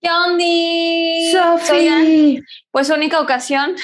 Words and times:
¿Qué 0.00 0.08
onda? 0.10 1.58
Sofía. 1.58 2.40
Pues 2.70 2.90
única 2.90 3.20
ocasión. 3.20 3.74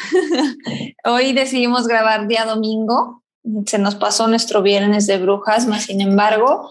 Hoy 1.05 1.33
decidimos 1.33 1.89
grabar 1.89 2.29
día 2.29 2.45
domingo. 2.45 3.23
Se 3.67 3.79
nos 3.79 3.97
pasó 3.97 4.29
nuestro 4.29 4.63
viernes 4.63 5.07
de 5.07 5.19
brujas, 5.19 5.67
más 5.67 5.85
sin 5.85 6.01
embargo, 6.01 6.71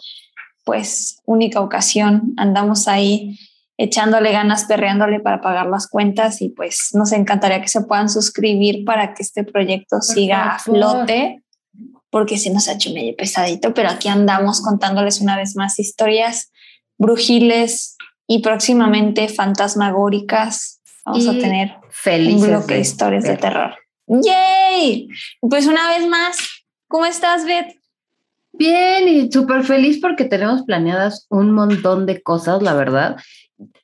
pues 0.63 1.21
única 1.25 1.59
ocasión. 1.59 2.33
Andamos 2.37 2.87
ahí 2.87 3.37
echándole 3.77 4.31
ganas, 4.31 4.65
perreándole 4.65 5.19
para 5.19 5.41
pagar 5.41 5.67
las 5.67 5.87
cuentas 5.87 6.41
y 6.41 6.49
pues 6.49 6.91
nos 6.93 7.11
encantaría 7.11 7.61
que 7.61 7.67
se 7.67 7.81
puedan 7.81 8.09
suscribir 8.09 8.85
para 8.85 9.13
que 9.13 9.23
este 9.23 9.43
proyecto 9.43 9.99
siga 10.01 10.55
a 10.55 10.59
flote, 10.59 11.43
porque 12.09 12.37
se 12.37 12.51
nos 12.51 12.69
ha 12.69 12.73
hecho 12.73 12.93
medio 12.93 13.15
pesadito, 13.15 13.73
pero 13.73 13.89
aquí 13.89 14.07
andamos 14.07 14.61
contándoles 14.61 15.19
una 15.19 15.35
vez 15.35 15.55
más 15.55 15.79
historias 15.79 16.51
brujiles 16.97 17.92
y 18.27 18.39
próximamente 18.41 19.27
fantasmagóricas. 19.29 20.81
Vamos 21.05 21.27
a 21.27 21.31
tener 21.33 21.75
felices 21.89 22.41
un 22.43 22.47
bloque 22.47 22.75
de 22.75 22.79
historias 22.79 23.23
de 23.23 23.37
terror. 23.37 23.75
¡Yay! 24.07 25.07
Pues 25.41 25.65
una 25.67 25.89
vez 25.89 26.07
más, 26.07 26.37
¿cómo 26.87 27.05
estás, 27.05 27.45
Beth? 27.45 27.75
Bien 28.53 29.07
y 29.07 29.31
súper 29.31 29.63
feliz 29.63 29.99
porque 30.01 30.25
tenemos 30.25 30.63
planeadas 30.63 31.25
un 31.29 31.51
montón 31.51 32.05
de 32.05 32.21
cosas, 32.21 32.61
la 32.61 32.73
verdad. 32.73 33.17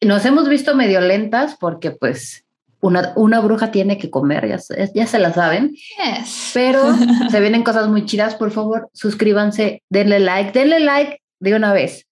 Nos 0.02 0.26
hemos 0.26 0.48
visto 0.48 0.76
medio 0.76 1.02
lentas 1.02 1.56
porque 1.60 1.92
pues 1.92 2.46
una, 2.82 3.12
una 3.16 3.40
bruja 3.42 3.72
tiene 3.72 3.98
que 3.98 4.10
comer, 4.10 4.48
ya, 4.48 4.58
se- 4.60 4.92
ya 4.94 5.08
se 5.08 5.20
la 5.20 5.34
saben, 5.34 5.72
Yes. 5.74 6.52
pero 6.54 6.82
se 7.32 7.40
vienen 7.40 7.64
cosas 7.64 7.88
muy 7.90 8.06
chidas. 8.06 8.36
Por 8.36 8.52
favor, 8.52 8.90
suscríbanse, 8.94 9.84
denle 9.90 10.20
like, 10.20 10.58
denle 10.58 10.80
like 10.80 11.22
de 11.40 11.56
una 11.56 11.74
vez. 11.74 12.06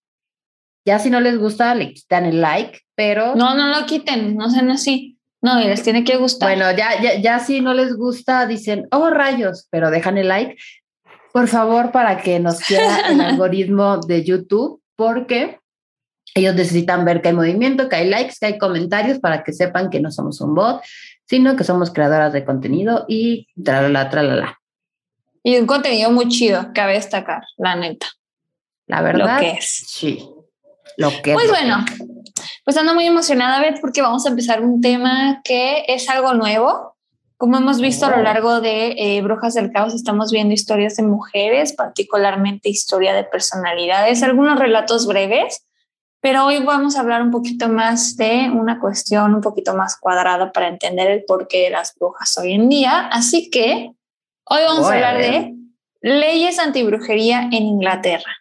Ya 0.88 1.00
si 1.00 1.10
no 1.10 1.20
les 1.20 1.38
gusta, 1.38 1.76
le 1.76 1.94
quitan 1.94 2.24
el 2.24 2.40
like, 2.40 2.80
pero 2.96 3.36
No, 3.36 3.56
no 3.56 3.68
lo 3.78 3.86
quiten, 3.86 4.38
no 4.38 4.50
sean 4.50 4.72
así. 4.72 5.18
No, 5.42 5.62
y 5.62 5.66
les 5.66 5.84
tiene 5.84 6.06
que 6.06 6.16
gustar. 6.16 6.48
bueno, 6.48 6.72
ya, 6.78 7.02
ya, 7.02 7.20
ya 7.20 7.40
si 7.40 7.60
no 7.60 7.74
les 7.74 7.94
gusta, 7.98 8.46
dicen, 8.46 8.88
oh 8.92 9.10
rayos, 9.10 9.68
pero 9.70 9.92
dejan 9.92 10.18
el 10.18 10.30
like. 10.30 10.56
Por 11.34 11.50
favor, 11.50 11.92
para 11.92 12.22
que 12.22 12.40
nos 12.40 12.62
quiera 12.62 13.00
el 13.10 13.20
algoritmo 13.20 13.98
de 13.98 14.24
YouTube, 14.24 14.82
porque 14.96 15.60
ellos 16.34 16.56
necesitan 16.56 17.04
ver 17.04 17.22
que 17.22 17.28
hay 17.28 17.34
movimiento, 17.34 17.90
que 17.90 17.98
hay 17.98 18.10
likes, 18.10 18.36
que 18.40 18.46
hay 18.46 18.58
comentarios 18.58 19.20
para 19.20 19.44
que 19.44 19.52
sepan 19.52 19.90
que 19.90 20.00
no 20.00 20.10
somos 20.10 20.40
un 20.40 20.56
bot, 20.56 20.82
sino 21.26 21.58
que 21.58 21.66
somos 21.66 21.92
creadoras 21.92 22.32
de 22.32 22.46
contenido 22.46 23.04
y 23.10 23.50
tralala, 23.62 24.10
tralala. 24.10 24.58
Y 25.44 25.58
un 25.58 25.68
contenido 25.68 26.12
muy 26.12 26.30
chido, 26.30 26.72
cabe 26.74 26.94
destacar, 26.94 27.44
la 27.58 27.76
neta. 27.76 28.08
La 28.86 29.02
verdad, 29.02 29.36
Lo 29.36 29.42
que 29.42 29.58
es. 29.58 29.84
sí. 29.86 30.30
Lo 30.98 31.10
que 31.24 31.34
Pues 31.34 31.46
es. 31.46 31.52
bueno, 31.52 31.78
pues 32.66 32.76
ando 32.78 32.94
muy 32.94 33.06
emocionada, 33.06 33.62
Beth, 33.62 33.80
porque 33.80 34.02
vamos 34.02 34.26
a 34.26 34.30
empezar 34.30 34.62
un 34.62 34.82
tema 34.82 35.42
que 35.44 35.86
es 35.88 36.10
algo 36.10 36.34
nuevo. 36.34 36.96
Como 37.38 37.56
hemos 37.58 37.80
visto 37.80 38.08
a 38.08 38.10
lo 38.18 38.24
largo 38.24 38.62
de 38.62 38.96
eh, 38.98 39.22
Brujas 39.22 39.54
del 39.54 39.72
Caos, 39.72 39.94
estamos 39.94 40.32
viendo 40.32 40.56
historias 40.56 40.96
de 40.96 41.04
mujeres, 41.04 41.72
particularmente 41.74 42.68
historia 42.68 43.14
de 43.14 43.24
personalidades, 43.24 44.24
algunos 44.24 44.58
relatos 44.58 45.06
breves, 45.06 45.64
pero 46.20 46.46
hoy 46.46 46.64
vamos 46.64 46.96
a 46.98 47.02
hablar 47.02 47.22
un 47.22 47.30
poquito 47.30 47.70
más 47.70 48.18
de 48.18 48.50
una 48.52 48.80
cuestión 48.80 49.36
un 49.36 49.42
poquito 49.42 49.76
más 49.76 49.98
cuadrada 49.98 50.52
para 50.52 50.68
entender 50.68 51.12
el 51.12 51.24
porqué 51.26 51.66
de 51.66 51.70
las 51.70 51.94
brujas 51.94 52.36
hoy 52.40 52.54
en 52.54 52.70
día. 52.70 53.08
Así 53.08 53.52
que 53.52 53.92
hoy 54.46 54.62
vamos 54.66 54.82
Voy 54.88 54.98
a 54.98 55.06
a 55.06 55.10
hablar 55.10 55.18
ver. 55.18 55.32
de 55.32 55.54
leyes 56.02 56.58
antibrujería 56.58 57.44
en 57.52 57.64
Inglaterra. 57.68 58.32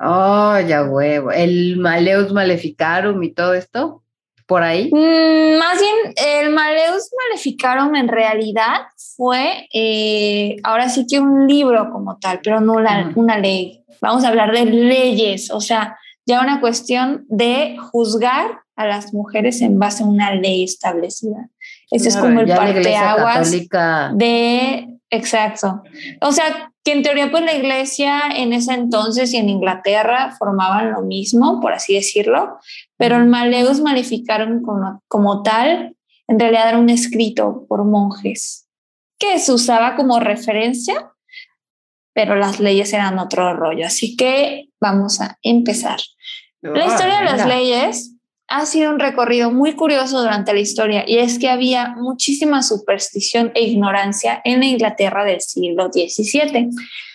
Oh, 0.00 0.58
ya 0.60 0.84
huevo. 0.84 1.30
El 1.32 1.76
Maleus 1.78 2.32
Maleficarum 2.32 3.22
y 3.22 3.32
todo 3.32 3.54
esto, 3.54 4.02
por 4.46 4.62
ahí. 4.62 4.90
Mm, 4.92 5.58
más 5.58 5.80
bien, 5.80 6.14
el 6.16 6.50
Maleus 6.50 7.10
Maleficarum 7.28 7.94
en 7.96 8.08
realidad 8.08 8.82
fue 9.16 9.68
eh, 9.74 10.56
ahora 10.62 10.88
sí 10.88 11.06
que 11.08 11.18
un 11.18 11.46
libro 11.48 11.90
como 11.90 12.18
tal, 12.18 12.40
pero 12.42 12.60
no 12.60 12.80
la- 12.80 13.10
una 13.16 13.38
ley. 13.38 13.84
Vamos 14.00 14.24
a 14.24 14.28
hablar 14.28 14.52
de 14.52 14.64
leyes, 14.66 15.50
o 15.50 15.60
sea, 15.60 15.98
ya 16.24 16.40
una 16.40 16.60
cuestión 16.60 17.24
de 17.28 17.76
juzgar 17.90 18.60
a 18.76 18.86
las 18.86 19.12
mujeres 19.12 19.60
en 19.60 19.78
base 19.80 20.04
a 20.04 20.06
una 20.06 20.32
ley 20.34 20.62
establecida. 20.62 21.48
Ese 21.90 22.10
es 22.10 22.16
como 22.16 22.40
el 22.40 22.46
parteaguas 22.84 23.50
de, 24.14 24.88
exacto. 25.10 25.82
O 26.20 26.30
sea, 26.30 26.70
que 26.88 26.94
en 26.94 27.02
teoría 27.02 27.30
pues 27.30 27.44
la 27.44 27.54
iglesia 27.54 28.22
en 28.34 28.54
ese 28.54 28.72
entonces 28.72 29.34
y 29.34 29.36
en 29.36 29.50
Inglaterra 29.50 30.34
formaban 30.38 30.92
lo 30.92 31.02
mismo, 31.02 31.60
por 31.60 31.74
así 31.74 31.92
decirlo, 31.92 32.58
pero 32.96 33.16
el 33.16 33.26
Maleus 33.26 33.82
Maleficarum 33.82 34.62
como, 34.62 35.02
como 35.06 35.42
tal, 35.42 35.94
en 36.28 36.40
realidad 36.40 36.70
era 36.70 36.78
un 36.78 36.88
escrito 36.88 37.66
por 37.68 37.84
monjes 37.84 38.70
que 39.18 39.38
se 39.38 39.52
usaba 39.52 39.96
como 39.96 40.18
referencia, 40.18 41.12
pero 42.14 42.36
las 42.36 42.58
leyes 42.58 42.90
eran 42.94 43.18
otro 43.18 43.52
rollo. 43.52 43.84
Así 43.84 44.16
que 44.16 44.70
vamos 44.80 45.20
a 45.20 45.36
empezar. 45.42 46.00
La 46.62 46.86
historia 46.86 47.18
de 47.18 47.24
las 47.26 47.46
leyes 47.46 48.14
ha 48.48 48.64
sido 48.64 48.90
un 48.90 48.98
recorrido 48.98 49.50
muy 49.50 49.74
curioso 49.74 50.20
durante 50.20 50.54
la 50.54 50.60
historia 50.60 51.04
y 51.06 51.18
es 51.18 51.38
que 51.38 51.50
había 51.50 51.94
muchísima 51.96 52.62
superstición 52.62 53.52
e 53.54 53.62
ignorancia 53.62 54.40
en 54.44 54.60
la 54.60 54.66
Inglaterra 54.66 55.24
del 55.24 55.42
siglo 55.42 55.90
XVII. 55.92 56.70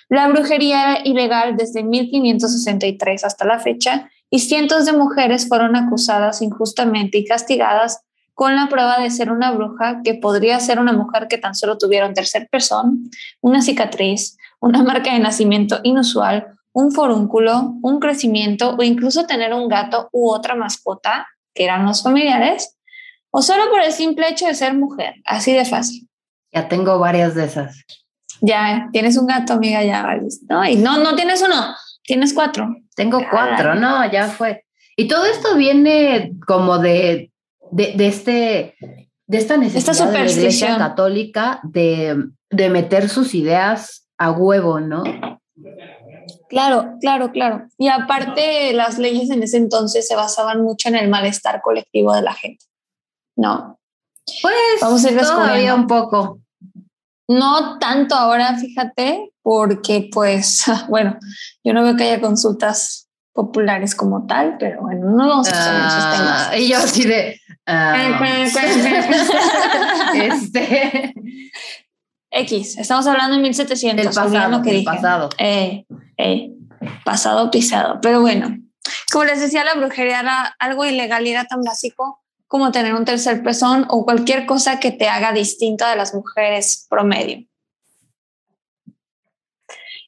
La 0.09 0.27
brujería 0.27 0.97
era 0.97 1.07
ilegal 1.07 1.57
desde 1.57 1.83
1563 1.83 3.23
hasta 3.23 3.45
la 3.45 3.59
fecha 3.59 4.09
y 4.29 4.39
cientos 4.39 4.85
de 4.85 4.94
mujeres 4.94 5.47
fueron 5.47 5.75
acusadas 5.75 6.41
injustamente 6.44 7.17
y 7.17 7.25
castigadas 7.25 8.01
con 8.35 8.55
la 8.55 8.67
prueba 8.67 9.00
de 9.00 9.09
ser 9.09 9.31
una 9.31 9.51
bruja 9.51 10.01
que 10.03 10.13
podría 10.15 10.59
ser 10.59 10.79
una 10.79 10.94
mujer 10.94 11.27
que 11.27 11.38
tan 11.38 11.55
solo 11.55 11.77
tuviera 11.77 12.07
un 12.07 12.13
tercer 12.13 12.47
pezón, 12.51 13.09
una 13.41 13.61
cicatriz, 13.61 14.38
una 14.59 14.83
marca 14.83 15.13
de 15.13 15.19
nacimiento 15.19 15.79
inusual, 15.83 16.47
un 16.73 16.91
forúnculo, 16.91 17.75
un 17.81 18.00
crecimiento 18.00 18.75
o 18.78 18.84
incluso 18.84 19.25
tener 19.25 19.53
un 19.53 19.67
gato 19.67 20.09
u 20.11 20.29
otra 20.29 20.56
mascota, 20.56 21.28
que 21.53 21.63
eran 21.63 21.85
los 21.85 22.03
familiares, 22.03 22.78
o 23.31 23.41
solo 23.41 23.69
por 23.69 23.81
el 23.81 23.91
simple 23.91 24.28
hecho 24.29 24.47
de 24.47 24.56
ser 24.56 24.73
mujer, 24.73 25.16
así 25.25 25.53
de 25.53 25.66
fácil. 25.66 26.09
Ya 26.51 26.67
tengo 26.67 27.00
varias 27.00 27.35
de 27.35 27.45
esas. 27.45 27.83
Ya 28.41 28.89
tienes 28.91 29.17
un 29.17 29.28
gato, 29.28 29.53
amiga, 29.53 29.83
ya 29.83 30.03
vales. 30.03 30.41
No, 30.50 30.66
y 30.66 30.75
no, 30.75 30.97
no 30.97 31.16
tienes 31.16 31.41
uno, 31.41 31.75
tienes 32.03 32.33
cuatro. 32.33 32.75
Tengo 32.95 33.22
cuatro, 33.31 33.75
no, 33.75 34.12
ya 34.12 34.28
fue. 34.28 34.66
Y 34.95 35.07
todo 35.07 35.25
esto 35.25 35.56
viene 35.56 36.33
como 36.45 36.78
de, 36.78 37.31
de, 37.72 37.94
de 37.95 38.07
este, 38.07 38.75
de 39.25 39.38
esta 39.38 39.57
necesidad 39.57 39.94
de 39.94 40.00
la 40.00 40.19
Iglesia 40.19 40.35
superstición. 40.35 40.78
Católica 40.78 41.59
de, 41.63 42.25
de 42.50 42.69
meter 42.69 43.09
sus 43.09 43.33
ideas 43.33 44.07
a 44.17 44.31
huevo, 44.31 44.79
¿no? 44.79 45.03
Claro, 46.53 46.97
claro, 47.01 47.31
claro. 47.31 47.67
Y 47.79 47.87
aparte, 47.87 48.73
las 48.73 48.99
leyes 48.99 49.31
en 49.31 49.41
ese 49.41 49.57
entonces 49.57 50.07
se 50.07 50.15
basaban 50.15 50.61
mucho 50.61 50.88
en 50.88 50.95
el 50.95 51.09
malestar 51.09 51.61
colectivo 51.61 52.13
de 52.13 52.21
la 52.21 52.33
gente. 52.33 52.63
No, 53.35 53.79
Pues 54.44 54.55
Vamos 54.79 55.03
a 55.03 55.11
ir 55.11 55.19
todavía 55.19 55.73
un 55.73 55.88
poco. 55.88 56.39
no 57.27 57.79
tanto 57.79 58.13
ahora, 58.13 58.55
fíjate, 58.55 59.31
porque 59.41 60.09
pues, 60.13 60.65
bueno, 60.89 61.17
yo 61.63 61.73
no 61.73 61.83
veo 61.83 61.95
que 61.95 62.03
haya 62.03 62.21
consultas 62.21 63.09
populares 63.33 63.95
como 63.95 64.27
tal, 64.27 64.57
pero 64.59 64.81
bueno, 64.81 65.09
no 65.09 65.27
vamos 65.27 65.51
a 65.51 65.51
esos 65.51 66.17
temas. 66.17 66.49
Ah, 66.51 66.57
y 66.57 66.69
yo 66.69 66.77
así 66.77 67.03
de... 67.03 67.41
ah, 67.65 68.19
este, 70.13 71.15
X, 72.33 72.77
estamos 72.80 73.06
hablando 73.06 73.35
de 73.35 73.41
1700. 73.44 73.95
del 73.95 74.13
pasado, 74.13 74.50
lo 74.50 74.63
que 74.63 74.71
del 74.71 74.80
dije. 74.80 74.91
pasado. 74.91 75.30
Eh, 75.38 75.85
eh, 76.18 76.51
pasado 77.06 77.51
pisado. 77.51 78.00
Pero 78.01 78.21
bueno, 78.21 78.57
como 79.12 79.25
les 79.25 79.39
decía, 79.39 79.63
la 79.63 79.75
brujería 79.75 80.19
era 80.19 80.56
algo 80.57 80.83
ilegal 80.83 81.25
y 81.27 81.30
era 81.30 81.45
tan 81.45 81.62
básico 81.62 82.24
como 82.47 82.71
tener 82.71 82.94
un 82.95 83.06
tercer 83.06 83.44
pezón 83.44 83.85
o 83.89 84.03
cualquier 84.03 84.45
cosa 84.45 84.80
que 84.80 84.91
te 84.91 85.07
haga 85.07 85.31
distinta 85.31 85.89
de 85.89 85.95
las 85.95 86.13
mujeres 86.13 86.88
promedio. 86.89 87.47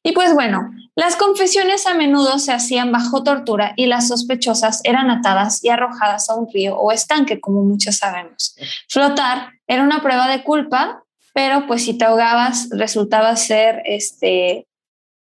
Y 0.03 0.11
pues 0.11 0.33
bueno, 0.33 0.71
las 0.95 1.15
confesiones 1.15 1.87
a 1.87 1.95
menudo 1.95 2.37
se 2.37 2.53
hacían 2.53 2.91
bajo 2.91 3.23
tortura 3.23 3.73
y 3.75 3.87
las 3.87 4.07
sospechosas 4.07 4.81
eran 4.83 5.09
atadas 5.09 5.63
y 5.63 5.69
arrojadas 5.69 6.29
a 6.29 6.35
un 6.35 6.47
río 6.51 6.77
o 6.77 6.91
estanque, 6.91 7.41
como 7.41 7.63
muchos 7.63 7.97
sabemos. 7.97 8.55
Flotar 8.87 9.49
era 9.65 9.81
una 9.81 10.03
prueba 10.03 10.27
de 10.27 10.43
culpa, 10.43 11.04
pero 11.35 11.67
pues 11.67 11.83
si 11.83 11.97
te 11.97 12.05
ahogabas 12.05 12.69
resultaba 12.71 13.35
ser, 13.35 13.81
este, 13.83 14.69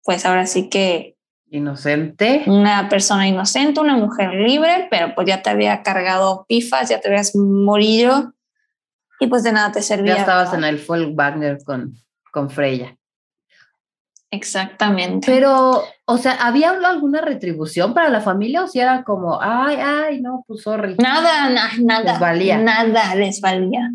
pues 0.04 0.24
ahora 0.28 0.46
sí 0.46 0.70
que... 0.70 1.18
Inocente. 1.50 2.44
Una 2.46 2.90
persona 2.90 3.28
inocente, 3.28 3.80
una 3.80 3.98
mujer 3.98 4.36
libre, 4.36 4.88
pero 4.92 5.16
pues 5.16 5.28
ya 5.28 5.42
te 5.42 5.50
había 5.50 5.82
cargado 5.82 6.46
pifas, 6.48 6.90
ya 6.90 7.02
te 7.02 7.08
habías 7.08 7.36
morido 7.36 8.36
y 9.20 9.26
pues 9.26 9.42
de 9.42 9.54
nada 9.54 9.72
te 9.72 9.82
servía. 9.82 10.14
Ya 10.14 10.20
estabas 10.20 10.54
en 10.54 10.64
el 10.64 10.78
folk 10.78 11.16
banger 11.16 11.58
con, 11.66 11.96
con 12.32 12.52
Freya. 12.52 12.96
Exactamente. 14.32 15.32
Pero, 15.32 15.84
o 16.06 16.18
sea, 16.18 16.34
¿había 16.34 16.72
alguna 16.72 17.22
retribución 17.22 17.94
para 17.94 18.10
la 18.10 18.22
familia 18.22 18.64
o 18.64 18.68
si 18.68 18.80
era 18.80 19.04
como, 19.04 19.42
ay, 19.42 19.78
ay, 19.78 20.22
no, 20.22 20.44
pues 20.48 20.64
sorry? 20.64 20.96
Nada, 20.98 21.50
nada. 21.80 22.12
Les 22.12 22.20
valía. 22.20 22.58
Nada 22.58 23.16
les 23.16 23.40
valía. 23.40 23.90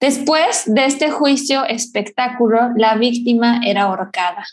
Después 0.00 0.64
de 0.66 0.84
este 0.84 1.10
juicio 1.10 1.64
espectáculo, 1.64 2.70
la 2.76 2.96
víctima 2.96 3.60
era 3.64 3.82
ahorcada. 3.82 4.44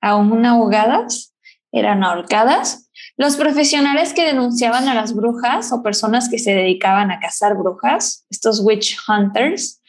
Aún 0.00 0.44
ahogadas, 0.44 1.32
eran 1.70 2.04
ahorcadas. 2.04 2.90
Los 3.16 3.36
profesionales 3.36 4.12
que 4.12 4.24
denunciaban 4.24 4.88
a 4.88 4.94
las 4.94 5.14
brujas 5.14 5.72
o 5.72 5.82
personas 5.82 6.28
que 6.28 6.38
se 6.38 6.54
dedicaban 6.54 7.10
a 7.10 7.20
cazar 7.20 7.56
brujas, 7.56 8.26
estos 8.30 8.60
witch 8.60 8.98
hunters, 9.08 9.80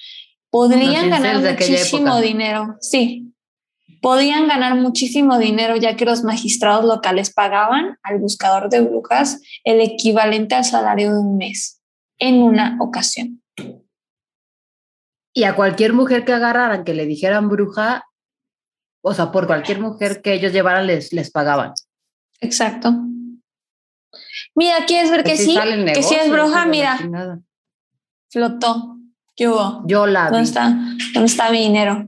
podrían 0.50 1.10
ganar 1.10 1.40
muchísimo 1.40 2.22
dinero. 2.22 2.78
Sí, 2.80 3.33
podían 4.04 4.50
ganar 4.50 4.76
muchísimo 4.76 5.40
dinero 5.40 5.78
ya 5.78 5.96
que 5.96 6.04
los 6.04 6.26
magistrados 6.26 6.84
locales 6.84 7.34
pagaban 7.34 7.98
al 8.04 8.20
buscador 8.20 8.70
de 8.70 8.82
brujas 8.82 9.42
el 9.64 9.80
equivalente 9.80 10.56
al 10.56 10.66
salario 10.66 11.14
de 11.14 11.20
un 11.20 11.38
mes 11.38 11.82
en 12.20 12.44
una 12.44 12.78
ocasión. 12.82 13.42
Y 15.34 15.46
a 15.46 15.56
cualquier 15.56 15.94
mujer 15.94 16.26
que 16.26 16.34
agarraran, 16.34 16.84
que 16.84 16.94
le 16.94 17.06
dijeran 17.06 17.48
bruja, 17.48 18.06
o 19.02 19.14
sea, 19.14 19.32
por 19.32 19.48
cualquier 19.48 19.80
mujer 19.80 20.22
que 20.22 20.34
ellos 20.34 20.52
llevaran, 20.52 20.86
les, 20.86 21.14
les 21.14 21.32
pagaban. 21.32 21.74
Exacto. 22.42 22.94
Mira, 24.54 24.86
¿quieres 24.86 25.12
ver 25.12 25.24
pues 25.24 25.40
que 25.40 25.46
sí? 25.46 25.58
que 25.94 26.04
sí 26.04 26.16
es 26.16 26.30
bruja, 26.30 26.66
mira. 26.66 27.00
Flotó. 28.30 28.98
¿Qué 29.34 29.48
hubo? 29.48 29.82
Yo 29.88 30.06
la 30.08 30.26
vi. 30.26 30.32
¿Dónde 30.32 30.44
está, 30.44 30.70
¿Dónde 31.14 31.26
está 31.26 31.50
mi 31.52 31.60
dinero? 31.60 32.06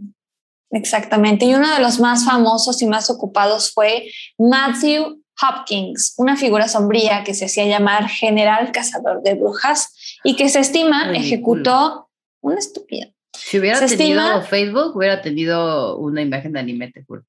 Exactamente. 0.72 1.46
Y 1.46 1.56
uno 1.56 1.74
de 1.74 1.82
los 1.82 2.00
más 2.00 2.26
famosos 2.26 2.82
y 2.82 2.88
más 2.88 3.10
ocupados 3.10 3.72
fue 3.74 4.10
Matthew 4.38 5.22
Hopkins, 5.42 6.14
una 6.18 6.38
figura 6.38 6.68
sombría 6.68 7.24
que 7.24 7.34
se 7.34 7.46
hacía 7.46 7.66
llamar 7.66 8.08
general 8.08 8.72
cazador 8.72 9.22
de 9.22 9.36
brujas 9.36 10.20
y 10.24 10.36
que 10.36 10.50
se 10.50 10.60
estima 10.60 11.12
ejecutó 11.14 12.10
una 12.42 12.60
estúpida. 12.60 13.08
Si 13.34 13.60
hubiera 13.60 13.86
tenido 13.86 14.42
Facebook, 14.44 14.96
hubiera 14.96 15.22
tenido 15.22 15.98
una 15.98 16.22
imagen 16.22 16.54
de 16.54 16.60
anime, 16.60 16.92
te 16.92 17.04
juro. 17.04 17.24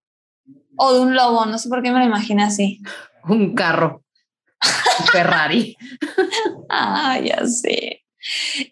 O 0.77 0.93
de 0.93 1.01
un 1.01 1.15
lobo, 1.15 1.47
no 1.47 1.59
sé 1.59 1.69
por 1.69 1.83
qué 1.83 1.91
me 1.91 1.99
lo 1.99 2.05
imagino 2.05 2.45
así. 2.45 2.81
un 3.29 3.55
carro. 3.55 4.03
Un 4.99 5.07
Ferrari. 5.09 5.77
ah, 6.71 7.21
ya 7.23 7.47
sé 7.47 8.06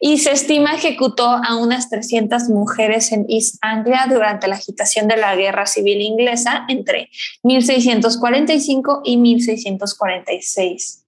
y 0.00 0.18
se 0.18 0.32
estima 0.32 0.74
ejecutó 0.74 1.28
a 1.28 1.56
unas 1.56 1.88
300 1.90 2.48
mujeres 2.48 3.12
en 3.12 3.26
East 3.28 3.56
Anglia 3.60 4.06
durante 4.08 4.48
la 4.48 4.56
agitación 4.56 5.08
de 5.08 5.16
la 5.16 5.34
Guerra 5.36 5.66
Civil 5.66 6.00
Inglesa 6.00 6.64
entre 6.68 7.10
1645 7.42 9.02
y 9.04 9.16
1646. 9.16 11.04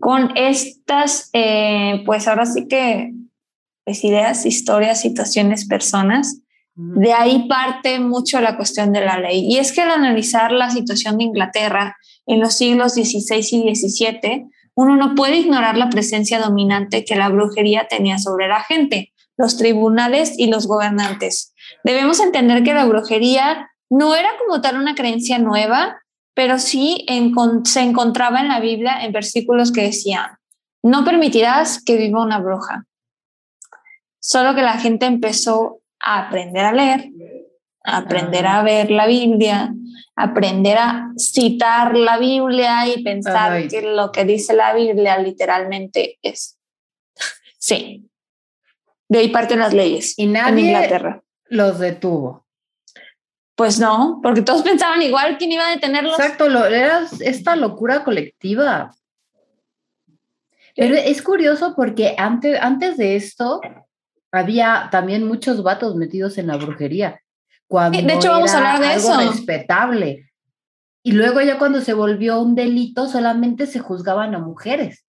Con 0.00 0.36
estas, 0.36 1.30
eh, 1.32 2.02
pues 2.06 2.28
ahora 2.28 2.46
sí 2.46 2.68
que, 2.68 3.12
pues 3.84 4.04
ideas, 4.04 4.46
historias, 4.46 5.00
situaciones, 5.00 5.66
personas, 5.66 6.40
de 6.80 7.12
ahí 7.12 7.48
parte 7.48 7.98
mucho 7.98 8.40
la 8.40 8.56
cuestión 8.56 8.92
de 8.92 9.00
la 9.00 9.18
ley. 9.18 9.44
Y 9.44 9.58
es 9.58 9.72
que 9.72 9.80
al 9.80 9.90
analizar 9.90 10.52
la 10.52 10.70
situación 10.70 11.18
de 11.18 11.24
Inglaterra 11.24 11.96
en 12.24 12.38
los 12.38 12.54
siglos 12.54 12.92
XVI 12.92 13.38
y 13.38 13.74
XVII, 13.74 14.46
uno 14.78 14.94
no 14.94 15.16
puede 15.16 15.38
ignorar 15.38 15.76
la 15.76 15.90
presencia 15.90 16.38
dominante 16.38 17.04
que 17.04 17.16
la 17.16 17.28
brujería 17.28 17.88
tenía 17.88 18.16
sobre 18.16 18.46
la 18.46 18.60
gente, 18.60 19.12
los 19.36 19.58
tribunales 19.58 20.38
y 20.38 20.46
los 20.46 20.68
gobernantes. 20.68 21.52
Debemos 21.82 22.20
entender 22.20 22.62
que 22.62 22.74
la 22.74 22.84
brujería 22.84 23.72
no 23.90 24.14
era 24.14 24.28
como 24.38 24.60
tal 24.60 24.76
una 24.76 24.94
creencia 24.94 25.40
nueva, 25.40 26.00
pero 26.32 26.60
sí 26.60 27.04
se 27.64 27.80
encontraba 27.80 28.38
en 28.38 28.46
la 28.46 28.60
Biblia 28.60 29.04
en 29.04 29.10
versículos 29.10 29.72
que 29.72 29.82
decían, 29.82 30.38
no 30.84 31.04
permitirás 31.04 31.82
que 31.82 31.96
viva 31.96 32.22
una 32.22 32.38
bruja. 32.38 32.84
Solo 34.20 34.54
que 34.54 34.62
la 34.62 34.78
gente 34.78 35.06
empezó 35.06 35.80
a 35.98 36.28
aprender 36.28 36.64
a 36.64 36.72
leer, 36.72 37.10
a 37.82 37.96
aprender 37.96 38.46
a 38.46 38.62
ver 38.62 38.92
la 38.92 39.08
Biblia, 39.08 39.74
aprender 40.16 40.78
a 40.78 41.10
citar 41.16 41.96
la 41.96 42.18
Biblia 42.18 42.86
y 42.88 43.02
pensar 43.02 43.68
que 43.68 43.82
lo 43.82 44.12
que 44.12 44.24
dice 44.24 44.54
la 44.54 44.74
Biblia 44.74 45.18
literalmente 45.18 46.18
es. 46.22 46.58
Sí. 47.58 48.08
De 49.08 49.18
ahí 49.18 49.28
parten 49.28 49.58
las 49.58 49.74
leyes. 49.74 50.18
Y 50.18 50.26
nadie 50.26 50.52
en 50.52 50.58
Inglaterra. 50.66 51.22
los 51.46 51.78
detuvo. 51.78 52.46
Pues 53.54 53.80
no, 53.80 54.20
porque 54.22 54.42
todos 54.42 54.62
pensaban 54.62 55.02
igual 55.02 55.36
quién 55.38 55.52
iba 55.52 55.66
a 55.66 55.70
detenerlos. 55.70 56.18
Exacto, 56.18 56.48
lo, 56.48 56.64
era 56.64 57.06
esta 57.20 57.56
locura 57.56 58.04
colectiva. 58.04 58.94
Pero 60.76 60.94
es 60.94 61.22
curioso 61.22 61.74
porque 61.74 62.14
antes, 62.18 62.56
antes 62.60 62.96
de 62.96 63.16
esto 63.16 63.60
había 64.30 64.88
también 64.92 65.26
muchos 65.26 65.62
vatos 65.62 65.96
metidos 65.96 66.38
en 66.38 66.46
la 66.46 66.56
brujería 66.56 67.20
de 67.68 68.14
hecho, 68.14 68.30
vamos 68.30 68.52
a 68.52 68.58
hablar 68.58 68.80
de 68.80 68.86
algo 68.88 69.10
eso. 69.10 69.30
respetable. 69.32 70.30
Y 71.02 71.12
luego 71.12 71.40
ya 71.40 71.58
cuando 71.58 71.80
se 71.80 71.94
volvió 71.94 72.40
un 72.40 72.54
delito, 72.54 73.08
solamente 73.08 73.66
se 73.66 73.78
juzgaban 73.78 74.34
a 74.34 74.38
mujeres. 74.38 75.04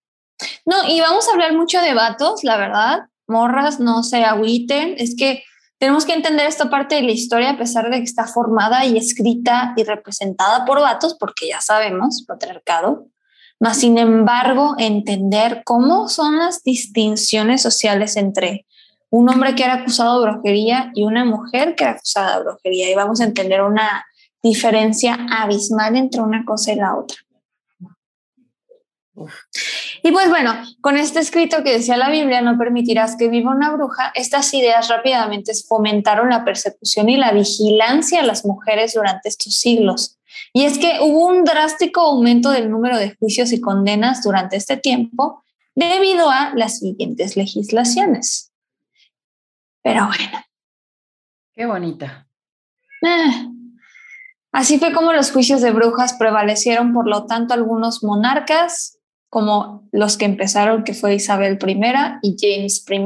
No, 0.66 0.88
y 0.88 1.02
vamos 1.02 1.28
a 1.28 1.32
hablar 1.32 1.54
mucho 1.54 1.82
de 1.82 1.94
vatos, 1.94 2.44
la 2.44 2.58
verdad. 2.58 3.00
Morras, 3.28 3.80
no 3.80 4.04
se 4.04 4.24
agüiten. 4.24 4.96
Es 4.98 5.16
que 5.18 5.44
tenemos 5.78 6.06
que 6.06 6.14
entender 6.14 6.46
esta 6.46 6.70
parte 6.70 6.96
de 6.96 7.04
la 7.04 7.12
historia 7.12 7.52
a 7.52 7.58
pesar 7.58 7.90
de 7.90 7.98
que 7.98 8.04
está 8.04 8.28
formada 8.28 8.86
y 8.86 8.98
escrita 8.98 9.74
y 9.76 9.84
representada 9.84 10.66
por 10.66 10.80
vatos, 10.80 11.16
porque 11.20 11.48
ya 11.50 11.62
sabemos, 11.62 12.24
patriarcado. 12.28 13.08
Mas, 13.60 13.78
sin 13.78 13.98
embargo, 13.98 14.76
entender 14.78 15.64
cómo 15.66 16.08
son 16.08 16.38
las 16.38 16.64
distinciones 16.64 17.62
sociales 17.62 18.16
entre 18.16 18.66
un 19.10 19.30
hombre 19.30 19.56
que 19.56 19.64
era 19.64 19.76
acusado 19.76 20.20
de 20.20 20.32
brujería 20.32 20.92
y 20.94 21.04
una 21.04 21.26
mujer 21.26 21.76
que 21.76 21.84
era 21.84 21.94
acusada 21.94 22.38
de 22.38 22.44
brujería. 22.44 22.92
Y 22.92 22.96
vamos 22.96 23.22
a 23.22 23.26
entender 23.26 23.62
una 23.62 24.06
diferencia 24.42 25.18
abismal 25.32 25.96
entre 25.96 26.22
una 26.22 26.46
cosa 26.46 26.72
y 26.74 26.76
la 26.76 26.96
otra. 26.96 27.18
Y 30.02 30.12
pues 30.12 30.30
bueno, 30.30 30.54
con 30.82 30.96
este 30.98 31.20
escrito 31.20 31.64
que 31.64 31.74
decía 31.74 31.98
la 31.98 32.10
Biblia, 32.10 32.42
no 32.42 32.58
permitirás 32.58 33.18
que 33.18 33.28
viva 33.28 33.52
una 33.52 33.72
bruja, 33.72 34.12
estas 34.16 34.54
ideas 34.54 34.88
rápidamente 34.88 35.52
fomentaron 35.68 36.30
la 36.30 36.46
persecución 36.46 37.10
y 37.10 37.18
la 37.18 37.34
vigilancia 37.34 38.22
a 38.22 38.26
las 38.26 38.46
mujeres 38.46 38.94
durante 38.94 39.28
estos 39.28 39.56
siglos. 39.56 40.18
Y 40.54 40.64
es 40.64 40.78
que 40.78 41.00
hubo 41.02 41.28
un 41.28 41.44
drástico 41.44 42.02
aumento 42.02 42.52
del 42.52 42.72
número 42.72 42.98
de 42.98 43.16
juicios 43.16 43.52
y 43.52 43.60
condenas 43.60 44.24
durante 44.24 44.56
este 44.56 44.78
tiempo 44.78 45.44
debido 45.76 46.30
a 46.30 46.54
las 46.56 46.80
siguientes 46.80 47.36
legislaciones. 47.36 48.49
Pero 49.82 50.08
bueno. 50.08 50.44
Qué 51.56 51.66
bonita. 51.66 52.28
Eh, 53.02 53.48
así 54.52 54.80
fue 54.80 54.94
como 54.94 55.14
los 55.14 55.32
juicios 55.32 55.62
de 55.62 55.72
brujas 55.72 56.14
prevalecieron, 56.14 56.94
por 56.94 57.08
lo 57.08 57.26
tanto, 57.26 57.54
algunos 57.54 58.04
monarcas, 58.04 59.00
como 59.30 59.88
los 59.92 60.18
que 60.18 60.26
empezaron, 60.26 60.84
que 60.84 60.94
fue 60.94 61.16
Isabel 61.16 61.60
I 61.62 61.80
y 62.24 62.36
James 62.40 62.84
I, 62.90 63.00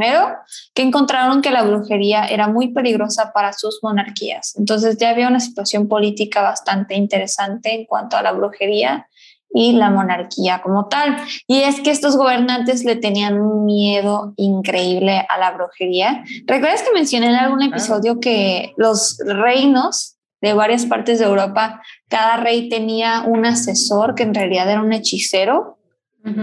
que 0.74 0.82
encontraron 0.82 1.42
que 1.42 1.52
la 1.52 1.64
brujería 1.64 2.26
era 2.26 2.48
muy 2.48 2.74
peligrosa 2.74 3.34
para 3.34 3.52
sus 3.54 3.80
monarquías. 3.84 4.56
Entonces 4.58 4.98
ya 4.98 5.10
había 5.10 5.28
una 5.28 5.42
situación 5.42 5.88
política 5.88 6.42
bastante 6.42 6.96
interesante 6.96 7.74
en 7.74 7.86
cuanto 7.86 8.16
a 8.16 8.22
la 8.22 8.32
brujería 8.32 9.08
y 9.54 9.74
la 9.74 9.90
monarquía 9.90 10.62
como 10.62 10.88
tal. 10.88 11.18
Y 11.48 11.62
es 11.62 11.80
que 11.82 11.92
estos 11.92 12.18
gobernantes 12.18 12.84
le 12.84 12.96
tenían 12.96 13.40
un 13.40 13.66
miedo 13.66 14.34
increíble 14.38 15.26
a 15.30 15.38
la 15.38 15.52
brujería. 15.52 16.24
¿Recuerdas 16.46 16.82
que 16.84 16.94
mencioné 16.94 17.28
en 17.28 17.36
algún 17.36 17.62
episodio 17.62 18.20
que 18.20 18.74
los 18.78 19.18
reinos 19.26 20.18
de 20.44 20.54
varias 20.54 20.86
partes 20.86 21.20
de 21.20 21.26
Europa, 21.26 21.82
cada 22.10 22.36
rey 22.36 22.68
tenía 22.68 23.24
un 23.26 23.46
asesor 23.46 24.14
que 24.14 24.24
en 24.24 24.34
realidad 24.34 24.70
era 24.70 24.82
un 24.82 24.92
hechicero 24.92 25.78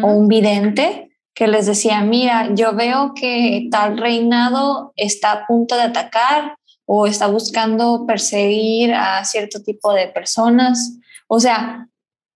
o 0.02 0.06
un 0.06 0.26
vidente 0.26 1.10
que 1.34 1.46
les 1.46 1.66
decía, 1.66 2.00
mira, 2.02 2.48
yo 2.54 2.74
veo 2.74 3.12
que 3.14 3.68
tal 3.70 3.98
reinado 3.98 4.94
está 4.96 5.32
a 5.32 5.46
punto 5.46 5.76
de 5.76 5.82
atacar 5.82 6.56
o 6.86 7.06
está 7.06 7.26
buscando 7.26 8.06
perseguir 8.06 8.94
a 8.94 9.22
cierto 9.24 9.62
tipo 9.62 9.92
de 9.92 10.08
personas 10.08 10.98
O 11.28 11.38
sea, 11.38 11.86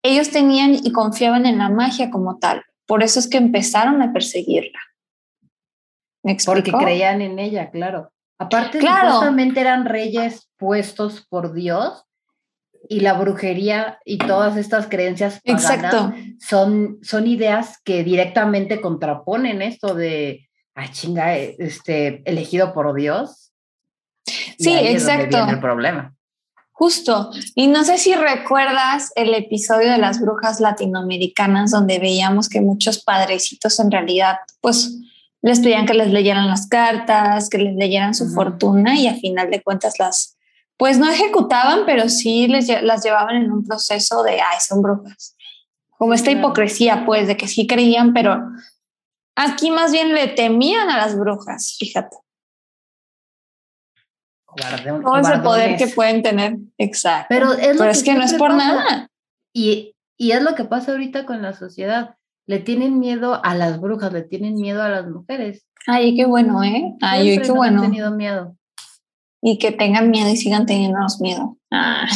ellos 0.03 0.31
tenían 0.31 0.75
y 0.75 0.93
confiaban 0.93 1.47
en 1.47 1.59
la 1.59 1.69
magia 1.69 2.11
como 2.11 2.39
tal. 2.39 2.65
Por 2.87 3.03
eso 3.03 3.21
es 3.21 3.29
que 3.29 3.37
empezaron 3.37 4.03
a 4.03 4.13
perseguirla. 4.13 4.79
¿Me 6.23 6.37
Porque 6.45 6.73
creían 6.73 7.23
en 7.23 7.39
ella, 7.39 7.71
claro. 7.71 8.13
Aparte, 8.39 8.79
claro. 8.79 9.21
eran 9.57 9.85
reyes 9.85 10.51
puestos 10.57 11.27
por 11.29 11.53
Dios 11.53 12.05
y 12.89 13.01
la 13.01 13.13
brujería 13.13 13.99
y 14.05 14.19
todas 14.19 14.57
estas 14.57 14.87
creencias 14.87 15.41
Exacto. 15.45 16.13
son, 16.39 16.99
son 17.03 17.27
ideas 17.27 17.79
que 17.85 18.03
directamente 18.03 18.81
contraponen 18.81 19.61
esto 19.61 19.95
de, 19.95 20.49
ah, 20.75 20.91
chinga, 20.91 21.37
este, 21.37 22.23
elegido 22.25 22.73
por 22.73 22.95
Dios. 22.95 23.53
Sí, 24.59 24.73
exacto. 24.73 25.47
el 25.49 25.61
problema. 25.61 26.15
Justo. 26.81 27.29
Y 27.55 27.67
no 27.67 27.85
sé 27.85 27.99
si 27.99 28.15
recuerdas 28.15 29.13
el 29.15 29.35
episodio 29.35 29.93
de 29.93 29.99
las 29.99 30.19
brujas 30.19 30.61
latinoamericanas 30.61 31.73
donde 31.73 31.99
veíamos 31.99 32.49
que 32.49 32.63
muchos 32.63 33.05
padrecitos 33.05 33.79
en 33.81 33.91
realidad, 33.91 34.37
pues, 34.63 34.97
les 35.43 35.61
pedían 35.61 35.85
que 35.85 35.93
les 35.93 36.11
leyeran 36.11 36.49
las 36.49 36.69
cartas, 36.69 37.51
que 37.51 37.59
les 37.59 37.77
leyeran 37.77 38.15
su 38.15 38.31
fortuna 38.31 38.99
y 38.99 39.09
a 39.09 39.15
final 39.17 39.51
de 39.51 39.63
cuentas 39.63 39.99
las, 39.99 40.39
pues 40.79 40.97
no 40.97 41.11
ejecutaban, 41.11 41.81
pero 41.85 42.09
sí 42.09 42.49
les, 42.49 42.69
las 42.83 43.05
llevaban 43.05 43.37
en 43.37 43.53
un 43.53 43.63
proceso 43.63 44.23
de, 44.23 44.41
ay, 44.41 44.59
son 44.67 44.81
brujas. 44.81 45.37
Como 45.99 46.15
esta 46.15 46.31
hipocresía, 46.31 47.05
pues, 47.05 47.29
de 47.29 47.37
que 47.37 47.47
sí 47.47 47.67
creían, 47.67 48.15
pero 48.15 48.41
aquí 49.37 49.71
más 49.71 49.93
bien 49.93 50.15
le 50.15 50.29
temían 50.29 50.89
a 50.89 50.97
las 50.97 51.15
brujas, 51.15 51.77
fíjate. 51.79 52.17
Todo 54.57 55.19
ese 55.19 55.39
poder 55.39 55.77
que 55.77 55.87
pueden 55.89 56.23
tener. 56.23 56.57
Exacto. 56.79 57.27
Pero 57.29 57.53
es, 57.53 58.03
que, 58.03 58.15
no 58.15 58.23
es 58.23 58.35
por 58.35 58.55
nada. 58.55 59.09
Y, 59.53 59.95
y 60.17 60.33
es 60.33 60.43
lo 60.43 60.55
que 60.55 60.65
pasa 60.65 60.93
ahorita 60.93 61.27
con 61.27 61.43
la 61.43 61.53
sociedad. 61.53 62.17
Le 62.47 62.59
tienen 62.59 62.99
miedo 62.99 63.41
a 63.45 63.55
las 63.55 63.81
brujas, 63.81 64.13
le 64.13 64.23
tienen 64.23 64.55
miedo 64.55 64.83
a 64.83 64.89
las 64.89 65.07
mujeres. 65.07 65.67
Ay, 65.87 66.17
qué 66.17 66.25
bueno, 66.27 66.63
¿eh? 66.65 66.95
Ay, 67.01 67.39
qué 67.39 67.53
bueno. 67.53 67.83
Han 67.83 67.91
tenido 67.91 68.11
miedo. 68.11 68.57
Y 69.43 69.59
que 69.59 69.73
tengan 69.73 70.11
miedo 70.11 70.29
y 70.29 70.37
sigan 70.37 70.67
teniendo 70.67 70.99
miedo. 71.21 71.57
Ah. 71.71 72.07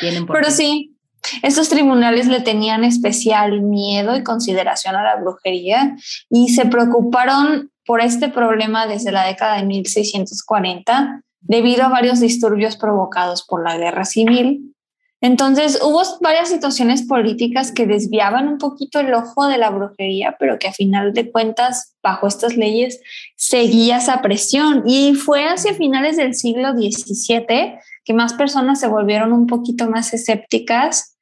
Pero 0.00 0.50
sí, 0.50 0.96
estos 1.42 1.68
tribunales 1.68 2.26
le 2.26 2.40
tenían 2.40 2.84
especial 2.84 3.62
miedo 3.62 4.16
y 4.16 4.24
consideración 4.24 4.96
a 4.96 5.02
la 5.02 5.16
brujería 5.16 5.96
y 6.28 6.48
se 6.48 6.66
preocuparon 6.66 7.70
por 7.86 8.00
este 8.00 8.28
problema 8.28 8.86
desde 8.86 9.12
la 9.12 9.26
década 9.26 9.56
de 9.56 9.64
1640 9.64 11.22
debido 11.40 11.84
a 11.84 11.88
varios 11.88 12.20
disturbios 12.20 12.76
provocados 12.76 13.44
por 13.44 13.62
la 13.62 13.76
guerra 13.76 14.04
civil. 14.04 14.74
Entonces 15.20 15.80
hubo 15.82 16.02
varias 16.20 16.50
situaciones 16.50 17.02
políticas 17.02 17.72
que 17.72 17.86
desviaban 17.86 18.46
un 18.46 18.58
poquito 18.58 19.00
el 19.00 19.14
ojo 19.14 19.46
de 19.46 19.56
la 19.56 19.70
brujería, 19.70 20.36
pero 20.38 20.58
que 20.58 20.68
a 20.68 20.72
final 20.72 21.14
de 21.14 21.30
cuentas, 21.30 21.94
bajo 22.02 22.26
estas 22.26 22.56
leyes, 22.56 23.00
seguía 23.36 23.98
esa 23.98 24.20
presión. 24.20 24.82
Y 24.86 25.14
fue 25.14 25.46
hacia 25.46 25.72
finales 25.72 26.18
del 26.18 26.34
siglo 26.34 26.72
XVII 26.72 27.78
que 28.04 28.12
más 28.12 28.34
personas 28.34 28.80
se 28.80 28.86
volvieron 28.86 29.32
un 29.32 29.46
poquito 29.46 29.88
más 29.88 30.12
escépticas 30.12 31.13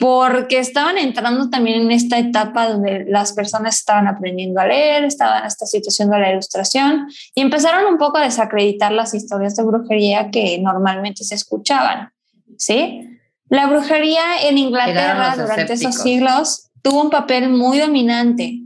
porque 0.00 0.58
estaban 0.58 0.96
entrando 0.96 1.50
también 1.50 1.82
en 1.82 1.90
esta 1.90 2.18
etapa 2.18 2.70
donde 2.70 3.04
las 3.06 3.34
personas 3.34 3.78
estaban 3.78 4.08
aprendiendo 4.08 4.58
a 4.58 4.66
leer, 4.66 5.04
estaban 5.04 5.42
en 5.42 5.46
esta 5.46 5.66
situación 5.66 6.08
de 6.08 6.18
la 6.18 6.32
ilustración 6.32 7.06
y 7.34 7.42
empezaron 7.42 7.84
un 7.92 7.98
poco 7.98 8.16
a 8.16 8.24
desacreditar 8.24 8.92
las 8.92 9.12
historias 9.12 9.56
de 9.56 9.62
brujería 9.62 10.30
que 10.30 10.58
normalmente 10.58 11.22
se 11.22 11.34
escuchaban, 11.34 12.14
¿sí? 12.56 13.20
La 13.50 13.66
brujería 13.66 14.48
en 14.48 14.56
Inglaterra 14.56 15.34
durante 15.36 15.74
esos 15.74 15.96
siglos 15.96 16.70
tuvo 16.80 17.02
un 17.02 17.10
papel 17.10 17.50
muy 17.50 17.78
dominante 17.78 18.58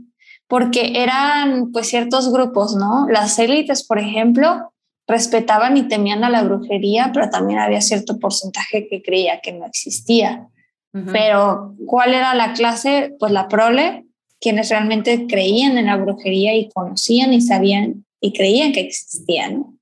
porque 0.47 1.03
eran 1.03 1.73
pues 1.73 1.89
ciertos 1.89 2.31
grupos, 2.31 2.77
¿no? 2.77 3.07
Las 3.09 3.37
élites, 3.39 3.83
por 3.83 3.99
ejemplo, 3.99 4.71
respetaban 5.05 5.75
y 5.75 5.83
temían 5.89 6.23
a 6.23 6.29
la 6.29 6.43
brujería, 6.43 7.11
pero 7.13 7.29
también 7.29 7.59
había 7.59 7.81
cierto 7.81 8.19
porcentaje 8.19 8.87
que 8.87 9.01
creía 9.01 9.41
que 9.41 9.51
no 9.51 9.65
existía. 9.65 10.47
Pero, 11.11 11.75
¿cuál 11.85 12.13
era 12.13 12.33
la 12.35 12.53
clase? 12.53 13.13
Pues 13.19 13.31
la 13.33 13.49
prole, 13.49 14.05
quienes 14.39 14.69
realmente 14.69 15.27
creían 15.27 15.77
en 15.77 15.87
la 15.87 15.97
brujería 15.97 16.55
y 16.55 16.69
conocían 16.69 17.33
y 17.33 17.41
sabían 17.41 18.05
y 18.21 18.31
creían 18.31 18.71
que 18.71 18.79
existían. 18.79 19.77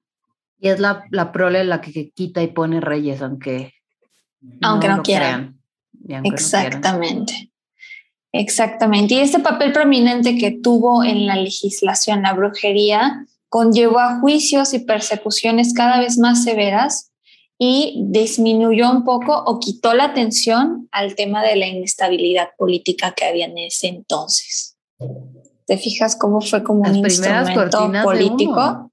Y 0.59 0.69
es 0.69 0.79
la, 0.79 1.03
la 1.11 1.31
prole 1.31 1.63
la 1.65 1.81
que 1.81 2.09
quita 2.11 2.41
y 2.41 2.47
pone 2.47 2.81
reyes, 2.81 3.21
aunque, 3.21 3.73
aunque 4.61 4.87
no, 4.87 5.03
quieran. 5.03 5.59
Exactamente. 6.23 7.51
Exactamente. 8.31 9.13
Y 9.13 9.19
este 9.19 9.39
papel 9.39 9.71
prominente 9.71 10.37
que 10.37 10.49
tuvo 10.49 11.03
en 11.03 11.27
la 11.27 11.35
legislación 11.35 12.23
la 12.23 12.33
brujería 12.33 13.27
conllevó 13.49 13.99
a 13.99 14.19
juicios 14.19 14.73
y 14.73 14.79
persecuciones 14.79 15.75
cada 15.75 15.99
vez 15.99 16.17
más 16.17 16.43
severas 16.43 17.12
y 17.57 18.03
disminuyó 18.07 18.91
un 18.91 19.03
poco 19.03 19.37
o 19.45 19.59
quitó 19.59 19.93
la 19.93 20.05
atención 20.05 20.89
al 20.91 21.15
tema 21.15 21.43
de 21.43 21.55
la 21.55 21.67
inestabilidad 21.67 22.49
política 22.57 23.13
que 23.13 23.25
había 23.25 23.45
en 23.45 23.57
ese 23.57 23.87
entonces. 23.87 24.77
¿Te 25.65 25.77
fijas 25.77 26.15
cómo 26.15 26.41
fue 26.41 26.63
como 26.63 26.81
un 26.81 26.95
instrumento 26.95 27.91
político? 28.03 28.91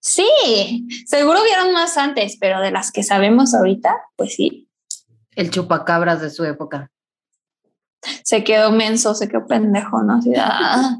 Sí, 0.00 0.86
seguro 1.06 1.42
vieron 1.42 1.72
más 1.72 1.96
antes, 1.96 2.36
pero 2.40 2.60
de 2.60 2.70
las 2.70 2.92
que 2.92 3.02
sabemos 3.02 3.54
ahorita, 3.54 3.94
pues 4.16 4.34
sí. 4.34 4.68
El 5.34 5.50
chupacabras 5.50 6.20
de 6.20 6.30
su 6.30 6.44
época. 6.44 6.90
Se 8.22 8.44
quedó 8.44 8.70
menso, 8.70 9.14
se 9.14 9.28
quedó 9.28 9.46
pendejo, 9.46 10.02
¿no? 10.02 10.20
Ah. 10.36 10.96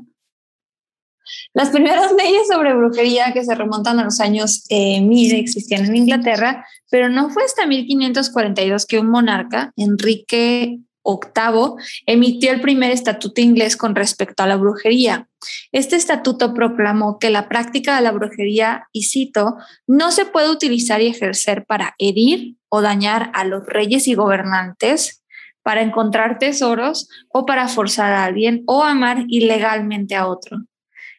Las 1.55 1.71
primeras 1.71 2.13
leyes 2.13 2.49
sobre 2.49 2.75
brujería 2.75 3.33
que 3.33 3.45
se 3.45 3.55
remontan 3.55 3.99
a 3.99 4.05
los 4.05 4.21
años 4.21 4.65
eh, 4.69 5.01
1000 5.01 5.35
existían 5.35 5.87
en 5.87 5.97
Inglaterra, 5.97 6.67
pero 6.91 7.09
no 7.09 7.31
fue 7.31 7.45
hasta 7.45 7.67
1542 7.67 8.87
que 8.87 8.99
un 8.99 9.11
monarca, 9.11 9.73
Enrique 9.77 10.79
VIII, 11.05 11.75
emitió 12.07 12.53
el 12.53 12.61
primer 12.61 12.91
estatuto 12.91 13.41
inglés 13.41 13.77
con 13.77 13.95
respecto 13.95 14.43
a 14.43 14.47
la 14.47 14.57
brujería. 14.57 15.29
Este 15.73 15.97
estatuto 15.97 16.53
proclamó 16.55 17.19
que 17.19 17.31
la 17.31 17.49
práctica 17.49 17.97
de 17.97 18.03
la 18.03 18.13
brujería, 18.13 18.89
y 18.93 19.05
cito, 19.05 19.57
no 19.87 20.11
se 20.11 20.25
puede 20.25 20.51
utilizar 20.51 21.01
y 21.01 21.07
ejercer 21.07 21.65
para 21.65 21.95
herir 21.99 22.57
o 22.69 22.83
dañar 22.83 23.31
a 23.35 23.45
los 23.45 23.65
reyes 23.67 24.09
y 24.09 24.15
gobernantes, 24.15 25.23
para 25.63 25.83
encontrar 25.83 26.39
tesoros 26.39 27.09
o 27.29 27.45
para 27.45 27.67
forzar 27.67 28.13
a 28.13 28.25
alguien 28.25 28.63
o 28.67 28.85
amar 28.85 29.25
ilegalmente 29.27 30.15
a 30.15 30.29
otro. 30.29 30.59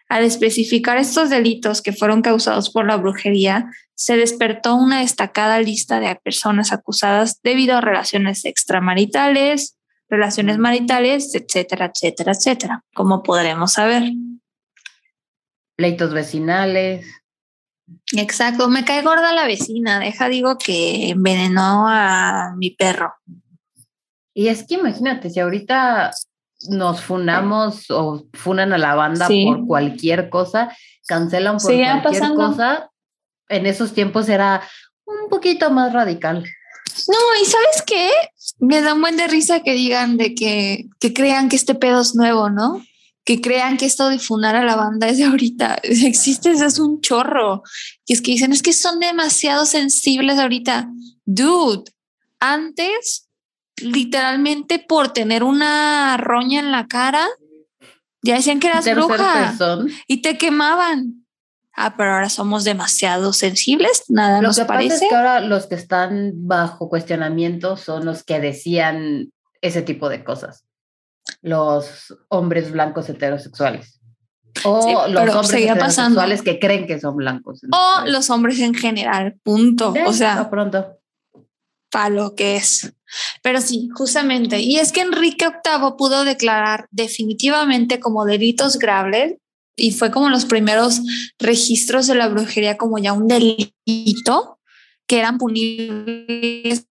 Al 0.09 0.23
especificar 0.23 0.97
estos 0.97 1.29
delitos 1.29 1.81
que 1.81 1.91
fueron 1.91 2.21
causados 2.21 2.69
por 2.69 2.85
la 2.85 2.95
brujería, 2.95 3.69
se 3.93 4.15
despertó 4.15 4.75
una 4.75 5.01
destacada 5.01 5.59
lista 5.59 5.99
de 5.99 6.15
personas 6.15 6.71
acusadas 6.71 7.41
debido 7.41 7.75
a 7.75 7.81
relaciones 7.81 8.45
extramaritales, 8.45 9.77
relaciones 10.09 10.57
maritales, 10.57 11.35
etcétera, 11.35 11.91
etcétera, 11.93 12.31
etcétera, 12.31 12.83
como 12.93 13.23
podremos 13.23 13.73
saber. 13.73 14.03
Pleitos 15.75 16.13
vecinales. 16.13 17.05
Exacto, 18.15 18.69
me 18.69 18.85
cae 18.85 19.01
gorda 19.01 19.33
la 19.33 19.45
vecina, 19.45 19.99
deja 19.99 20.29
digo 20.29 20.57
que 20.57 21.09
envenenó 21.09 21.87
a 21.87 22.53
mi 22.57 22.71
perro. 22.71 23.13
Y 24.33 24.49
es 24.49 24.65
que 24.67 24.75
imagínate, 24.75 25.29
si 25.29 25.39
ahorita 25.39 26.11
nos 26.69 27.01
funamos 27.01 27.89
o 27.91 28.25
funan 28.33 28.73
a 28.73 28.77
la 28.77 28.95
banda 28.95 29.27
por 29.27 29.65
cualquier 29.65 30.29
cosa, 30.29 30.75
cancelan 31.07 31.57
por 31.57 31.73
cualquier 31.73 32.33
cosa. 32.33 32.91
En 33.49 33.65
esos 33.65 33.93
tiempos 33.93 34.27
era 34.27 34.61
un 35.05 35.29
poquito 35.29 35.69
más 35.69 35.93
radical. 35.93 36.43
No, 37.07 37.17
y 37.41 37.45
¿sabes 37.45 37.83
qué? 37.85 38.09
Me 38.59 38.81
da 38.81 38.93
un 38.93 39.01
buen 39.01 39.17
de 39.17 39.27
risa 39.27 39.61
que 39.61 39.73
digan 39.73 40.17
de 40.17 40.33
que, 40.33 40.87
que 40.99 41.13
crean 41.13 41.47
que 41.47 41.55
este 41.55 41.75
pedo 41.75 42.01
es 42.01 42.15
nuevo, 42.15 42.49
¿no? 42.49 42.83
Que 43.23 43.39
crean 43.39 43.77
que 43.77 43.85
esto 43.85 44.09
de 44.09 44.19
funar 44.19 44.55
a 44.55 44.65
la 44.65 44.75
banda 44.75 45.07
es 45.07 45.17
de 45.17 45.25
ahorita. 45.25 45.79
Existe, 45.83 46.51
es 46.51 46.79
un 46.79 47.01
chorro. 47.01 47.63
Y 48.05 48.13
es 48.13 48.21
que 48.21 48.31
dicen, 48.31 48.51
es 48.51 48.63
que 48.63 48.73
son 48.73 48.99
demasiado 48.99 49.65
sensibles 49.65 50.39
ahorita. 50.39 50.89
Dude, 51.25 51.91
antes 52.39 53.26
literalmente 53.81 54.79
por 54.79 55.09
tener 55.09 55.43
una 55.43 56.17
roña 56.17 56.59
en 56.59 56.71
la 56.71 56.87
cara, 56.87 57.27
ya 58.21 58.35
decían 58.35 58.59
que 58.59 58.67
eras 58.67 58.89
bruja 58.89 59.55
y 60.07 60.21
te 60.21 60.37
quemaban. 60.37 61.25
Ah, 61.79 61.95
pero 61.95 62.13
ahora 62.13 62.29
somos 62.29 62.63
demasiado 62.63 63.33
sensibles, 63.33 64.05
nada 64.09 64.41
Lo 64.41 64.47
nos 64.47 64.57
que 64.57 64.65
parece. 64.65 64.89
Pasa 64.89 65.05
es 65.05 65.09
que 65.09 65.15
ahora 65.15 65.39
los 65.41 65.67
que 65.67 65.75
están 65.75 66.31
bajo 66.33 66.89
cuestionamiento 66.89 67.77
son 67.77 68.03
los 68.03 68.23
que 68.23 68.39
decían 68.39 69.31
ese 69.61 69.83
tipo 69.83 70.09
de 70.09 70.23
cosas. 70.23 70.65
Los 71.41 72.17
hombres 72.29 72.71
blancos 72.71 73.07
heterosexuales. 73.09 73.99
O 74.63 75.07
los 75.07 75.35
hombres 75.35 75.61
heterosexuales 75.61 76.41
que 76.41 76.59
creen 76.59 76.87
que 76.87 76.99
son 76.99 77.15
blancos. 77.15 77.61
O 77.71 78.07
los 78.07 78.31
hombres 78.31 78.59
en 78.59 78.73
general, 78.73 79.37
punto. 79.43 79.93
o 80.07 80.13
sea, 80.13 80.49
pronto. 80.49 80.97
para 81.91 82.09
lo 82.09 82.33
que 82.33 82.55
es. 82.55 82.91
Pero 83.41 83.61
sí, 83.61 83.89
justamente. 83.93 84.59
Y 84.59 84.77
es 84.77 84.91
que 84.91 85.01
Enrique 85.01 85.47
VIII 85.47 85.93
pudo 85.97 86.23
declarar 86.23 86.87
definitivamente 86.91 87.99
como 87.99 88.25
delitos 88.25 88.77
graves 88.77 89.35
y 89.75 89.91
fue 89.91 90.11
como 90.11 90.29
los 90.29 90.45
primeros 90.45 91.01
registros 91.39 92.07
de 92.07 92.15
la 92.15 92.27
brujería 92.27 92.77
como 92.77 92.97
ya 92.97 93.13
un 93.13 93.27
delito 93.27 94.59
que 95.07 95.19
eran 95.19 95.37
punibles 95.37 96.87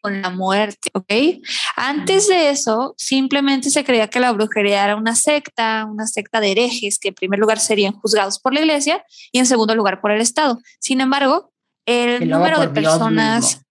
con 0.00 0.22
la 0.22 0.30
muerte, 0.30 0.90
¿ok? 0.94 1.42
Antes 1.76 2.28
de 2.28 2.50
eso, 2.50 2.94
simplemente 2.96 3.70
se 3.70 3.84
creía 3.84 4.08
que 4.08 4.20
la 4.20 4.32
brujería 4.32 4.84
era 4.84 4.96
una 4.96 5.14
secta, 5.14 5.84
una 5.84 6.06
secta 6.06 6.40
de 6.40 6.52
herejes, 6.52 6.98
que 6.98 7.08
en 7.08 7.14
primer 7.14 7.38
lugar 7.38 7.60
serían 7.60 7.92
juzgados 7.92 8.38
por 8.38 8.54
la 8.54 8.60
iglesia 8.60 9.04
y 9.30 9.38
en 9.38 9.46
segundo 9.46 9.74
lugar 9.74 10.00
por 10.00 10.10
el 10.10 10.22
Estado. 10.22 10.58
Sin 10.78 11.00
embargo, 11.00 11.52
el 11.86 12.28
número 12.28 12.60
de 12.60 12.68
personas... 12.68 13.62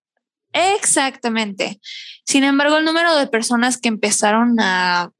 Exactamente. 0.53 1.79
Sin 2.25 2.43
embargo, 2.43 2.77
el 2.77 2.85
número 2.85 3.15
de 3.15 3.27
personas 3.27 3.77
que 3.77 3.89
empezaron 3.89 4.59
a 4.59 5.11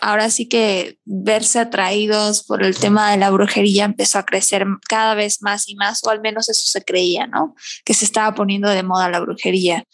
ahora 0.00 0.30
sí 0.30 0.48
que 0.48 0.98
verse 1.04 1.58
atraídos 1.58 2.42
por 2.44 2.62
el 2.62 2.76
tema 2.76 3.10
de 3.10 3.18
la 3.18 3.30
brujería 3.30 3.84
empezó 3.84 4.18
a 4.18 4.24
crecer 4.24 4.66
cada 4.88 5.14
vez 5.14 5.42
más 5.42 5.68
y 5.68 5.76
más, 5.76 6.02
o 6.04 6.10
al 6.10 6.20
menos 6.20 6.48
eso 6.48 6.66
se 6.66 6.82
creía, 6.82 7.26
¿no? 7.26 7.54
Que 7.84 7.94
se 7.94 8.04
estaba 8.04 8.34
poniendo 8.34 8.68
de 8.70 8.82
moda 8.82 9.10
la 9.10 9.20
brujería. 9.20 9.84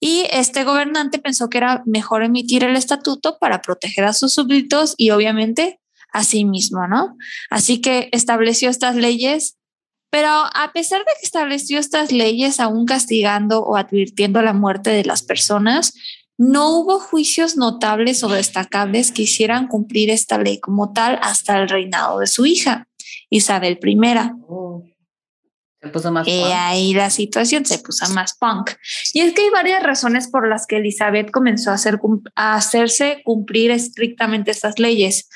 Y 0.00 0.26
este 0.30 0.64
gobernante 0.64 1.18
pensó 1.18 1.48
que 1.48 1.58
era 1.58 1.82
mejor 1.86 2.22
emitir 2.22 2.64
el 2.64 2.76
estatuto 2.76 3.38
para 3.38 3.60
proteger 3.60 4.04
a 4.04 4.12
sus 4.12 4.32
súbditos 4.32 4.94
y 4.96 5.10
obviamente 5.10 5.78
a 6.12 6.24
sí 6.24 6.44
mismo, 6.44 6.88
¿no? 6.88 7.16
Así 7.50 7.80
que 7.80 8.08
estableció 8.12 8.70
estas 8.70 8.96
leyes. 8.96 9.56
Pero 10.10 10.28
a 10.28 10.70
pesar 10.74 11.00
de 11.00 11.12
que 11.20 11.24
estableció 11.24 11.78
estas 11.78 12.10
leyes, 12.12 12.60
aún 12.60 12.84
castigando 12.84 13.62
o 13.62 13.76
advirtiendo 13.76 14.42
la 14.42 14.52
muerte 14.52 14.90
de 14.90 15.04
las 15.04 15.22
personas, 15.22 15.94
no 16.36 16.70
hubo 16.70 16.98
juicios 16.98 17.56
notables 17.56 18.24
o 18.24 18.28
destacables 18.28 19.12
que 19.12 19.22
hicieran 19.22 19.68
cumplir 19.68 20.10
esta 20.10 20.38
ley 20.38 20.58
como 20.58 20.92
tal 20.92 21.18
hasta 21.22 21.58
el 21.58 21.68
reinado 21.68 22.18
de 22.18 22.26
su 22.26 22.46
hija, 22.46 22.88
Isabel 23.28 23.78
I. 23.82 23.98
Oh, 24.48 24.82
se 25.82 25.88
puso 25.88 26.10
más 26.10 26.26
y 26.26 26.42
ahí 26.52 26.92
la 26.92 27.08
situación 27.08 27.64
se 27.64 27.78
puso 27.78 28.08
más 28.10 28.36
punk. 28.38 28.72
Y 29.14 29.20
es 29.20 29.32
que 29.32 29.42
hay 29.42 29.50
varias 29.50 29.82
razones 29.82 30.28
por 30.28 30.48
las 30.48 30.66
que 30.66 30.76
Elizabeth 30.76 31.30
comenzó 31.30 31.70
a, 31.70 31.74
hacer, 31.74 31.98
a 32.34 32.54
hacerse 32.54 33.22
cumplir 33.24 33.70
estrictamente 33.70 34.50
estas 34.50 34.78
leyes. 34.78 35.28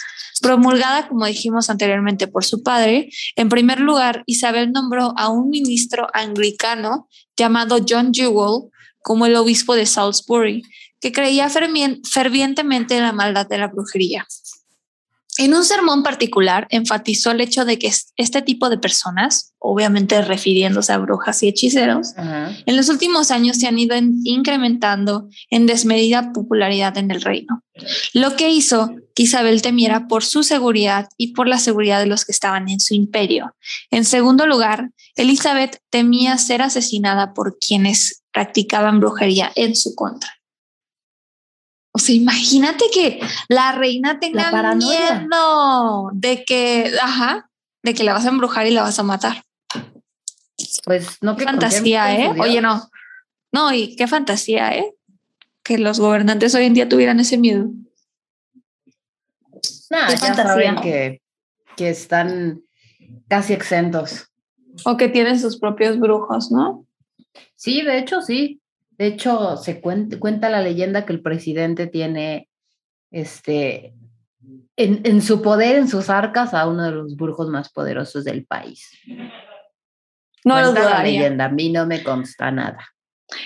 Promulgada, 0.44 1.08
como 1.08 1.24
dijimos 1.24 1.70
anteriormente, 1.70 2.28
por 2.28 2.44
su 2.44 2.62
padre, 2.62 3.08
en 3.34 3.48
primer 3.48 3.80
lugar, 3.80 4.24
Isabel 4.26 4.72
nombró 4.72 5.14
a 5.16 5.30
un 5.30 5.48
ministro 5.48 6.06
anglicano 6.12 7.08
llamado 7.34 7.78
John 7.88 8.12
Jewell 8.12 8.70
como 9.00 9.24
el 9.24 9.36
obispo 9.36 9.74
de 9.74 9.86
Salisbury, 9.86 10.62
que 11.00 11.12
creía 11.12 11.48
fervientemente 11.48 12.94
en 12.94 13.04
la 13.04 13.12
maldad 13.14 13.46
de 13.46 13.56
la 13.56 13.68
brujería. 13.68 14.26
En 15.36 15.52
un 15.52 15.64
sermón 15.64 16.04
particular 16.04 16.68
enfatizó 16.70 17.32
el 17.32 17.40
hecho 17.40 17.64
de 17.64 17.78
que 17.78 17.92
este 18.16 18.42
tipo 18.42 18.70
de 18.70 18.78
personas, 18.78 19.52
obviamente 19.58 20.22
refiriéndose 20.22 20.92
a 20.92 20.98
brujas 20.98 21.42
y 21.42 21.48
hechiceros, 21.48 22.14
en 22.16 22.76
los 22.76 22.88
últimos 22.88 23.32
años 23.32 23.56
se 23.56 23.66
han 23.66 23.78
ido 23.78 23.96
incrementando 24.22 25.28
en 25.50 25.66
desmedida 25.66 26.32
popularidad 26.32 26.96
en 26.98 27.10
el 27.10 27.20
reino, 27.20 27.64
lo 28.12 28.36
que 28.36 28.50
hizo 28.50 28.94
que 29.16 29.24
Isabel 29.24 29.60
temiera 29.60 30.06
por 30.06 30.24
su 30.24 30.44
seguridad 30.44 31.08
y 31.16 31.32
por 31.34 31.48
la 31.48 31.58
seguridad 31.58 31.98
de 31.98 32.06
los 32.06 32.24
que 32.24 32.32
estaban 32.32 32.68
en 32.68 32.78
su 32.78 32.94
imperio. 32.94 33.56
En 33.90 34.04
segundo 34.04 34.46
lugar, 34.46 34.90
Elizabeth 35.16 35.80
temía 35.90 36.38
ser 36.38 36.62
asesinada 36.62 37.34
por 37.34 37.58
quienes 37.58 38.22
practicaban 38.32 39.00
brujería 39.00 39.50
en 39.54 39.74
su 39.74 39.94
contra. 39.94 40.30
O 41.96 42.00
sea, 42.00 42.14
imagínate 42.14 42.86
que 42.92 43.20
la 43.48 43.70
reina 43.70 44.18
tenga 44.18 44.74
miedo 44.74 46.10
de 46.12 46.44
que, 46.44 46.92
ajá, 47.00 47.48
de 47.84 47.94
que 47.94 48.02
la 48.02 48.14
vas 48.14 48.26
a 48.26 48.30
embrujar 48.30 48.66
y 48.66 48.72
la 48.72 48.82
vas 48.82 48.98
a 48.98 49.04
matar. 49.04 49.44
Pues 50.84 51.18
no 51.22 51.36
qué 51.36 51.44
fantasía, 51.44 52.18
¿eh? 52.18 52.34
Oye, 52.36 52.60
no. 52.60 52.90
No, 53.52 53.72
y 53.72 53.94
qué 53.94 54.08
fantasía, 54.08 54.76
¿eh? 54.76 54.92
Que 55.62 55.78
los 55.78 56.00
gobernantes 56.00 56.52
hoy 56.56 56.64
en 56.64 56.74
día 56.74 56.88
tuvieran 56.88 57.20
ese 57.20 57.38
miedo. 57.38 57.70
Nada, 59.88 60.12
ya 60.16 60.34
saben 60.34 60.76
que, 60.80 61.22
que 61.76 61.90
están 61.90 62.64
casi 63.28 63.52
exentos. 63.52 64.26
O 64.84 64.96
que 64.96 65.08
tienen 65.08 65.38
sus 65.38 65.60
propios 65.60 66.00
brujos, 66.00 66.50
¿no? 66.50 66.84
Sí, 67.54 67.82
de 67.82 67.98
hecho, 67.98 68.20
sí. 68.20 68.60
De 68.96 69.06
hecho, 69.06 69.56
se 69.56 69.80
cuenta, 69.80 70.48
la 70.48 70.62
leyenda 70.62 71.04
que 71.04 71.12
el 71.12 71.22
presidente 71.22 71.86
tiene 71.86 72.48
este, 73.10 73.94
en, 74.76 75.22
su 75.22 75.42
poder, 75.42 75.76
en 75.76 75.88
sus 75.88 76.10
arcas, 76.10 76.54
a 76.54 76.66
uno 76.68 76.84
de 76.84 76.92
los 76.92 77.16
brujos 77.16 77.48
más 77.48 77.70
poderosos 77.70 78.24
del 78.24 78.46
país. 78.46 78.88
No 80.44 80.60
lo 80.60 80.72
la 80.72 81.02
leyenda, 81.02 81.46
a 81.46 81.48
mí 81.48 81.70
no 81.70 81.86
me 81.86 82.02
consta 82.02 82.50
nada. 82.50 82.78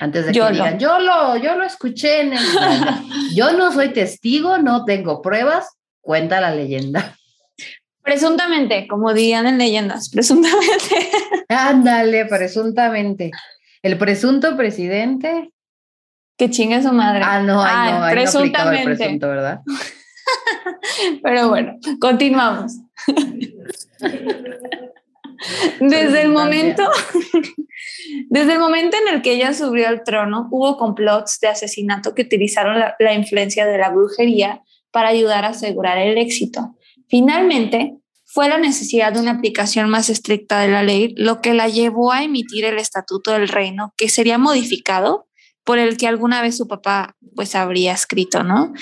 Antes 0.00 0.26
de 0.26 0.32
que 0.32 0.50
digan, 0.50 0.78
yo 0.78 0.98
lo, 0.98 1.36
yo 1.36 1.56
lo 1.56 1.64
escuché 1.64 2.22
en 2.22 2.32
el... 2.34 2.44
yo 3.34 3.52
no 3.52 3.72
soy 3.72 3.92
testigo, 3.92 4.58
no 4.58 4.84
tengo 4.84 5.22
pruebas, 5.22 5.78
cuenta 6.00 6.40
la 6.40 6.54
leyenda. 6.54 7.16
Presuntamente, 8.02 8.86
como 8.88 9.12
dirían 9.12 9.46
en 9.46 9.58
leyendas, 9.58 10.08
presuntamente. 10.08 11.10
Ándale, 11.48 12.26
presuntamente. 12.26 13.30
El 13.82 13.98
presunto 13.98 14.56
presidente. 14.56 15.52
Que 16.36 16.50
chingue 16.50 16.82
su 16.82 16.92
madre. 16.92 17.22
Ah, 17.24 17.42
no, 17.42 17.62
ay, 17.62 17.92
no, 17.92 18.10
presuntamente. 18.10 18.84
No 18.84 18.90
el 18.90 18.96
presunto, 18.96 19.28
¿verdad? 19.28 19.60
Pero 21.22 21.48
bueno, 21.48 21.78
continuamos. 22.00 22.72
Desde 25.80 26.22
el 26.22 26.30
momento, 26.30 26.82
desde 28.28 28.54
el 28.54 28.58
momento 28.58 28.96
en 28.96 29.14
el 29.14 29.22
que 29.22 29.32
ella 29.32 29.54
subió 29.54 29.88
al 29.88 30.02
trono, 30.02 30.48
hubo 30.50 30.76
complots 30.76 31.38
de 31.40 31.48
asesinato 31.48 32.14
que 32.14 32.22
utilizaron 32.22 32.82
la 32.98 33.14
influencia 33.14 33.64
de 33.64 33.78
la 33.78 33.90
brujería 33.90 34.62
para 34.90 35.10
ayudar 35.10 35.44
a 35.44 35.50
asegurar 35.50 35.98
el 35.98 36.18
éxito. 36.18 36.76
Finalmente, 37.08 37.98
fue 38.30 38.46
la 38.48 38.58
necesidad 38.58 39.14
de 39.14 39.20
una 39.20 39.30
aplicación 39.30 39.88
más 39.88 40.10
estricta 40.10 40.60
de 40.60 40.68
la 40.68 40.82
ley 40.82 41.14
lo 41.16 41.40
que 41.40 41.54
la 41.54 41.66
llevó 41.66 42.12
a 42.12 42.22
emitir 42.22 42.66
el 42.66 42.78
Estatuto 42.78 43.32
del 43.32 43.48
Reino, 43.48 43.94
que 43.96 44.10
sería 44.10 44.36
modificado 44.36 45.26
por 45.64 45.78
el 45.78 45.96
que 45.96 46.06
alguna 46.06 46.42
vez 46.42 46.58
su 46.58 46.68
papá 46.68 47.16
pues 47.34 47.54
habría 47.54 47.92
escrito, 47.92 48.42
¿no? 48.42 48.74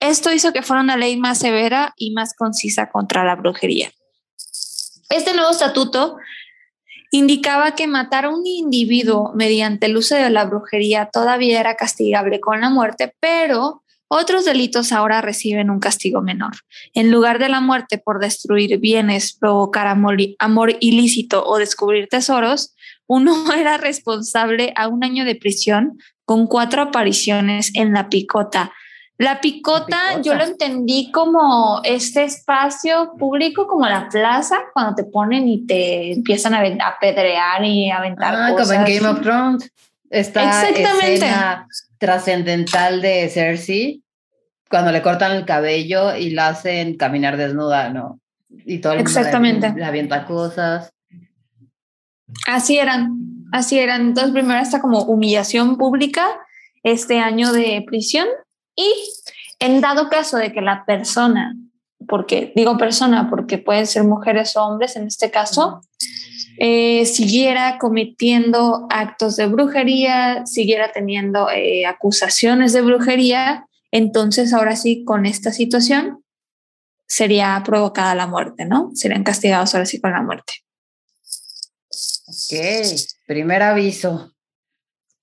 Esto 0.00 0.32
hizo 0.32 0.54
que 0.54 0.62
fuera 0.62 0.82
una 0.82 0.96
ley 0.96 1.18
más 1.18 1.38
severa 1.38 1.92
y 1.98 2.12
más 2.12 2.34
concisa 2.34 2.88
contra 2.88 3.24
la 3.24 3.36
brujería. 3.36 3.92
Este 5.10 5.34
nuevo 5.34 5.50
estatuto 5.50 6.16
indicaba 7.10 7.74
que 7.74 7.86
matar 7.86 8.24
a 8.24 8.30
un 8.30 8.46
individuo 8.46 9.32
mediante 9.34 9.86
el 9.86 9.98
uso 9.98 10.14
de 10.14 10.30
la 10.30 10.46
brujería 10.46 11.10
todavía 11.12 11.60
era 11.60 11.76
castigable 11.76 12.40
con 12.40 12.62
la 12.62 12.70
muerte, 12.70 13.14
pero 13.20 13.82
otros 14.08 14.46
delitos 14.46 14.92
ahora 14.92 15.20
reciben 15.20 15.70
un 15.70 15.80
castigo 15.80 16.22
menor. 16.22 16.52
En 16.94 17.10
lugar 17.10 17.38
de 17.38 17.50
la 17.50 17.60
muerte 17.60 17.98
por 17.98 18.20
destruir 18.20 18.78
bienes, 18.78 19.34
provocar 19.34 19.86
amor, 19.86 20.76
ilícito 20.80 21.44
o 21.44 21.58
descubrir 21.58 22.08
tesoros, 22.08 22.74
uno 23.06 23.52
era 23.56 23.76
responsable 23.76 24.72
a 24.76 24.88
un 24.88 25.04
año 25.04 25.24
de 25.24 25.34
prisión 25.34 25.98
con 26.24 26.46
cuatro 26.46 26.82
apariciones 26.82 27.70
en 27.74 27.92
la 27.92 28.08
picota. 28.08 28.72
La 29.18 29.40
picota, 29.40 30.20
yo 30.22 30.34
lo 30.34 30.44
entendí 30.44 31.10
como 31.10 31.80
este 31.82 32.22
espacio 32.22 33.14
público, 33.18 33.66
como 33.66 33.86
la 33.88 34.08
plaza, 34.08 34.60
cuando 34.72 34.94
te 34.94 35.04
ponen 35.04 35.48
y 35.48 35.66
te 35.66 36.12
empiezan 36.12 36.54
a 36.54 36.60
apedrear 36.86 37.64
y 37.64 37.90
aventar 37.90 38.34
ah, 38.36 38.54
como 38.56 38.72
en 38.72 38.84
Game 38.84 39.08
of 39.08 39.20
Thrones. 39.20 39.72
Exactamente 40.08 41.26
trascendental 41.98 43.00
de 43.00 43.28
Cersei 43.28 44.02
cuando 44.70 44.92
le 44.92 45.02
cortan 45.02 45.32
el 45.32 45.44
cabello 45.44 46.14
y 46.14 46.30
la 46.30 46.48
hacen 46.48 46.96
caminar 46.96 47.36
desnuda, 47.36 47.90
¿no? 47.90 48.20
Y 48.48 48.78
todo 48.78 48.94
el 48.94 49.00
Exactamente. 49.00 49.72
le, 49.74 49.84
avienta 49.84 50.24
cosas. 50.24 50.92
Así 52.46 52.78
eran, 52.78 53.16
así 53.52 53.78
eran. 53.78 54.08
Entonces, 54.08 54.32
primero 54.32 54.60
está 54.60 54.80
como 54.80 55.02
humillación 55.02 55.76
pública, 55.76 56.26
este 56.82 57.18
año 57.18 57.52
de 57.52 57.82
prisión 57.86 58.26
y 58.76 58.92
en 59.58 59.80
dado 59.80 60.08
caso 60.08 60.36
de 60.36 60.52
que 60.52 60.60
la 60.60 60.84
persona, 60.84 61.56
porque 62.06 62.52
digo 62.54 62.78
persona 62.78 63.28
porque 63.28 63.58
pueden 63.58 63.86
ser 63.86 64.04
mujeres 64.04 64.56
o 64.56 64.64
hombres 64.64 64.96
en 64.96 65.06
este 65.06 65.30
caso, 65.30 65.80
eh, 66.60 67.06
siguiera 67.06 67.78
cometiendo 67.78 68.88
actos 68.90 69.36
de 69.36 69.46
brujería, 69.46 70.44
siguiera 70.44 70.90
teniendo 70.90 71.48
eh, 71.50 71.86
acusaciones 71.86 72.72
de 72.72 72.82
brujería, 72.82 73.66
entonces 73.92 74.52
ahora 74.52 74.74
sí, 74.74 75.04
con 75.04 75.24
esta 75.24 75.52
situación, 75.52 76.24
sería 77.06 77.62
provocada 77.64 78.16
la 78.16 78.26
muerte, 78.26 78.64
¿no? 78.64 78.90
Serían 78.94 79.22
castigados 79.22 79.74
ahora 79.74 79.86
sí 79.86 80.00
con 80.00 80.12
la 80.12 80.22
muerte. 80.22 80.54
Ok, 82.26 82.58
primer 83.26 83.62
aviso. 83.62 84.32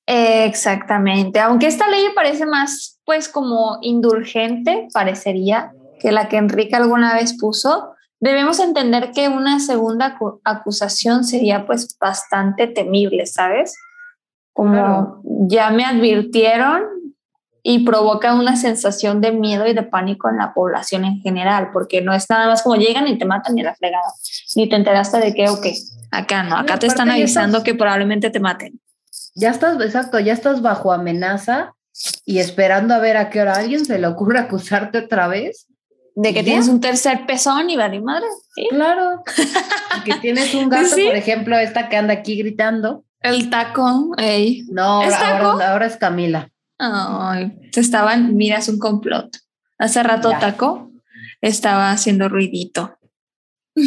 Exactamente, 0.08 1.40
aunque 1.40 1.68
esta 1.68 1.90
ley 1.90 2.06
parece 2.16 2.46
más 2.46 3.00
pues 3.04 3.28
como 3.28 3.80
indulgente, 3.82 4.88
parecería 4.94 5.74
que 6.00 6.12
la 6.12 6.30
que 6.30 6.38
Enrique 6.38 6.76
alguna 6.76 7.14
vez 7.14 7.34
puso, 7.38 7.95
debemos 8.20 8.60
entender 8.60 9.12
que 9.12 9.28
una 9.28 9.60
segunda 9.60 10.18
acusación 10.44 11.24
sería 11.24 11.66
pues 11.66 11.98
bastante 12.00 12.68
temible, 12.68 13.26
¿sabes? 13.26 13.76
Como 14.54 15.22
ya 15.48 15.70
me 15.70 15.84
advirtieron 15.84 16.84
y 17.68 17.84
provoca 17.84 18.36
una 18.36 18.56
sensación 18.56 19.22
de 19.22 19.32
miedo 19.32 19.66
y 19.68 19.74
de 19.74 19.82
pánico 19.82 20.30
en 20.30 20.38
la 20.38 20.54
población 20.54 21.04
en 21.04 21.20
general, 21.22 21.72
porque 21.74 22.00
no 22.00 22.14
es 22.14 22.30
nada 22.30 22.48
más 22.48 22.62
como 22.62 22.76
llegan 22.76 23.08
y 23.08 23.18
te 23.18 23.26
matan 23.26 23.56
ni 23.56 23.64
la 23.64 23.74
fregada, 23.74 24.06
ni 24.56 24.70
te 24.70 24.76
enteraste 24.76 25.18
de 25.18 25.34
que, 25.34 25.50
ok, 25.50 25.66
acá 26.12 26.44
no, 26.44 26.58
acá 26.58 26.78
te 26.78 26.86
están 26.86 27.10
avisando 27.10 27.64
que 27.64 27.74
probablemente 27.74 28.30
te 28.30 28.40
maten. 28.40 28.80
Ya 29.34 29.50
estás, 29.50 29.82
exacto, 29.82 30.20
ya 30.20 30.34
estás 30.34 30.62
bajo 30.62 30.94
amenaza 30.94 31.74
y 32.24 32.38
esperando 32.38 32.94
a 32.94 33.00
ver 33.00 33.18
a 33.18 33.30
qué 33.30 33.42
hora 33.42 33.56
alguien 33.56 33.84
se 33.84 33.98
le 33.98 34.08
ocurre 34.08 34.38
acusarte 34.40 35.00
otra 35.00 35.28
vez. 35.28 35.68
De 36.16 36.34
que 36.34 36.44
tienes 36.44 36.70
un 36.70 36.80
tercer 36.80 37.26
pezón 37.26 37.70
y 37.70 37.76
vale 37.76 38.00
madre. 38.00 38.26
Claro. 38.70 39.22
que 40.06 40.14
tienes 40.16 40.54
un 40.54 40.70
gato, 40.70 40.96
por 40.96 41.16
ejemplo, 41.16 41.58
esta 41.58 41.90
que 41.90 41.98
anda 41.98 42.14
aquí 42.14 42.38
gritando. 42.38 43.04
El 43.20 43.50
taco, 43.50 44.12
ey. 44.18 44.64
No, 44.70 45.02
ahora, 45.02 45.72
ahora, 45.72 45.86
es 45.88 45.98
Camila. 45.98 46.50
Ay, 46.78 47.70
te 47.72 47.82
estaban, 47.82 48.36
miras 48.36 48.70
un 48.70 48.80
complot. 48.80 49.36
Hace 49.78 50.04
rato 50.04 50.30
taco 50.40 50.92
estaba 51.42 51.92
haciendo 51.92 52.30
ruidito. 52.30 52.98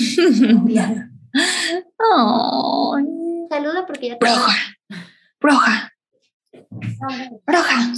Saluda 3.50 3.86
porque 3.86 4.08
ya 4.08 4.18
te... 4.18 4.26
Roja. 4.26 4.54
Roja. 5.40 5.92
Roja. 7.46 7.92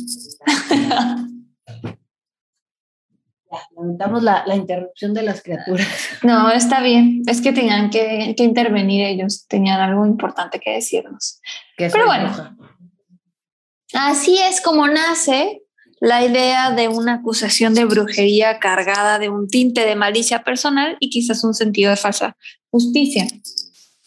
Lamentamos 3.76 4.22
la, 4.22 4.44
la, 4.46 4.54
interrupción 4.54 5.12
de 5.12 5.22
las 5.22 5.42
criaturas. 5.42 5.86
No, 6.22 6.50
está 6.50 6.80
bien. 6.82 7.22
Es 7.26 7.40
que 7.40 7.52
tenían 7.52 7.90
que, 7.90 8.34
que 8.36 8.44
intervenir 8.44 9.04
ellos. 9.04 9.46
Tenían 9.48 9.80
algo 9.80 10.06
importante 10.06 10.60
que 10.60 10.72
decirnos. 10.72 11.40
Pero 11.76 12.06
bueno, 12.06 12.56
así 13.94 14.38
es 14.38 14.60
como 14.60 14.86
nace 14.86 15.62
la 16.00 16.24
idea 16.24 16.70
de 16.70 16.88
una 16.88 17.14
acusación 17.14 17.74
de 17.74 17.84
brujería 17.84 18.58
cargada 18.58 19.18
de 19.18 19.28
un 19.28 19.48
tinte 19.48 19.84
de 19.84 19.96
malicia 19.96 20.42
personal 20.42 20.96
y 21.00 21.10
quizás 21.10 21.44
un 21.44 21.54
sentido 21.54 21.90
de 21.90 21.96
falsa 21.96 22.36
justicia. 22.70 23.26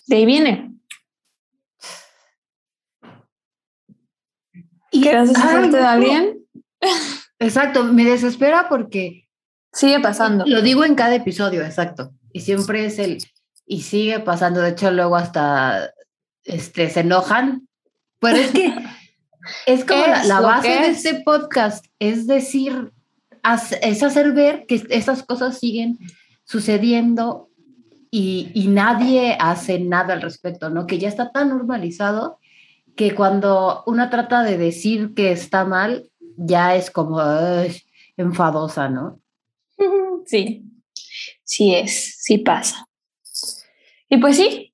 De 0.08 0.16
ahí 0.16 0.26
viene. 0.26 0.72
¿Quieres 4.92 5.30
hacerte 5.32 5.78
de 5.78 5.84
alguien? 5.84 6.46
Exacto, 7.40 7.84
me 7.84 8.06
desespera 8.06 8.70
porque 8.70 9.23
sigue 9.74 10.00
pasando. 10.00 10.46
Lo 10.46 10.62
digo 10.62 10.86
en 10.86 10.96
cada 10.96 11.16
episodio, 11.16 11.64
exacto. 11.64 12.14
Y 12.32 12.42
siempre 12.42 12.86
es 12.86 13.00
el 13.00 13.24
y 13.66 13.82
sigue 13.82 14.20
pasando. 14.20 14.62
De 14.62 14.70
hecho, 14.70 14.92
luego 14.92 15.16
hasta 15.16 15.92
este, 16.44 16.90
se 16.90 17.02
enojan. 17.02 17.68
Pero 18.20 18.38
es 18.38 18.52
que 18.52 18.74
es 19.66 19.86
como 19.86 20.04
la, 20.26 20.40
base 20.40 20.70
de 20.70 20.88
este 20.88 21.22
podcast, 21.24 21.86
es 22.00 22.28
decir, 22.28 22.92
es 23.82 24.04
hacer 24.04 24.32
ver 24.32 24.66
que 24.68 24.82
estas 24.90 25.24
cosas 25.24 25.60
siguen 25.60 25.98
sucediendo 26.46 27.50
y, 28.10 28.52
y, 28.54 28.68
nadie 28.68 29.36
hace 29.40 29.80
nada 29.80 30.14
al 30.14 30.22
respecto, 30.22 30.70
¿no? 30.70 30.86
Que 30.86 31.00
ya 31.00 31.10
está 31.10 31.32
tan 31.32 31.50
normalizado 31.50 32.38
que 32.96 33.16
cuando 33.16 33.84
uno 33.88 34.10
trata 34.12 34.44
de 34.44 34.58
decir 34.58 35.16
que 35.16 35.32
está 35.32 35.66
mal, 35.66 36.12
ya 36.38 36.76
es 36.76 36.92
como 36.92 37.20
enfadosa, 38.16 38.88
¿no? 38.88 39.23
Sí, 40.26 40.64
sí 41.44 41.76
es, 41.76 42.16
sí 42.20 42.38
pasa. 42.38 42.88
Y 44.10 44.18
pues 44.18 44.38
sí, 44.38 44.74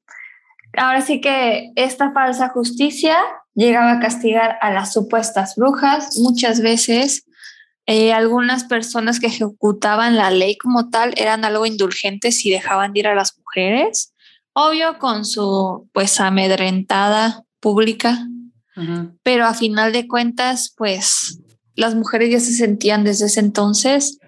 ahora 0.77 1.01
sí 1.01 1.21
que 1.21 1.71
esta 1.75 2.11
falsa 2.11 2.49
justicia 2.49 3.17
llegaba 3.55 3.93
a 3.93 3.99
castigar 3.99 4.57
a 4.61 4.71
las 4.71 4.93
supuestas 4.93 5.55
brujas. 5.55 6.17
Muchas 6.19 6.61
veces 6.61 7.25
eh, 7.85 8.13
algunas 8.13 8.65
personas 8.65 9.19
que 9.19 9.27
ejecutaban 9.27 10.15
la 10.15 10.29
ley 10.29 10.57
como 10.57 10.89
tal 10.89 11.13
eran 11.17 11.43
algo 11.43 11.65
indulgentes 11.65 12.45
y 12.45 12.51
dejaban 12.51 12.93
de 12.93 12.99
ir 12.99 13.07
a 13.07 13.15
las 13.15 13.35
mujeres, 13.37 14.13
obvio 14.53 14.99
con 14.99 15.25
su 15.25 15.89
pues 15.91 16.19
amedrentada 16.19 17.43
pública, 17.59 18.27
pero 19.23 19.45
a 19.45 19.53
final 19.53 19.91
de 19.91 20.07
cuentas 20.07 20.73
pues 20.77 21.41
las 21.75 21.95
mujeres 21.95 22.29
ya 22.29 22.39
se 22.39 22.53
sentían 22.53 23.03
desde 23.03 23.25
ese 23.25 23.41
entonces 23.41 24.19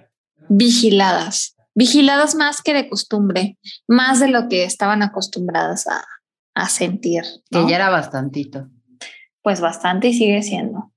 vigiladas, 0.51 1.55
vigiladas 1.73 2.35
más 2.35 2.61
que 2.61 2.73
de 2.73 2.89
costumbre, 2.89 3.57
más 3.87 4.19
de 4.19 4.27
lo 4.27 4.49
que 4.49 4.65
estaban 4.65 5.01
acostumbradas 5.01 5.87
a, 5.87 6.05
a 6.53 6.67
sentir. 6.67 7.23
Que 7.49 7.65
ya 7.67 7.77
era 7.77 7.89
bastantito. 7.89 8.67
Pues 9.41 9.61
bastante 9.61 10.09
y 10.09 10.13
sigue 10.13 10.43
siendo. 10.43 10.91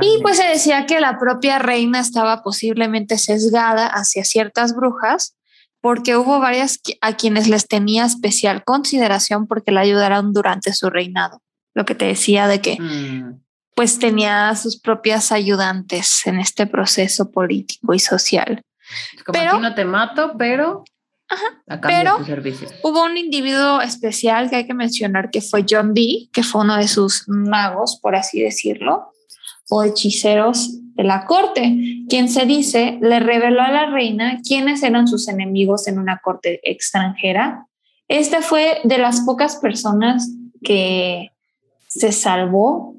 Y 0.00 0.22
pues 0.22 0.38
se 0.38 0.44
decía 0.44 0.86
que 0.86 1.00
la 1.00 1.18
propia 1.18 1.58
reina 1.58 2.00
estaba 2.00 2.42
posiblemente 2.42 3.18
sesgada 3.18 3.86
hacia 3.86 4.24
ciertas 4.24 4.74
brujas 4.74 5.36
porque 5.80 6.16
hubo 6.16 6.40
varias 6.40 6.80
a 7.02 7.16
quienes 7.16 7.46
les 7.46 7.68
tenía 7.68 8.06
especial 8.06 8.64
consideración 8.64 9.46
porque 9.46 9.72
la 9.72 9.82
ayudaron 9.82 10.32
durante 10.32 10.72
su 10.72 10.90
reinado. 10.90 11.42
Lo 11.74 11.84
que 11.84 11.94
te 11.94 12.06
decía 12.06 12.48
de 12.48 12.60
que 12.60 12.80
mm 12.80 13.45
pues 13.76 13.98
tenía 13.98 14.56
sus 14.56 14.80
propias 14.80 15.30
ayudantes 15.30 16.26
en 16.26 16.40
este 16.40 16.66
proceso 16.66 17.30
político 17.30 17.92
y 17.92 17.98
social. 17.98 18.62
Como 19.24 19.38
pero, 19.38 19.60
no 19.60 19.74
te 19.74 19.84
mato, 19.84 20.32
pero 20.38 20.82
Ajá, 21.28 21.80
pero 21.82 22.16
hubo 22.82 23.04
un 23.04 23.18
individuo 23.18 23.82
especial 23.82 24.48
que 24.48 24.56
hay 24.56 24.66
que 24.66 24.74
mencionar 24.74 25.28
que 25.30 25.42
fue 25.42 25.66
John 25.68 25.92
Dee, 25.92 26.30
que 26.32 26.42
fue 26.42 26.62
uno 26.62 26.76
de 26.76 26.88
sus 26.88 27.24
magos, 27.26 27.98
por 28.00 28.16
así 28.16 28.40
decirlo, 28.40 29.12
o 29.68 29.82
hechiceros 29.82 30.70
de 30.94 31.04
la 31.04 31.26
corte, 31.26 31.76
quien 32.08 32.30
se 32.30 32.46
dice 32.46 32.98
le 33.02 33.20
reveló 33.20 33.60
a 33.60 33.70
la 33.70 33.90
reina 33.90 34.40
quiénes 34.42 34.82
eran 34.84 35.06
sus 35.06 35.28
enemigos 35.28 35.86
en 35.86 35.98
una 35.98 36.20
corte 36.22 36.60
extranjera. 36.62 37.66
Este 38.08 38.40
fue 38.40 38.80
de 38.84 38.96
las 38.96 39.20
pocas 39.22 39.56
personas 39.56 40.30
que 40.62 41.32
se 41.88 42.12
salvó 42.12 42.96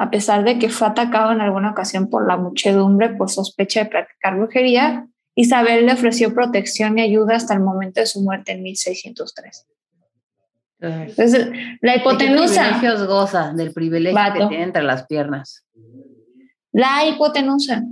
a 0.00 0.10
pesar 0.10 0.44
de 0.44 0.58
que 0.58 0.70
fue 0.70 0.88
atacado 0.88 1.30
en 1.30 1.42
alguna 1.42 1.72
ocasión 1.72 2.08
por 2.08 2.26
la 2.26 2.38
muchedumbre 2.38 3.10
por 3.10 3.28
sospecha 3.28 3.84
de 3.84 3.90
practicar 3.90 4.34
brujería, 4.34 5.06
Isabel 5.34 5.84
le 5.84 5.92
ofreció 5.92 6.32
protección 6.32 6.98
y 6.98 7.02
ayuda 7.02 7.36
hasta 7.36 7.52
el 7.52 7.60
momento 7.60 8.00
de 8.00 8.06
su 8.06 8.22
muerte 8.22 8.52
en 8.52 8.62
1603. 8.62 9.66
Entonces, 10.78 11.50
la 11.82 11.96
hipotenusa. 11.96 12.80
¿Qué 12.80 12.90
goza 13.04 13.52
del 13.52 13.74
privilegio 13.74 14.18
que 14.32 14.46
tiene 14.46 14.62
entre 14.62 14.82
las 14.82 15.06
piernas? 15.06 15.66
La 16.72 17.04
hipotenusa. 17.04 17.82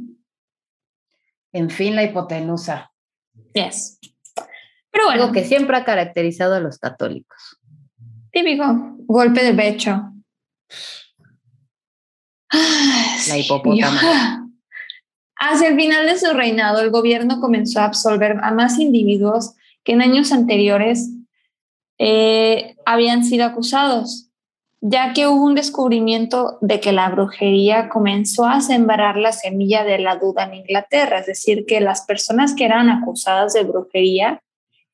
En 1.52 1.68
fin, 1.68 1.94
la 1.94 2.04
hipotenusa. 2.04 2.90
Yes. 3.52 4.00
Pero 4.90 5.04
bueno. 5.04 5.24
Algo 5.24 5.34
que 5.34 5.44
siempre 5.44 5.76
ha 5.76 5.84
caracterizado 5.84 6.54
a 6.54 6.60
los 6.60 6.78
católicos. 6.78 7.60
Típico, 8.32 8.96
golpe 9.06 9.44
de 9.44 9.52
pecho. 9.52 10.10
La 13.28 13.38
hipopótama. 13.38 14.48
Hacia 15.40 15.68
el 15.68 15.76
final 15.76 16.06
de 16.06 16.18
su 16.18 16.32
reinado, 16.32 16.80
el 16.80 16.90
gobierno 16.90 17.40
comenzó 17.40 17.80
a 17.80 17.84
absolver 17.84 18.38
a 18.42 18.50
más 18.50 18.78
individuos 18.78 19.54
que 19.84 19.92
en 19.92 20.02
años 20.02 20.32
anteriores 20.32 21.10
eh, 21.98 22.76
habían 22.84 23.24
sido 23.24 23.46
acusados, 23.46 24.30
ya 24.80 25.12
que 25.12 25.28
hubo 25.28 25.44
un 25.44 25.54
descubrimiento 25.54 26.58
de 26.60 26.80
que 26.80 26.92
la 26.92 27.08
brujería 27.08 27.88
comenzó 27.88 28.46
a 28.46 28.60
sembrar 28.60 29.16
la 29.16 29.32
semilla 29.32 29.84
de 29.84 29.98
la 29.98 30.16
duda 30.16 30.44
en 30.44 30.54
Inglaterra, 30.54 31.20
es 31.20 31.26
decir, 31.26 31.66
que 31.66 31.80
las 31.80 32.02
personas 32.02 32.54
que 32.54 32.64
eran 32.64 32.90
acusadas 32.90 33.52
de 33.52 33.62
brujería 33.62 34.40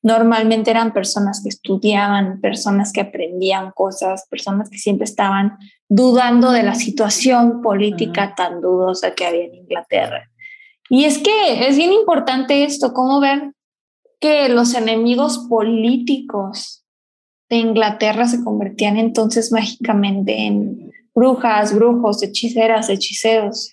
normalmente 0.04 0.70
eran 0.70 0.92
personas 0.92 1.42
que 1.42 1.48
estudiaban, 1.48 2.38
personas 2.42 2.92
que 2.92 3.00
aprendían 3.00 3.72
cosas, 3.72 4.26
personas 4.28 4.68
que 4.68 4.78
siempre 4.78 5.06
estaban 5.06 5.56
dudando 5.88 6.52
de 6.52 6.62
la 6.62 6.74
situación 6.74 7.62
política 7.62 8.34
tan 8.36 8.60
dudosa 8.60 9.14
que 9.14 9.24
había 9.24 9.44
en 9.44 9.54
Inglaterra. 9.54 10.30
Y 10.90 11.06
es 11.06 11.18
que 11.18 11.66
es 11.66 11.78
bien 11.78 11.92
importante 11.92 12.64
esto, 12.64 12.92
cómo 12.92 13.18
ver 13.18 13.54
que 14.20 14.50
los 14.50 14.74
enemigos 14.74 15.46
políticos 15.48 16.84
de 17.48 17.56
Inglaterra 17.56 18.26
se 18.26 18.44
convertían 18.44 18.98
entonces 18.98 19.52
mágicamente 19.52 20.44
en 20.44 20.92
brujas, 21.14 21.74
brujos, 21.74 22.22
hechiceras, 22.22 22.90
hechiceros. 22.90 23.72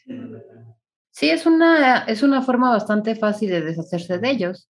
Sí, 1.11 1.29
es 1.29 1.45
una, 1.45 2.05
es 2.05 2.23
una 2.23 2.41
forma 2.41 2.69
bastante 2.69 3.15
fácil 3.15 3.49
de 3.49 3.61
deshacerse 3.61 4.17
de 4.17 4.29
ellos. 4.29 4.70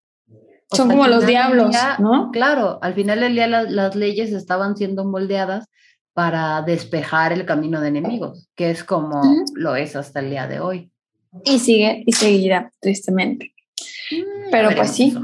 Son 0.73 0.89
como 0.89 1.07
los 1.07 1.27
diablos, 1.27 1.75
¿no? 1.99 2.31
Claro, 2.33 2.79
al 2.83 2.95
final 2.95 3.21
del 3.21 3.35
día 3.35 3.47
las 3.47 3.95
leyes 3.95 4.33
estaban 4.33 4.77
siendo 4.77 5.05
moldeadas 5.05 5.69
para 6.13 6.63
despejar 6.63 7.33
el 7.33 7.45
camino 7.45 7.81
de 7.81 7.89
enemigos, 7.89 8.49
que 8.57 8.71
es 8.71 8.83
como 8.83 9.23
lo 9.55 9.77
es 9.77 9.95
hasta 9.97 10.21
el 10.21 10.31
día 10.31 10.49
de 10.49 10.61
hoy. 10.61 10.91
Y 11.45 11.59
sigue 11.59 12.03
y 12.07 12.13
seguirá, 12.13 12.73
tristemente. 12.81 13.55
Mm, 14.11 14.51
Pero, 14.51 14.71
pues, 14.75 14.91
sí. 14.91 15.09
eso. 15.09 15.21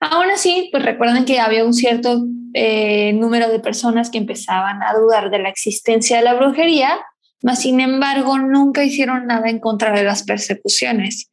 Aún 0.00 0.30
así, 0.30 0.68
pues 0.70 0.84
recuerden 0.84 1.24
que 1.24 1.40
había 1.40 1.64
un 1.64 1.72
cierto 1.72 2.26
eh, 2.54 3.12
número 3.14 3.48
de 3.48 3.60
personas 3.60 4.10
que 4.10 4.18
empezaban 4.18 4.82
a 4.82 4.94
dudar 4.94 5.30
de 5.30 5.38
la 5.38 5.48
existencia 5.48 6.18
de 6.18 6.24
la 6.24 6.34
brujería, 6.34 7.00
mas 7.42 7.60
sin 7.60 7.80
embargo 7.80 8.38
nunca 8.38 8.84
hicieron 8.84 9.26
nada 9.26 9.48
en 9.48 9.58
contra 9.58 9.92
de 9.92 10.04
las 10.04 10.24
persecuciones. 10.24 11.30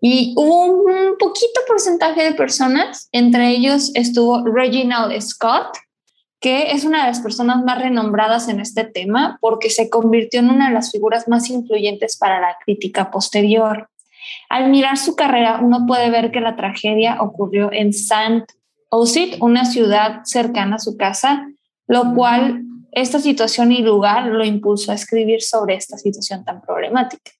Y 0.00 0.32
hubo 0.36 0.64
un 0.64 1.18
poquito 1.18 1.60
porcentaje 1.68 2.24
de 2.24 2.32
personas, 2.32 3.08
entre 3.12 3.50
ellos 3.50 3.90
estuvo 3.94 4.42
Reginald 4.44 5.18
Scott, 5.20 5.76
que 6.40 6.72
es 6.72 6.84
una 6.84 7.02
de 7.02 7.08
las 7.08 7.20
personas 7.20 7.62
más 7.62 7.78
renombradas 7.82 8.48
en 8.48 8.60
este 8.60 8.84
tema 8.84 9.36
porque 9.42 9.68
se 9.68 9.90
convirtió 9.90 10.40
en 10.40 10.48
una 10.48 10.68
de 10.68 10.74
las 10.74 10.90
figuras 10.90 11.28
más 11.28 11.50
influyentes 11.50 12.16
para 12.16 12.40
la 12.40 12.56
crítica 12.64 13.10
posterior. 13.10 13.90
Al 14.48 14.70
mirar 14.70 14.96
su 14.96 15.14
carrera, 15.16 15.60
uno 15.62 15.84
puede 15.86 16.08
ver 16.08 16.30
que 16.30 16.40
la 16.40 16.56
tragedia 16.56 17.20
ocurrió 17.20 17.70
en 17.70 17.90
St. 17.90 18.46
Osyth, 18.88 19.36
una 19.40 19.66
ciudad 19.66 20.22
cercana 20.24 20.76
a 20.76 20.78
su 20.78 20.96
casa, 20.96 21.46
lo 21.86 22.14
cual 22.14 22.62
esta 22.92 23.20
situación 23.20 23.70
y 23.70 23.82
lugar 23.82 24.26
lo 24.26 24.44
impulsó 24.44 24.92
a 24.92 24.94
escribir 24.94 25.42
sobre 25.42 25.74
esta 25.74 25.98
situación 25.98 26.44
tan 26.44 26.62
problemática. 26.62 27.32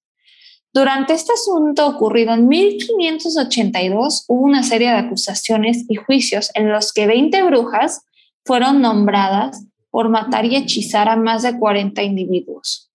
Durante 0.73 1.15
este 1.15 1.33
asunto 1.33 1.87
ocurrido 1.87 2.33
en 2.33 2.47
1582, 2.47 4.25
hubo 4.29 4.45
una 4.45 4.63
serie 4.63 4.91
de 4.91 4.99
acusaciones 4.99 5.85
y 5.89 5.97
juicios 5.97 6.51
en 6.55 6.71
los 6.71 6.93
que 6.93 7.09
20 7.09 7.43
brujas 7.43 8.05
fueron 8.45 8.81
nombradas 8.81 9.65
por 9.91 10.09
matar 10.09 10.45
y 10.45 10.55
hechizar 10.55 11.09
a 11.09 11.17
más 11.17 11.43
de 11.43 11.59
40 11.59 12.03
individuos. 12.03 12.89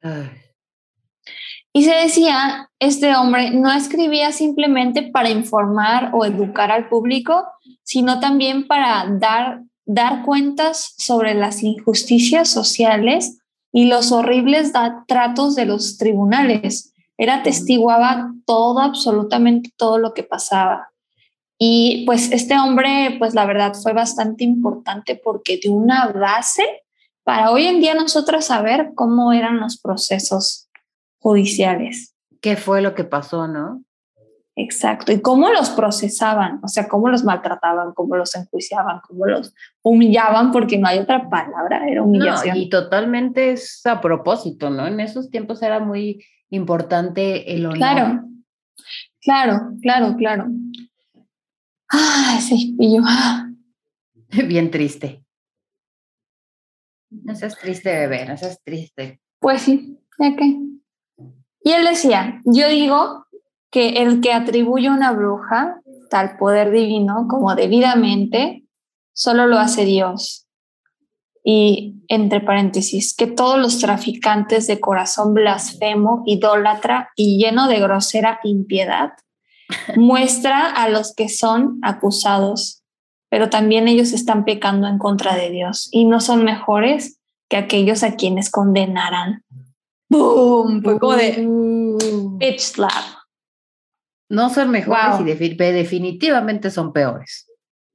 Ay, 0.00 0.30
Y 1.74 1.84
se 1.84 1.94
decía, 1.94 2.70
este 2.78 3.14
hombre 3.14 3.50
no 3.50 3.70
escribía 3.72 4.32
simplemente 4.32 5.02
para 5.02 5.28
informar 5.28 6.10
o 6.14 6.24
educar 6.24 6.72
al 6.72 6.88
público, 6.88 7.44
sino 7.82 8.20
también 8.20 8.66
para 8.66 9.06
dar, 9.20 9.64
dar 9.84 10.24
cuentas 10.24 10.94
sobre 10.96 11.34
las 11.34 11.62
injusticias 11.62 12.48
sociales 12.48 13.38
y 13.70 13.84
los 13.84 14.12
horribles 14.12 14.72
tratos 15.06 15.54
de 15.54 15.66
los 15.66 15.98
tribunales. 15.98 16.94
Era 17.18 17.42
testiguaba 17.42 18.32
todo, 18.46 18.78
absolutamente 18.78 19.70
todo 19.76 19.98
lo 19.98 20.14
que 20.14 20.22
pasaba. 20.22 20.90
Y 21.58 22.04
pues 22.06 22.30
este 22.30 22.56
hombre, 22.58 23.16
pues 23.18 23.34
la 23.34 23.44
verdad 23.44 23.74
fue 23.74 23.92
bastante 23.92 24.44
importante 24.44 25.20
porque 25.22 25.58
dio 25.60 25.72
una 25.72 26.06
base 26.12 26.64
para 27.24 27.50
hoy 27.50 27.66
en 27.66 27.80
día 27.80 27.94
nosotros 27.94 28.46
saber 28.46 28.92
cómo 28.94 29.32
eran 29.32 29.60
los 29.60 29.78
procesos 29.78 30.68
judiciales. 31.18 32.14
¿Qué 32.40 32.56
fue 32.56 32.80
lo 32.80 32.94
que 32.94 33.04
pasó, 33.04 33.48
no? 33.48 33.82
Exacto. 34.60 35.12
Y 35.12 35.20
cómo 35.20 35.48
los 35.50 35.70
procesaban, 35.70 36.58
o 36.64 36.68
sea, 36.68 36.88
cómo 36.88 37.08
los 37.08 37.22
maltrataban, 37.22 37.92
cómo 37.94 38.16
los 38.16 38.34
enjuiciaban, 38.34 39.00
cómo 39.06 39.24
los 39.26 39.54
humillaban, 39.82 40.50
porque 40.50 40.76
no 40.78 40.88
hay 40.88 40.98
otra 40.98 41.30
palabra, 41.30 41.86
era 41.86 42.00
No, 42.00 42.06
humillación. 42.08 42.56
y 42.56 42.68
totalmente 42.68 43.52
es 43.52 43.86
a 43.86 44.00
propósito, 44.00 44.68
¿no? 44.68 44.88
En 44.88 44.98
esos 44.98 45.30
tiempos 45.30 45.62
era 45.62 45.78
muy 45.78 46.24
importante 46.50 47.54
el 47.54 47.66
honor. 47.66 47.78
claro, 47.78 48.24
claro, 49.20 49.60
claro, 49.80 50.16
claro. 50.16 50.46
Ay, 51.88 52.40
sí, 52.40 52.74
y 52.80 52.96
yo, 52.96 53.02
ah, 53.06 53.44
Bien 54.48 54.70
triste. 54.72 55.24
No 57.10 57.34
seas 57.36 57.56
triste, 57.58 57.90
bebé, 57.90 58.26
no 58.26 58.36
seas 58.36 58.60
triste. 58.64 59.20
pues 59.40 59.62
sí, 59.62 59.98
ya 60.18 60.34
que. 60.36 60.58
Y 61.62 61.72
él 61.72 61.84
decía, 61.84 62.40
yo 62.44 62.68
digo 62.68 63.26
que 63.70 64.02
el 64.02 64.20
que 64.20 64.32
atribuye 64.32 64.88
a 64.88 64.92
una 64.92 65.12
bruja 65.12 65.80
tal 66.08 66.36
poder 66.36 66.70
divino 66.70 67.26
como 67.28 67.54
debidamente, 67.54 68.64
solo 69.12 69.46
lo 69.46 69.58
hace 69.58 69.84
Dios. 69.84 70.46
Y 71.44 72.02
entre 72.08 72.40
paréntesis, 72.40 73.14
que 73.14 73.26
todos 73.26 73.58
los 73.58 73.78
traficantes 73.78 74.66
de 74.66 74.80
corazón 74.80 75.34
blasfemo, 75.34 76.22
idólatra 76.26 77.10
y 77.16 77.38
lleno 77.38 77.68
de 77.68 77.80
grosera 77.80 78.40
impiedad, 78.44 79.12
muestra 79.96 80.70
a 80.70 80.88
los 80.88 81.14
que 81.14 81.28
son 81.28 81.78
acusados, 81.82 82.82
pero 83.30 83.50
también 83.50 83.88
ellos 83.88 84.12
están 84.12 84.44
pecando 84.44 84.88
en 84.88 84.98
contra 84.98 85.36
de 85.36 85.50
Dios 85.50 85.88
y 85.92 86.06
no 86.06 86.20
son 86.20 86.44
mejores 86.44 87.20
que 87.48 87.56
aquellos 87.56 88.02
a 88.02 88.16
quienes 88.16 88.50
condenarán. 88.50 89.44
¡Boom! 90.10 90.82
Fue 90.82 90.98
como 90.98 91.14
de 91.14 91.46
bitch 92.38 92.60
slap. 92.60 93.17
No 94.28 94.50
son 94.50 94.70
mejores 94.70 95.18
Wow. 95.18 95.26
y 95.28 95.54
pe- 95.54 95.72
definitivamente 95.72 96.70
son 96.70 96.92
peores. 96.92 97.46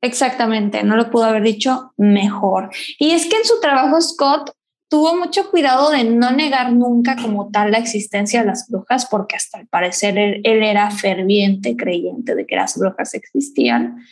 Exactamente, 0.02 0.84
no 0.84 0.96
lo 0.98 1.10
pudo 1.10 1.24
haber 1.26 1.44
dicho 1.44 1.94
mejor. 1.98 2.70
Y 3.00 3.12
es 3.12 3.26
que 3.26 3.38
en 3.38 3.46
su 3.46 3.60
trabajo 3.62 4.02
Scott 4.02 4.52
tuvo 4.90 5.16
mucho 5.16 5.50
cuidado 5.50 5.90
de 5.92 6.04
no 6.04 6.32
negar 6.32 6.74
nunca 6.74 7.16
como 7.16 7.50
tal 7.50 7.72
la 7.72 7.78
existencia 7.78 8.42
de 8.42 8.48
las 8.48 8.68
brujas, 8.70 9.08
porque 9.10 9.36
hasta 9.38 9.60
al 9.60 9.68
parecer 9.68 10.18
él, 10.18 10.42
él 10.44 10.62
era 10.62 10.92
ferviente 10.92 11.76
creyente 11.78 12.36
de 12.36 12.46
que 12.46 12.56
las 12.56 12.78
brujas 12.78 13.14
existían. 13.14 14.04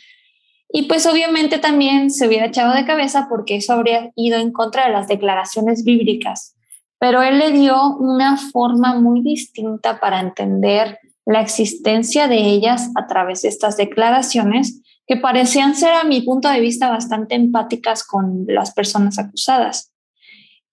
Y 0.74 0.84
pues 0.84 1.06
obviamente 1.06 1.58
también 1.58 2.10
se 2.10 2.26
hubiera 2.26 2.46
echado 2.46 2.72
de 2.74 2.86
cabeza 2.86 3.26
porque 3.28 3.56
eso 3.56 3.74
habría 3.74 4.10
ido 4.16 4.38
en 4.38 4.50
contra 4.50 4.86
de 4.86 4.92
las 4.92 5.06
declaraciones 5.06 5.84
bíblicas. 5.84 6.56
Pero 6.98 7.20
él 7.22 7.38
le 7.38 7.52
dio 7.52 7.96
una 7.98 8.38
forma 8.38 8.98
muy 8.98 9.22
distinta 9.22 10.00
para 10.00 10.20
entender 10.20 10.98
la 11.24 11.40
existencia 11.40 12.28
de 12.28 12.38
ellas 12.38 12.90
a 12.96 13.06
través 13.06 13.42
de 13.42 13.48
estas 13.48 13.76
declaraciones 13.76 14.80
que 15.06 15.16
parecían 15.16 15.74
ser, 15.74 15.92
a 15.92 16.04
mi 16.04 16.20
punto 16.22 16.48
de 16.48 16.60
vista, 16.60 16.90
bastante 16.90 17.34
empáticas 17.34 18.04
con 18.04 18.44
las 18.46 18.72
personas 18.72 19.18
acusadas. 19.18 19.92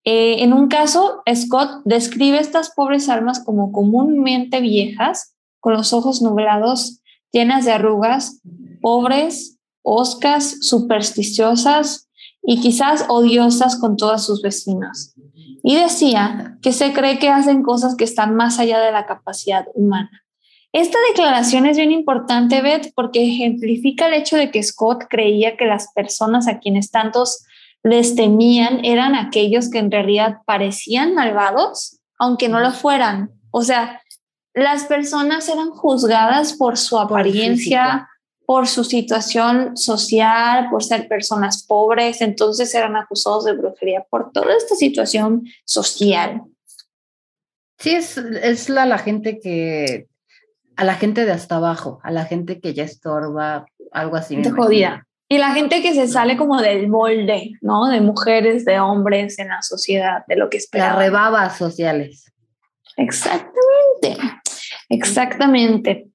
Eh, 0.04 0.42
en 0.42 0.52
un 0.52 0.68
caso, 0.68 1.22
Scott 1.32 1.82
describe 1.84 2.38
estas 2.38 2.70
pobres 2.70 3.08
almas 3.08 3.40
como 3.44 3.70
comúnmente 3.70 4.60
viejas, 4.60 5.34
con 5.58 5.74
los 5.74 5.92
ojos 5.92 6.22
nublados, 6.22 7.00
llenas 7.32 7.64
de 7.64 7.72
arrugas, 7.72 8.40
pobres, 8.80 9.58
oscas, 9.82 10.56
supersticiosas 10.62 12.08
y 12.42 12.60
quizás 12.60 13.04
odiosas 13.08 13.76
con 13.76 13.96
todas 13.96 14.24
sus 14.24 14.40
vecinas. 14.42 15.14
Y 15.62 15.76
decía 15.76 16.56
que 16.62 16.72
se 16.72 16.92
cree 16.94 17.18
que 17.18 17.28
hacen 17.28 17.62
cosas 17.62 17.94
que 17.94 18.04
están 18.04 18.34
más 18.34 18.58
allá 18.58 18.80
de 18.80 18.92
la 18.92 19.04
capacidad 19.06 19.66
humana. 19.74 20.10
Esta 20.72 20.98
declaración 21.08 21.66
es 21.66 21.76
bien 21.76 21.90
importante, 21.90 22.62
Beth, 22.62 22.92
porque 22.94 23.26
ejemplifica 23.26 24.06
el 24.06 24.14
hecho 24.14 24.36
de 24.36 24.52
que 24.52 24.62
Scott 24.62 25.04
creía 25.08 25.56
que 25.56 25.66
las 25.66 25.92
personas 25.92 26.46
a 26.46 26.60
quienes 26.60 26.92
tantos 26.92 27.44
les 27.82 28.14
temían 28.14 28.84
eran 28.84 29.16
aquellos 29.16 29.68
que 29.68 29.78
en 29.78 29.90
realidad 29.90 30.38
parecían 30.46 31.14
malvados, 31.14 31.98
aunque 32.18 32.48
no 32.48 32.60
lo 32.60 32.70
fueran. 32.70 33.32
O 33.50 33.62
sea, 33.62 34.00
las 34.54 34.84
personas 34.84 35.48
eran 35.48 35.70
juzgadas 35.70 36.52
por 36.52 36.76
su 36.76 36.98
apariencia, 36.98 38.08
por 38.46 38.68
su 38.68 38.84
situación 38.84 39.76
social, 39.76 40.68
por 40.70 40.84
ser 40.84 41.08
personas 41.08 41.64
pobres, 41.64 42.20
entonces 42.20 42.72
eran 42.74 42.96
acusados 42.96 43.44
de 43.44 43.52
brujería 43.52 44.04
por 44.08 44.30
toda 44.32 44.54
esta 44.56 44.76
situación 44.76 45.46
social. 45.64 46.42
Sí, 47.78 47.90
es, 47.90 48.18
es 48.18 48.68
la, 48.68 48.86
la 48.86 48.98
gente 48.98 49.40
que, 49.40 50.09
a 50.80 50.84
la 50.84 50.94
gente 50.94 51.26
de 51.26 51.32
hasta 51.32 51.56
abajo, 51.56 52.00
a 52.02 52.10
la 52.10 52.24
gente 52.24 52.58
que 52.58 52.72
ya 52.72 52.84
estorba, 52.84 53.66
algo 53.92 54.16
así. 54.16 54.34
imagino. 54.34 54.56
jodida. 54.56 55.06
Y 55.28 55.36
la 55.36 55.52
gente 55.52 55.82
que 55.82 55.94
se 55.94 56.08
sale 56.08 56.38
como 56.38 56.60
del 56.60 56.88
molde, 56.88 57.52
¿no? 57.60 57.88
De 57.88 58.00
mujeres, 58.00 58.64
de 58.64 58.80
hombres 58.80 59.38
en 59.38 59.48
la 59.48 59.60
sociedad, 59.60 60.24
de 60.26 60.36
lo 60.36 60.48
que 60.48 60.56
Las 60.56 60.64
esperaban. 60.64 60.98
rebabas 60.98 61.58
sociales. 61.58 62.32
Exactamente, 62.96 64.16
exactamente. 64.88 66.08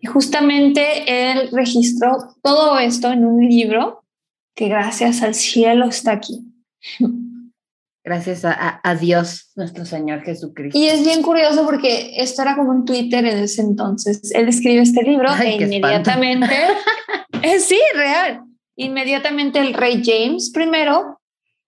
Y 0.00 0.06
justamente 0.08 1.30
él 1.30 1.48
registró 1.52 2.16
todo 2.42 2.78
esto 2.78 3.12
en 3.12 3.24
un 3.24 3.48
libro 3.48 4.02
que 4.56 4.68
gracias 4.68 5.22
al 5.22 5.34
cielo 5.34 5.86
está 5.86 6.12
aquí. 6.12 6.40
Gracias 8.10 8.44
a, 8.44 8.80
a- 8.82 8.94
Dios, 8.96 9.52
nuestro 9.54 9.84
Señor 9.84 10.22
Jesucristo. 10.22 10.76
Y 10.76 10.88
es 10.88 11.04
bien 11.04 11.22
curioso 11.22 11.64
porque 11.64 12.14
esto 12.16 12.42
era 12.42 12.56
como 12.56 12.72
un 12.72 12.84
Twitter 12.84 13.24
en 13.24 13.38
ese 13.38 13.62
entonces. 13.62 14.32
Él 14.34 14.48
escribe 14.48 14.82
este 14.82 15.04
libro 15.04 15.28
Ay, 15.30 15.58
e 15.60 15.62
inmediatamente, 15.62 16.52
es 17.40 17.64
sí, 17.68 17.78
real, 17.94 18.42
inmediatamente 18.74 19.60
el 19.60 19.74
rey 19.74 20.02
James 20.04 20.50
primero 20.52 21.20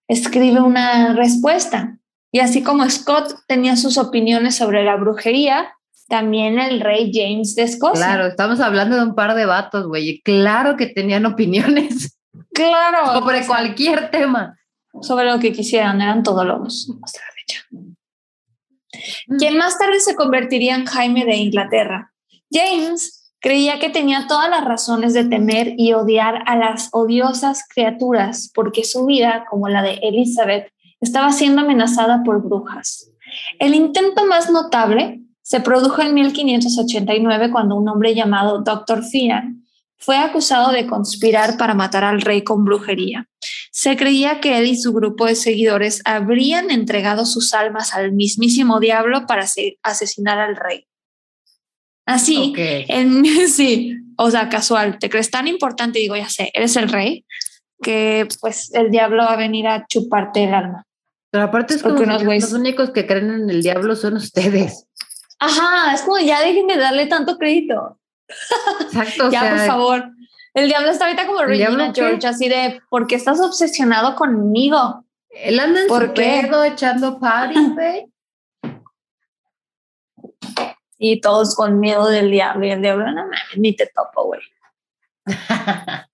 escribe 0.09 0.61
una 0.61 1.15
respuesta. 1.15 1.99
Y 2.33 2.41
así 2.41 2.65
como 2.65 2.91
Scott 2.91 3.45
tenía 3.47 3.77
sus 3.77 3.97
opiniones 3.97 4.57
sobre 4.57 4.83
la 4.83 4.97
brujería, 4.97 5.73
también 6.09 6.59
el 6.59 6.81
rey 6.81 7.13
James 7.15 7.55
de 7.55 7.63
Escocia. 7.63 8.05
Claro, 8.05 8.27
estamos 8.27 8.59
hablando 8.59 8.97
de 8.97 9.05
un 9.05 9.15
par 9.15 9.37
de 9.37 9.47
vatos, 9.47 9.87
güey. 9.87 10.21
Claro 10.25 10.77
que 10.77 10.87
tenían 10.89 11.25
opiniones 11.25 12.19
claro. 12.53 13.13
sobre 13.21 13.37
o 13.37 13.39
sea, 13.39 13.47
cualquier 13.47 14.11
tema. 14.11 14.59
Sobre 15.01 15.31
lo 15.31 15.39
que 15.39 15.53
quisieran, 15.53 16.01
eran 16.01 16.23
todólogos 16.23 16.93
hasta 17.03 17.21
la 17.21 17.33
fecha. 17.35 17.67
Quien 19.39 19.57
más 19.57 19.79
tarde 19.79 20.01
se 20.01 20.15
convertiría 20.15 20.75
en 20.75 20.87
Jaime 20.87 21.25
de 21.25 21.37
Inglaterra. 21.37 22.13
James 22.51 23.33
creía 23.41 23.79
que 23.79 23.91
tenía 23.91 24.27
todas 24.29 24.49
las 24.49 24.65
razones 24.65 25.15
de 25.15 25.25
temer 25.25 25.75
y 25.77 25.93
odiar 25.95 26.43
a 26.47 26.57
las 26.57 26.91
odiosas 26.93 27.65
criaturas 27.69 28.51
porque 28.55 28.85
su 28.85 29.07
vida, 29.07 29.45
como 29.51 29.69
la 29.69 29.83
de 29.83 29.95
Elizabeth, 30.03 30.73
estaba 31.01 31.33
siendo 31.33 31.63
amenazada 31.63 32.23
por 32.25 32.43
brujas. 32.43 33.11
El 33.59 33.75
intento 33.75 34.27
más 34.27 34.51
notable 34.51 35.21
se 35.43 35.61
produjo 35.61 36.03
en 36.03 36.15
1589 36.15 37.51
cuando 37.51 37.75
un 37.75 37.89
hombre 37.89 38.15
llamado 38.15 38.63
Dr. 38.63 39.03
Fian 39.03 39.65
fue 39.99 40.17
acusado 40.17 40.73
de 40.73 40.87
conspirar 40.87 41.57
para 41.57 41.75
matar 41.75 42.05
al 42.05 42.21
rey 42.21 42.43
con 42.43 42.65
brujería. 42.65 43.29
Se 43.73 43.97
creía 43.97 44.41
que 44.41 44.59
él 44.59 44.67
y 44.67 44.77
su 44.77 44.93
grupo 44.93 45.25
de 45.27 45.35
seguidores 45.35 46.03
habrían 46.05 46.71
entregado 46.71 47.25
sus 47.25 47.55
almas 47.55 47.95
al 47.95 48.13
mismísimo 48.13 48.81
diablo 48.81 49.27
para 49.27 49.47
asesinar 49.83 50.39
al 50.39 50.57
rey. 50.57 50.87
Así, 52.05 52.53
en, 52.57 53.25
sí, 53.49 53.97
o 54.17 54.31
sea, 54.31 54.49
casual, 54.49 54.99
te 54.99 55.09
crees 55.09 55.31
tan 55.31 55.49
importante, 55.49 56.01
digo, 56.01 56.17
ya 56.17 56.29
sé, 56.29 56.51
eres 56.53 56.77
el 56.77 56.89
rey, 56.89 57.25
que 57.81 58.29
pues 58.41 58.73
el 58.75 58.91
diablo 58.91 59.25
va 59.25 59.33
a 59.33 59.37
venir 59.37 59.67
a 59.67 59.87
chuparte 59.87 60.45
el 60.45 60.55
alma. 60.55 60.85
Pero 61.31 61.45
aparte 61.45 61.75
es 61.75 61.83
como 61.83 61.99
los 61.99 62.53
únicos 62.53 62.91
que 62.91 63.07
creen 63.07 63.31
en 63.31 63.49
el 63.49 63.63
diablo 63.63 63.97
son 63.97 64.17
ustedes. 64.17 64.87
Ajá, 65.39 65.95
es 65.95 66.03
como 66.03 66.19
ya 66.19 66.43
dejen 66.43 66.67
de 66.67 66.77
darle 66.77 67.07
tanto 67.07 67.39
crédito. 67.39 67.99
Exacto. 68.83 69.31
ya, 69.33 69.51
por 69.51 69.67
favor. 69.67 70.05
El 70.55 70.69
diablo 70.69 70.91
está 70.91 71.07
ahorita 71.07 71.27
como 71.27 71.43
Regina 71.43 71.93
George, 71.95 72.27
así 72.27 72.49
de, 72.49 72.81
¿por 72.91 73.07
qué 73.07 73.15
estás 73.15 73.41
obsesionado 73.41 74.15
conmigo? 74.17 75.05
Él 75.31 75.59
anda 75.59 75.81
en 75.83 75.88
¿Por 75.88 76.09
su 76.09 76.15
qué? 76.15 76.49
echando 76.67 77.19
party, 77.19 77.55
Y 80.99 81.21
todos 81.21 81.57
con 81.57 81.81
miedo 81.81 82.07
del 82.07 82.31
diablo. 82.31 82.65
Y 82.65 82.71
el 82.71 82.81
diablo, 82.81 83.07
no 83.07 83.23
mames, 83.25 83.57
ni 83.57 83.75
te 83.75 83.87
topo, 83.87 84.27
güey. 84.27 84.41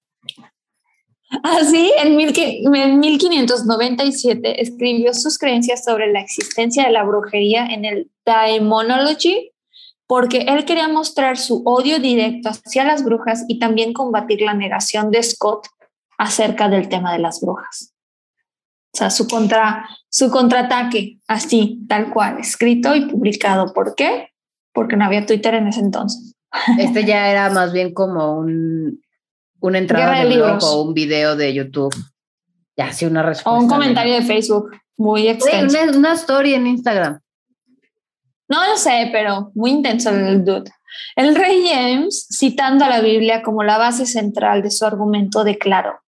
Así, 1.42 1.92
en, 1.98 2.18
en 2.18 3.00
1597 3.00 4.62
escribió 4.62 5.12
sus 5.12 5.36
creencias 5.36 5.84
sobre 5.84 6.10
la 6.10 6.20
existencia 6.20 6.84
de 6.84 6.92
la 6.92 7.04
brujería 7.04 7.66
en 7.66 7.84
el 7.84 8.10
Daemonology 8.24 9.52
porque 10.08 10.46
él 10.48 10.64
quería 10.64 10.88
mostrar 10.88 11.36
su 11.36 11.62
odio 11.66 12.00
directo 12.00 12.48
hacia 12.48 12.82
las 12.82 13.04
brujas 13.04 13.44
y 13.46 13.58
también 13.58 13.92
combatir 13.92 14.40
la 14.40 14.54
negación 14.54 15.10
de 15.10 15.22
Scott 15.22 15.68
acerca 16.16 16.68
del 16.68 16.88
tema 16.88 17.12
de 17.12 17.18
las 17.18 17.40
brujas. 17.42 17.94
O 18.94 18.96
sea, 18.96 19.10
su, 19.10 19.28
contra, 19.28 19.86
su 20.08 20.30
contraataque, 20.30 21.20
así, 21.28 21.84
tal 21.88 22.10
cual, 22.10 22.38
escrito 22.40 22.96
y 22.96 23.06
publicado. 23.06 23.74
¿Por 23.74 23.94
qué? 23.94 24.30
Porque 24.72 24.96
no 24.96 25.04
había 25.04 25.26
Twitter 25.26 25.54
en 25.54 25.68
ese 25.68 25.80
entonces. 25.80 26.34
Este 26.78 27.04
ya 27.04 27.30
era 27.30 27.50
más 27.50 27.74
bien 27.74 27.92
como 27.92 28.38
un, 28.38 29.02
una 29.60 29.76
entrada 29.76 30.24
de, 30.24 30.36
blog 30.36 30.64
o 30.64 30.82
un 30.84 30.94
video 30.94 31.36
de 31.36 31.52
YouTube. 31.52 31.94
Ya, 32.78 32.94
sí, 32.94 33.04
una 33.04 33.22
respuesta. 33.22 33.50
O 33.50 33.62
un 33.62 33.68
comentario 33.68 34.14
de, 34.14 34.22
Facebook 34.22 34.70
muy 34.96 35.28
extenso. 35.28 35.76
una, 35.82 35.98
una 35.98 36.12
story 36.14 36.54
en 36.54 36.66
Instagram. 36.66 37.20
No 38.48 38.66
lo 38.66 38.76
sé, 38.76 39.10
pero 39.12 39.52
muy 39.54 39.70
intenso 39.70 40.10
el 40.10 40.44
dude. 40.44 40.70
El 41.16 41.36
rey 41.36 41.68
James, 41.68 42.26
citando 42.30 42.84
a 42.84 42.88
la 42.88 43.00
Biblia 43.00 43.42
como 43.42 43.62
la 43.62 43.76
base 43.76 44.06
central 44.06 44.62
de 44.62 44.70
su 44.70 44.86
argumento, 44.86 45.44
declaró, 45.44 46.00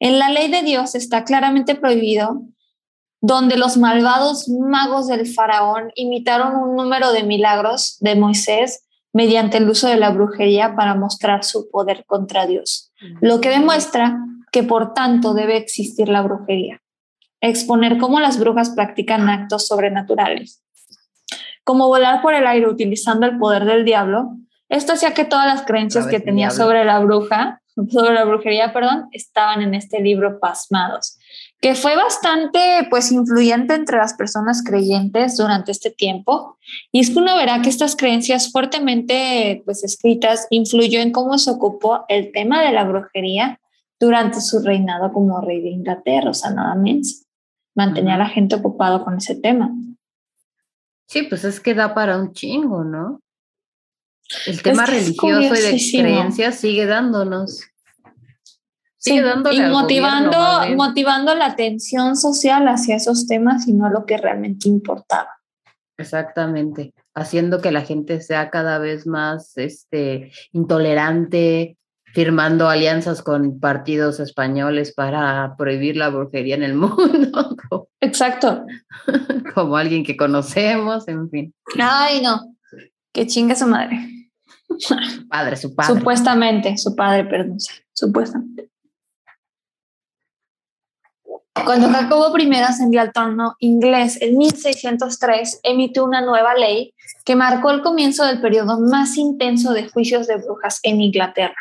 en 0.00 0.18
la 0.18 0.28
ley 0.28 0.50
de 0.50 0.62
Dios 0.62 0.94
está 0.94 1.24
claramente 1.24 1.76
prohibido 1.76 2.42
donde 3.20 3.56
los 3.56 3.76
malvados 3.76 4.48
magos 4.48 5.06
del 5.06 5.26
faraón 5.26 5.92
imitaron 5.94 6.56
un 6.56 6.76
número 6.76 7.12
de 7.12 7.22
milagros 7.22 7.96
de 8.00 8.16
Moisés 8.16 8.86
mediante 9.12 9.58
el 9.58 9.70
uso 9.70 9.88
de 9.88 9.96
la 9.96 10.10
brujería 10.10 10.74
para 10.74 10.94
mostrar 10.94 11.44
su 11.44 11.70
poder 11.70 12.04
contra 12.04 12.46
Dios, 12.46 12.92
lo 13.20 13.40
que 13.40 13.48
demuestra 13.48 14.18
que 14.50 14.64
por 14.64 14.92
tanto 14.92 15.32
debe 15.32 15.56
existir 15.56 16.08
la 16.08 16.22
brujería. 16.22 16.82
Exponer 17.40 17.98
cómo 17.98 18.20
las 18.20 18.38
brujas 18.38 18.70
practican 18.70 19.28
actos 19.28 19.68
sobrenaturales 19.68 20.63
como 21.64 21.88
volar 21.88 22.22
por 22.22 22.34
el 22.34 22.46
aire 22.46 22.68
utilizando 22.68 23.26
el 23.26 23.38
poder 23.38 23.64
del 23.64 23.84
diablo, 23.84 24.36
esto 24.68 24.92
hacía 24.92 25.14
que 25.14 25.24
todas 25.24 25.46
las 25.46 25.66
creencias 25.66 26.06
que 26.06 26.20
tenía 26.20 26.50
sobre 26.50 26.84
la 26.84 26.98
bruja, 27.00 27.60
sobre 27.90 28.14
la 28.14 28.24
brujería, 28.24 28.72
perdón, 28.72 29.08
estaban 29.12 29.62
en 29.62 29.74
este 29.74 30.00
libro 30.00 30.38
pasmados, 30.40 31.18
que 31.60 31.74
fue 31.74 31.96
bastante 31.96 32.86
pues 32.90 33.10
influyente 33.10 33.74
entre 33.74 33.98
las 33.98 34.14
personas 34.14 34.62
creyentes 34.62 35.36
durante 35.36 35.72
este 35.72 35.90
tiempo. 35.90 36.58
Y 36.92 37.00
es 37.00 37.10
que 37.10 37.18
uno 37.18 37.36
verá 37.36 37.62
que 37.62 37.68
estas 37.68 37.96
creencias 37.96 38.52
fuertemente 38.52 39.62
pues 39.64 39.82
escritas 39.84 40.46
influyó 40.50 41.00
en 41.00 41.12
cómo 41.12 41.38
se 41.38 41.50
ocupó 41.50 42.04
el 42.08 42.32
tema 42.32 42.62
de 42.62 42.72
la 42.72 42.84
brujería 42.84 43.60
durante 43.98 44.40
su 44.40 44.60
reinado 44.60 45.12
como 45.12 45.40
rey 45.40 45.62
de 45.62 45.70
Inglaterra, 45.70 46.30
o 46.30 46.34
sea, 46.34 46.50
nada 46.50 46.74
menos. 46.74 47.22
Mantenía 47.74 48.14
a 48.14 48.18
la 48.18 48.28
gente 48.28 48.56
ocupado 48.56 49.04
con 49.04 49.16
ese 49.16 49.34
tema. 49.34 49.70
Sí, 51.06 51.22
pues 51.22 51.44
es 51.44 51.60
que 51.60 51.74
da 51.74 51.94
para 51.94 52.18
un 52.18 52.32
chingo, 52.32 52.84
¿no? 52.84 53.20
El 54.46 54.62
tema 54.62 54.86
religioso 54.86 55.54
y 55.54 55.60
de 55.60 55.80
creencias 55.92 56.56
sigue 56.56 56.86
dándonos. 56.86 57.62
Sigue 58.96 59.22
sí, 59.50 59.56
y 59.56 59.60
motivando, 59.60 60.38
motivando 60.76 61.34
la 61.34 61.46
atención 61.46 62.16
social 62.16 62.66
hacia 62.68 62.96
esos 62.96 63.26
temas 63.26 63.68
y 63.68 63.74
no 63.74 63.90
lo 63.90 64.06
que 64.06 64.16
realmente 64.16 64.66
importaba. 64.66 65.28
Exactamente, 65.98 66.94
haciendo 67.14 67.60
que 67.60 67.70
la 67.70 67.82
gente 67.82 68.20
sea 68.20 68.50
cada 68.50 68.78
vez 68.78 69.06
más 69.06 69.56
este, 69.58 70.32
intolerante, 70.52 71.76
firmando 72.14 72.68
alianzas 72.68 73.22
con 73.22 73.58
partidos 73.58 74.20
españoles 74.20 74.94
para 74.94 75.56
prohibir 75.58 75.96
la 75.96 76.10
brujería 76.10 76.54
en 76.54 76.62
el 76.62 76.74
mundo. 76.76 77.88
Exacto. 78.00 78.64
Como 79.52 79.76
alguien 79.76 80.04
que 80.04 80.16
conocemos, 80.16 81.08
en 81.08 81.28
fin. 81.28 81.54
Ay, 81.78 82.22
no. 82.22 82.54
Que 83.12 83.26
chinga 83.26 83.56
su 83.56 83.66
madre. 83.66 83.98
Su 84.78 85.28
padre, 85.28 85.56
su 85.56 85.74
padre. 85.74 85.94
Supuestamente, 85.94 86.78
su 86.78 86.94
padre, 86.94 87.24
perdón. 87.24 87.58
Supuestamente. 87.92 88.70
Cuando 91.64 91.88
Jacobo 91.88 92.36
I 92.36 92.52
ascendió 92.56 93.00
al 93.00 93.12
trono 93.12 93.54
inglés 93.58 94.18
en 94.20 94.36
1603, 94.36 95.60
emitió 95.62 96.04
una 96.04 96.20
nueva 96.20 96.54
ley 96.54 96.94
que 97.24 97.36
marcó 97.36 97.70
el 97.70 97.82
comienzo 97.82 98.24
del 98.24 98.40
periodo 98.40 98.80
más 98.80 99.16
intenso 99.16 99.72
de 99.72 99.88
juicios 99.88 100.26
de 100.26 100.36
brujas 100.36 100.80
en 100.82 101.00
Inglaterra. 101.00 101.56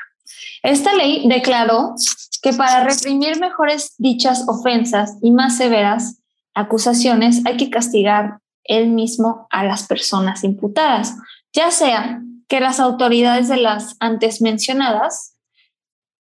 Esta 0.63 0.93
ley 0.93 1.27
declaró 1.27 1.93
que 2.41 2.53
para 2.53 2.83
reprimir 2.85 3.39
mejores 3.39 3.95
dichas 3.97 4.45
ofensas 4.47 5.17
y 5.21 5.31
más 5.31 5.57
severas 5.57 6.21
acusaciones 6.55 7.41
hay 7.45 7.57
que 7.57 7.69
castigar 7.69 8.39
él 8.63 8.89
mismo 8.89 9.47
a 9.49 9.65
las 9.65 9.87
personas 9.87 10.43
imputadas, 10.43 11.15
ya 11.53 11.69
sea 11.69 12.21
que 12.47 12.61
las 12.61 12.79
autoridades 12.79 13.49
de 13.49 13.57
las 13.57 13.95
antes 13.99 14.41
mencionadas 14.41 15.35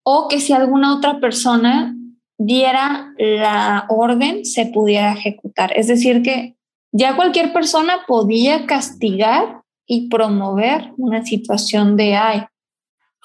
o 0.02 0.28
que 0.28 0.40
si 0.40 0.52
alguna 0.52 0.94
otra 0.94 1.20
persona 1.20 1.94
diera 2.38 3.12
la 3.18 3.86
orden 3.88 4.44
se 4.44 4.66
pudiera 4.66 5.12
ejecutar. 5.12 5.76
Es 5.76 5.88
decir, 5.88 6.22
que 6.22 6.56
ya 6.92 7.16
cualquier 7.16 7.52
persona 7.52 8.04
podía 8.06 8.66
castigar 8.66 9.62
y 9.86 10.08
promover 10.08 10.92
una 10.96 11.24
situación 11.24 11.96
de, 11.96 12.16
ay, 12.16 12.44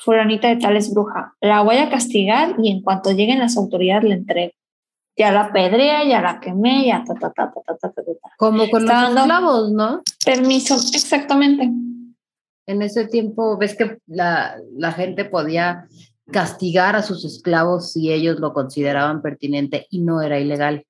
fulanita 0.04 0.50
de 0.50 0.58
tal 0.58 0.76
es 0.76 0.94
bruja, 0.94 1.34
la 1.42 1.62
voy 1.62 1.78
a 1.78 1.90
castigar 1.90 2.56
y 2.62 2.72
en 2.72 2.82
cuanto 2.82 3.12
lleguen 3.12 3.40
las 3.40 3.58
autoridades 3.58 4.04
le 4.04 4.16
entrego. 4.16 4.54
Ya 5.16 5.32
la 5.32 5.54
pedrea, 5.54 6.04
ya 6.04 6.22
la 6.22 6.40
quemé, 6.40 6.88
ya 6.88 7.04
ta, 7.06 7.14
ta, 7.14 7.32
ta, 7.32 7.54
ta, 7.54 7.78
ta, 7.78 7.90
ta, 7.92 8.02
ta. 8.04 8.30
Como 8.38 8.70
con 8.70 8.86
los 8.86 9.10
esclavos, 9.10 9.72
¿no? 9.72 10.02
Permiso, 10.26 10.76
exactamente. 10.76 11.70
En 12.66 12.82
ese 12.82 13.06
tiempo, 13.08 13.58
ves 13.58 13.76
que 13.76 14.00
la, 14.08 14.58
la 14.76 14.92
gente 14.92 15.26
podía 15.26 15.88
castigar 16.32 16.96
a 16.96 17.04
sus 17.04 17.26
esclavos 17.26 17.92
si 17.92 18.12
ellos 18.12 18.40
lo 18.40 18.54
consideraban 18.54 19.22
pertinente 19.22 19.86
y 19.90 20.00
no 20.00 20.22
era 20.22 20.40
ilegal. 20.40 20.86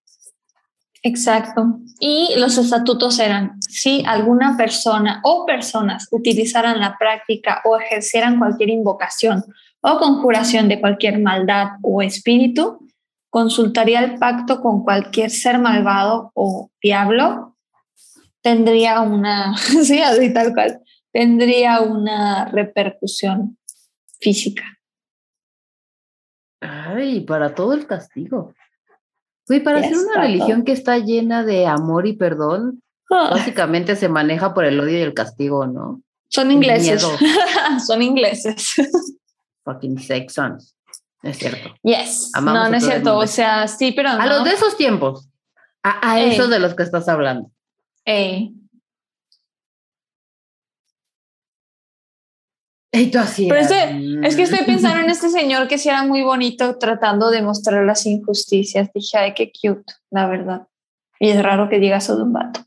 Exacto. 1.05 1.79
Y 1.99 2.29
los 2.37 2.57
estatutos 2.57 3.19
eran, 3.19 3.61
si 3.61 4.03
alguna 4.07 4.55
persona 4.55 5.19
o 5.23 5.45
personas 5.45 6.07
utilizaran 6.11 6.79
la 6.79 6.97
práctica 6.97 7.61
o 7.65 7.77
ejercieran 7.77 8.39
cualquier 8.39 8.69
invocación 8.69 9.43
o 9.81 9.97
conjuración 9.97 10.69
de 10.69 10.79
cualquier 10.79 11.19
maldad 11.19 11.71
o 11.81 12.01
espíritu, 12.01 12.87
consultaría 13.29 13.99
el 13.99 14.17
pacto 14.17 14.61
con 14.61 14.83
cualquier 14.83 15.29
ser 15.29 15.59
malvado 15.59 16.31
o 16.35 16.69
diablo, 16.81 17.57
tendría 18.41 19.01
una, 19.01 19.57
sí, 19.57 20.01
tal 20.33 20.53
cual, 20.53 20.81
tendría 21.11 21.81
una 21.81 22.45
repercusión 22.45 23.57
física. 24.21 24.63
Ay, 26.61 27.21
para 27.21 27.53
todo 27.53 27.73
el 27.73 27.85
castigo. 27.85 28.53
Güey, 29.47 29.61
para 29.63 29.81
ser 29.81 29.97
una 29.97 30.21
religión 30.21 30.63
que 30.63 30.71
está 30.71 30.97
llena 30.99 31.43
de 31.43 31.65
amor 31.67 32.07
y 32.07 32.13
perdón, 32.13 32.81
Ah, 33.11 33.29
básicamente 33.31 33.95
se 33.95 34.09
maneja 34.09 34.53
por 34.53 34.65
el 34.65 34.79
odio 34.79 34.97
y 34.97 35.01
el 35.01 35.13
castigo, 35.13 35.67
¿no? 35.67 36.01
son 36.29 36.49
ingleses. 36.51 37.05
son 37.85 38.01
ingleses. 38.01 38.73
Fucking 39.63 39.99
Saxons. 39.99 40.75
Es 41.21 41.37
cierto. 41.37 41.75
Yes. 41.83 42.31
Amamos 42.33 42.63
no, 42.63 42.69
no 42.69 42.77
es 42.77 42.83
cierto. 42.83 43.17
O 43.17 43.27
sea, 43.27 43.67
sí, 43.67 43.91
pero 43.91 44.09
A 44.09 44.17
no. 44.25 44.25
los 44.37 44.43
de 44.45 44.51
esos 44.51 44.75
tiempos. 44.75 45.29
A, 45.83 46.11
a 46.13 46.21
esos 46.21 46.49
de 46.49 46.59
los 46.59 46.73
que 46.73 46.83
estás 46.83 47.07
hablando. 47.07 47.51
Ey. 48.05 48.51
Y 52.95 53.07
tú 53.07 53.17
así. 53.19 53.47
Pero. 53.49 53.61
Es 54.23 54.35
que 54.35 54.43
estoy 54.43 54.63
pensando 54.65 55.01
en 55.03 55.09
este 55.09 55.29
señor 55.29 55.67
que 55.67 55.79
sí 55.79 55.89
era 55.89 56.03
muy 56.03 56.21
bonito 56.21 56.77
tratando 56.77 57.31
de 57.31 57.41
mostrar 57.41 57.83
las 57.85 58.05
injusticias. 58.05 58.89
Dije, 58.93 59.17
ay, 59.17 59.33
qué 59.33 59.51
cute, 59.51 59.93
la 60.11 60.27
verdad. 60.27 60.67
Y 61.19 61.29
es 61.29 61.41
raro 61.41 61.69
que 61.69 61.79
diga 61.79 61.97
eso 61.97 62.15
de 62.15 62.23
un 62.23 62.33
vato. 62.33 62.61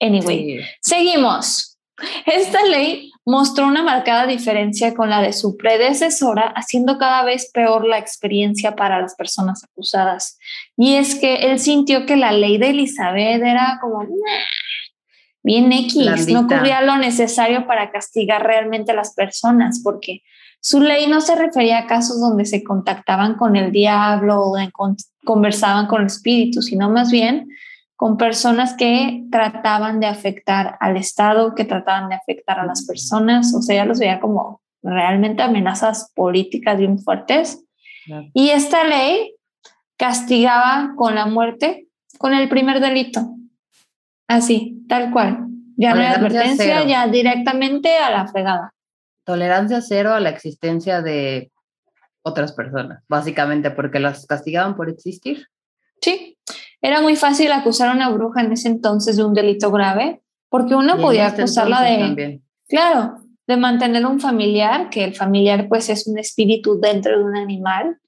Anyway, 0.00 0.58
Sí. 0.58 0.66
seguimos. 0.82 1.78
Esta 2.26 2.64
ley 2.64 3.12
mostró 3.24 3.66
una 3.66 3.84
marcada 3.84 4.26
diferencia 4.26 4.92
con 4.94 5.08
la 5.08 5.22
de 5.22 5.32
su 5.32 5.56
predecesora, 5.56 6.52
haciendo 6.56 6.98
cada 6.98 7.22
vez 7.24 7.50
peor 7.52 7.86
la 7.86 7.98
experiencia 7.98 8.74
para 8.74 9.00
las 9.00 9.14
personas 9.14 9.62
acusadas. 9.62 10.36
Y 10.76 10.96
es 10.96 11.14
que 11.14 11.36
él 11.50 11.60
sintió 11.60 12.04
que 12.06 12.16
la 12.16 12.32
ley 12.32 12.58
de 12.58 12.70
Elizabeth 12.70 13.40
era 13.42 13.78
como 13.80 14.02
"Nah, 14.02 14.08
bien 15.44 15.70
X, 15.72 16.28
no 16.32 16.48
cubría 16.48 16.80
lo 16.80 16.96
necesario 16.96 17.66
para 17.66 17.92
castigar 17.92 18.42
realmente 18.42 18.92
a 18.92 18.96
las 18.96 19.14
personas, 19.14 19.80
porque 19.84 20.22
su 20.60 20.80
ley 20.80 21.06
no 21.06 21.20
se 21.20 21.36
refería 21.36 21.80
a 21.80 21.86
casos 21.86 22.18
donde 22.18 22.46
se 22.46 22.64
contactaban 22.64 23.34
con 23.34 23.54
el 23.54 23.70
diablo 23.70 24.40
o 24.40 24.56
conversaban 25.22 25.86
con 25.86 26.00
el 26.00 26.06
espíritu, 26.06 26.62
sino 26.62 26.88
más 26.88 27.10
bien 27.10 27.48
con 27.94 28.16
personas 28.16 28.74
que 28.74 29.24
trataban 29.30 30.00
de 30.00 30.06
afectar 30.06 30.76
al 30.80 30.96
Estado, 30.96 31.54
que 31.54 31.64
trataban 31.64 32.08
de 32.08 32.16
afectar 32.16 32.58
a 32.58 32.66
las 32.66 32.86
personas, 32.86 33.54
o 33.54 33.60
sea, 33.60 33.76
ya 33.76 33.84
los 33.84 33.98
veía 33.98 34.20
como 34.20 34.62
realmente 34.82 35.42
amenazas 35.42 36.10
políticas 36.14 36.78
bien 36.78 36.98
fuertes. 36.98 37.62
Claro. 38.06 38.26
Y 38.32 38.48
esta 38.48 38.84
ley 38.84 39.34
castigaba 39.96 40.94
con 40.96 41.14
la 41.14 41.26
muerte 41.26 41.88
con 42.18 42.32
el 42.32 42.48
primer 42.48 42.80
delito. 42.80 43.33
Así, 44.28 44.84
tal 44.88 45.12
cual. 45.12 45.46
Ya 45.76 45.94
no 45.94 46.00
hay 46.00 46.06
advertencia, 46.06 46.76
cero. 46.76 46.84
ya 46.88 47.06
directamente 47.08 47.96
a 47.96 48.10
la 48.10 48.26
fregada. 48.28 48.74
Tolerancia 49.24 49.80
cero 49.80 50.14
a 50.14 50.20
la 50.20 50.30
existencia 50.30 51.02
de 51.02 51.50
otras 52.22 52.52
personas, 52.52 53.02
básicamente 53.08 53.70
porque 53.70 54.00
las 54.00 54.26
castigaban 54.26 54.76
por 54.76 54.88
existir. 54.88 55.48
Sí, 56.00 56.38
era 56.80 57.00
muy 57.00 57.16
fácil 57.16 57.50
acusar 57.52 57.88
a 57.88 57.92
una 57.92 58.10
bruja 58.10 58.42
en 58.42 58.52
ese 58.52 58.68
entonces 58.68 59.16
de 59.16 59.24
un 59.24 59.34
delito 59.34 59.70
grave, 59.70 60.22
porque 60.48 60.74
uno 60.74 60.98
podía 60.98 61.28
este 61.28 61.42
acusarla 61.42 61.82
de, 61.82 61.98
también. 61.98 62.42
claro, 62.68 63.16
de 63.46 63.56
mantener 63.56 64.06
un 64.06 64.20
familiar, 64.20 64.90
que 64.90 65.04
el 65.04 65.14
familiar 65.14 65.68
pues 65.68 65.88
es 65.88 66.06
un 66.06 66.18
espíritu 66.18 66.80
dentro 66.80 67.18
de 67.18 67.24
un 67.24 67.36
animal, 67.36 67.98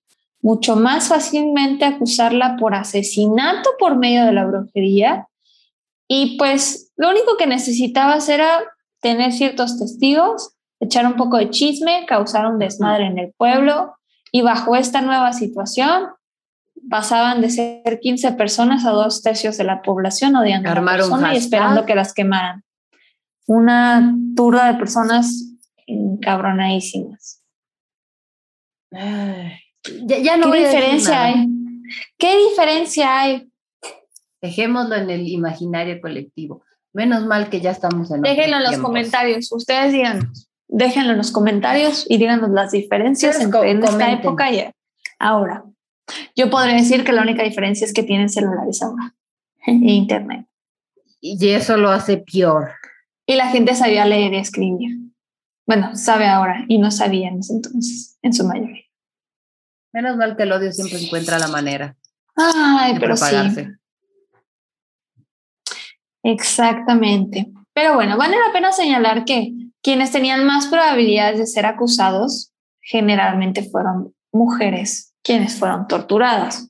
mucho 0.41 0.77
más 0.77 1.09
fácilmente 1.09 1.85
acusarla 1.85 2.57
por 2.57 2.75
asesinato 2.75 3.71
por 3.79 3.97
medio 3.97 4.25
de 4.25 4.33
la 4.33 4.45
brujería. 4.45 5.27
Y 6.09 6.37
pues 6.39 6.93
lo 6.97 7.11
único 7.11 7.37
que 7.37 7.47
necesitabas 7.47 8.29
era 8.29 8.63
tener 9.01 9.33
ciertos 9.33 9.79
testigos, 9.79 10.53
echar 10.81 11.07
un 11.07 11.17
poco 11.17 11.37
de 11.39 11.51
chisme, 11.51 12.07
causar 12.07 12.47
un 12.47 12.59
desmadre 12.59 13.07
en 13.07 13.19
el 13.19 13.33
pueblo 13.37 13.97
y 14.33 14.43
bajo 14.43 14.77
esta 14.77 15.01
nueva 15.01 15.33
situación 15.33 16.09
pasaban 16.89 17.41
de 17.41 17.51
ser 17.51 18.01
15 18.01 18.33
personas 18.33 18.85
a 18.85 18.91
dos 18.91 19.23
tercios 19.23 19.57
de 19.57 19.65
la 19.65 19.83
población 19.83 20.37
odiando 20.37 20.71
a 20.71 20.75
la 20.75 20.85
persona 20.85 21.35
y 21.35 21.39
esperando 21.39 21.85
que 21.85 21.95
las 21.95 22.13
quemaran. 22.13 22.63
Una 23.47 24.15
turba 24.37 24.73
de 24.73 24.79
personas 24.79 25.57
encabronadísimas. 25.87 27.43
Ay, 28.93 29.53
Ya, 30.05 30.19
ya 30.19 30.37
no 30.37 30.45
¿Qué 30.45 30.49
voy 30.49 30.59
a 30.59 30.63
decir 30.63 30.81
diferencia 30.81 31.15
nada. 31.15 31.27
hay? 31.27 31.47
¿Qué 32.19 32.37
diferencia 32.49 33.21
hay? 33.21 33.49
Dejémoslo 34.43 34.95
en 34.97 35.11
el 35.11 35.26
imaginario 35.28 36.01
colectivo. 36.01 36.62
Menos 36.93 37.26
mal 37.26 37.51
que 37.51 37.61
ya 37.61 37.70
estamos 37.70 38.11
en 38.11 38.22
Déjenlo 38.22 38.57
en 38.57 38.62
los 38.62 38.70
tiempos. 38.70 38.89
comentarios. 38.89 39.53
Ustedes 39.53 39.93
díganos. 39.93 40.49
Déjenlo 40.68 41.12
en 41.12 41.18
los 41.18 41.30
comentarios 41.30 42.07
y 42.09 42.18
díganos 42.18 42.51
las 42.51 42.72
diferencias 42.72 43.37
Ustedes 43.37 43.45
entre 43.47 43.61
co- 43.61 43.64
en 43.66 43.84
esta 43.84 44.12
época 44.12 44.51
y 44.53 44.64
ahora. 45.18 45.64
Yo 46.34 46.51
podría 46.51 46.74
decir 46.76 47.05
que 47.05 47.12
la 47.12 47.22
única 47.22 47.43
diferencia 47.43 47.84
es 47.84 47.93
que 47.93 48.03
tienen 48.03 48.28
celulares 48.28 48.80
ahora 48.82 49.14
e 49.66 49.72
internet. 49.72 50.47
Y 51.20 51.49
eso 51.51 51.76
lo 51.76 51.91
hace 51.91 52.18
peor. 52.18 52.70
Y 53.26 53.34
la 53.34 53.49
gente 53.49 53.74
sabía 53.74 54.05
leer 54.05 54.32
y 54.34 54.37
escribir. 54.39 54.99
Bueno, 55.66 55.97
sabe 55.97 56.26
ahora 56.28 56.64
y 56.68 56.78
no 56.78 56.91
sabía 56.93 57.28
en 57.28 57.41
ese 57.41 57.55
entonces, 57.55 58.18
en 58.22 58.32
su 58.32 58.45
mayoría. 58.47 58.84
Menos 59.93 60.16
mal 60.16 60.37
que 60.37 60.45
el 60.45 60.53
odio 60.53 60.70
siempre 60.72 61.01
encuentra 61.05 61.39
la 61.39 61.49
manera 61.49 61.97
Ay, 62.37 62.95
de 62.95 63.01
pero 63.01 63.16
sí. 63.16 63.24
Exactamente. 66.27 67.53
Pero 67.72 67.95
bueno, 67.95 68.16
vale 68.16 68.37
la 68.37 68.53
pena 68.53 68.72
señalar 68.72 69.24
que 69.24 69.53
quienes 69.81 70.11
tenían 70.11 70.45
más 70.45 70.66
probabilidades 70.66 71.39
de 71.39 71.47
ser 71.47 71.66
acusados 71.66 72.51
generalmente 72.81 73.62
fueron 73.62 74.12
mujeres 74.33 75.14
quienes 75.22 75.57
fueron 75.57 75.87
torturadas. 75.87 76.68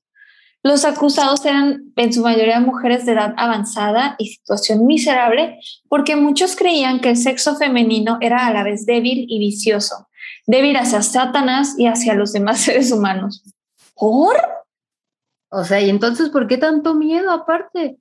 Los 0.62 0.84
acusados 0.84 1.42
eran 1.46 1.92
en 1.96 2.12
su 2.12 2.20
mayoría 2.20 2.60
mujeres 2.60 3.06
de 3.06 3.12
edad 3.12 3.32
avanzada 3.38 4.16
y 4.18 4.28
situación 4.28 4.84
miserable 4.84 5.58
porque 5.88 6.16
muchos 6.16 6.54
creían 6.54 7.00
que 7.00 7.10
el 7.10 7.16
sexo 7.16 7.56
femenino 7.56 8.18
era 8.20 8.46
a 8.46 8.52
la 8.52 8.62
vez 8.62 8.84
débil 8.84 9.24
y 9.26 9.38
vicioso, 9.38 10.08
débil 10.46 10.76
hacia 10.76 11.00
Satanás 11.00 11.76
y 11.78 11.86
hacia 11.86 12.12
los 12.12 12.34
demás 12.34 12.60
seres 12.62 12.92
humanos. 12.92 13.42
¿Por? 13.94 14.36
O 15.48 15.64
sea, 15.64 15.80
y 15.80 15.88
entonces, 15.88 16.28
¿por 16.28 16.46
qué 16.46 16.58
tanto 16.58 16.92
miedo 16.94 17.32
aparte? 17.32 17.96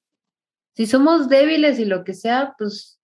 Si 0.75 0.85
somos 0.87 1.29
débiles 1.29 1.79
y 1.79 1.85
lo 1.85 2.03
que 2.03 2.13
sea, 2.13 2.53
pues, 2.57 2.99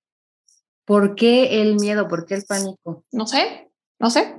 ¿por 0.86 1.16
qué 1.16 1.62
el 1.62 1.76
miedo? 1.76 2.08
¿Por 2.08 2.26
qué 2.26 2.36
el 2.36 2.44
pánico? 2.44 3.06
No 3.12 3.26
sé, 3.28 3.70
no 4.00 4.10
sé. 4.10 4.36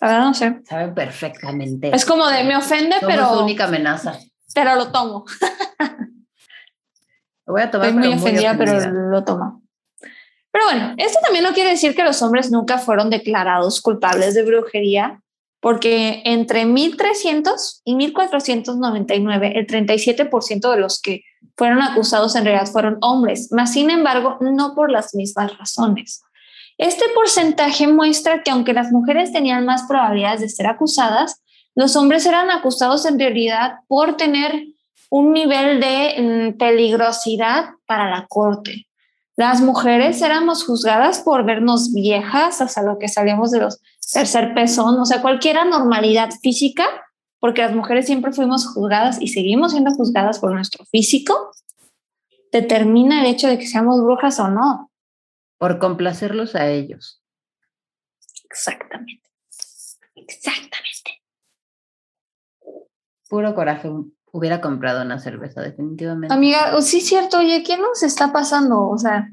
La 0.00 0.08
verdad 0.08 0.24
no 0.24 0.34
sé. 0.34 0.60
Saben 0.64 0.94
perfectamente. 0.94 1.94
Es 1.94 2.04
como 2.04 2.26
de 2.28 2.44
me 2.44 2.56
ofende, 2.56 2.98
Somos 3.00 3.14
pero, 3.14 3.34
su 3.34 3.40
única 3.44 3.64
amenaza. 3.64 4.18
pero 4.54 4.76
lo 4.76 4.90
tomo. 4.92 5.24
Lo 7.44 7.54
voy 7.54 7.62
a 7.62 7.70
tomar 7.72 7.88
Estoy 7.88 8.00
muy 8.00 8.08
pero 8.10 8.22
ofendida, 8.22 8.56
pero 8.56 8.76
ofendida. 8.78 9.10
lo 9.10 9.24
tomo. 9.24 9.62
Pero 10.52 10.64
bueno, 10.66 10.94
esto 10.96 11.18
también 11.22 11.42
no 11.44 11.52
quiere 11.52 11.70
decir 11.70 11.94
que 11.96 12.04
los 12.04 12.22
hombres 12.22 12.52
nunca 12.52 12.78
fueron 12.78 13.10
declarados 13.10 13.80
culpables 13.80 14.34
de 14.34 14.44
brujería, 14.44 15.20
porque 15.60 16.22
entre 16.24 16.66
1300 16.66 17.82
y 17.84 17.96
1499, 17.96 19.54
el 19.58 19.66
37% 19.66 20.70
de 20.70 20.76
los 20.78 21.00
que 21.00 21.22
fueron 21.56 21.82
acusados 21.82 22.34
en 22.34 22.44
realidad 22.44 22.70
fueron 22.70 22.98
hombres, 23.00 23.52
más 23.52 23.72
sin 23.72 23.90
embargo, 23.90 24.38
no 24.40 24.74
por 24.74 24.90
las 24.90 25.14
mismas 25.14 25.56
razones. 25.58 26.22
Este 26.78 27.04
porcentaje 27.14 27.86
muestra 27.86 28.42
que 28.42 28.50
aunque 28.50 28.72
las 28.72 28.90
mujeres 28.90 29.32
tenían 29.32 29.64
más 29.64 29.84
probabilidades 29.84 30.40
de 30.40 30.48
ser 30.48 30.66
acusadas, 30.66 31.42
los 31.74 31.96
hombres 31.96 32.26
eran 32.26 32.50
acusados 32.50 33.06
en 33.06 33.18
realidad 33.18 33.76
por 33.88 34.16
tener 34.16 34.64
un 35.10 35.32
nivel 35.32 35.80
de 35.80 36.52
mm, 36.52 36.58
peligrosidad 36.58 37.66
para 37.86 38.10
la 38.10 38.26
corte. 38.26 38.86
Las 39.36 39.60
mujeres 39.60 40.20
éramos 40.20 40.64
juzgadas 40.64 41.20
por 41.20 41.44
vernos 41.44 41.92
viejas, 41.92 42.60
hasta 42.60 42.82
lo 42.82 42.98
que 42.98 43.08
salíamos 43.08 43.50
de 43.50 43.60
los 43.60 43.80
tercer 44.12 44.52
pezón, 44.54 45.00
o 45.00 45.06
sea, 45.06 45.22
cualquier 45.22 45.58
anormalidad 45.58 46.30
física, 46.42 46.84
porque 47.42 47.62
las 47.62 47.74
mujeres 47.74 48.06
siempre 48.06 48.30
fuimos 48.30 48.68
juzgadas 48.68 49.20
y 49.20 49.26
seguimos 49.26 49.72
siendo 49.72 49.90
juzgadas 49.90 50.38
por 50.38 50.52
nuestro 50.52 50.84
físico, 50.84 51.50
determina 52.52 53.20
el 53.20 53.26
hecho 53.26 53.48
de 53.48 53.58
que 53.58 53.66
seamos 53.66 54.00
brujas 54.00 54.38
o 54.38 54.46
no. 54.48 54.92
Por 55.58 55.80
complacerlos 55.80 56.54
a 56.54 56.68
ellos. 56.68 57.20
Exactamente. 58.48 59.28
Exactamente. 60.14 61.20
Puro 63.28 63.56
coraje. 63.56 63.90
Hubiera 64.30 64.60
comprado 64.60 65.02
una 65.02 65.18
cerveza, 65.18 65.62
definitivamente. 65.62 66.32
Amiga, 66.32 66.80
sí 66.80 66.98
es 66.98 67.08
cierto, 67.08 67.38
oye, 67.38 67.64
¿qué 67.64 67.76
nos 67.76 68.04
está 68.04 68.32
pasando? 68.32 68.88
O 68.88 68.98
sea, 68.98 69.28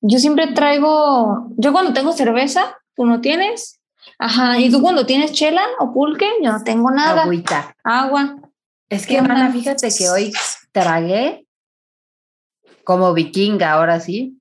yo 0.00 0.18
siempre 0.18 0.54
traigo, 0.54 1.50
yo 1.58 1.72
cuando 1.72 1.92
tengo 1.92 2.12
cerveza, 2.12 2.78
tú 2.96 3.04
no 3.04 3.20
tienes. 3.20 3.82
Ajá, 4.18 4.58
y 4.58 4.70
tú 4.70 4.80
cuando 4.80 5.06
tienes 5.06 5.32
chela 5.32 5.62
o 5.78 5.92
pulque, 5.92 6.28
yo 6.42 6.52
no 6.52 6.62
tengo 6.62 6.90
nada. 6.90 7.22
Agüita. 7.22 7.74
Agua. 7.82 8.36
Es 8.88 9.06
¿Qué 9.06 9.14
que, 9.14 9.20
onda? 9.20 9.34
mana, 9.34 9.52
fíjate 9.52 9.88
que 9.96 10.08
hoy 10.08 10.32
tragué 10.72 11.46
como 12.84 13.12
vikinga, 13.14 13.72
ahora 13.72 13.98
sí, 13.98 14.38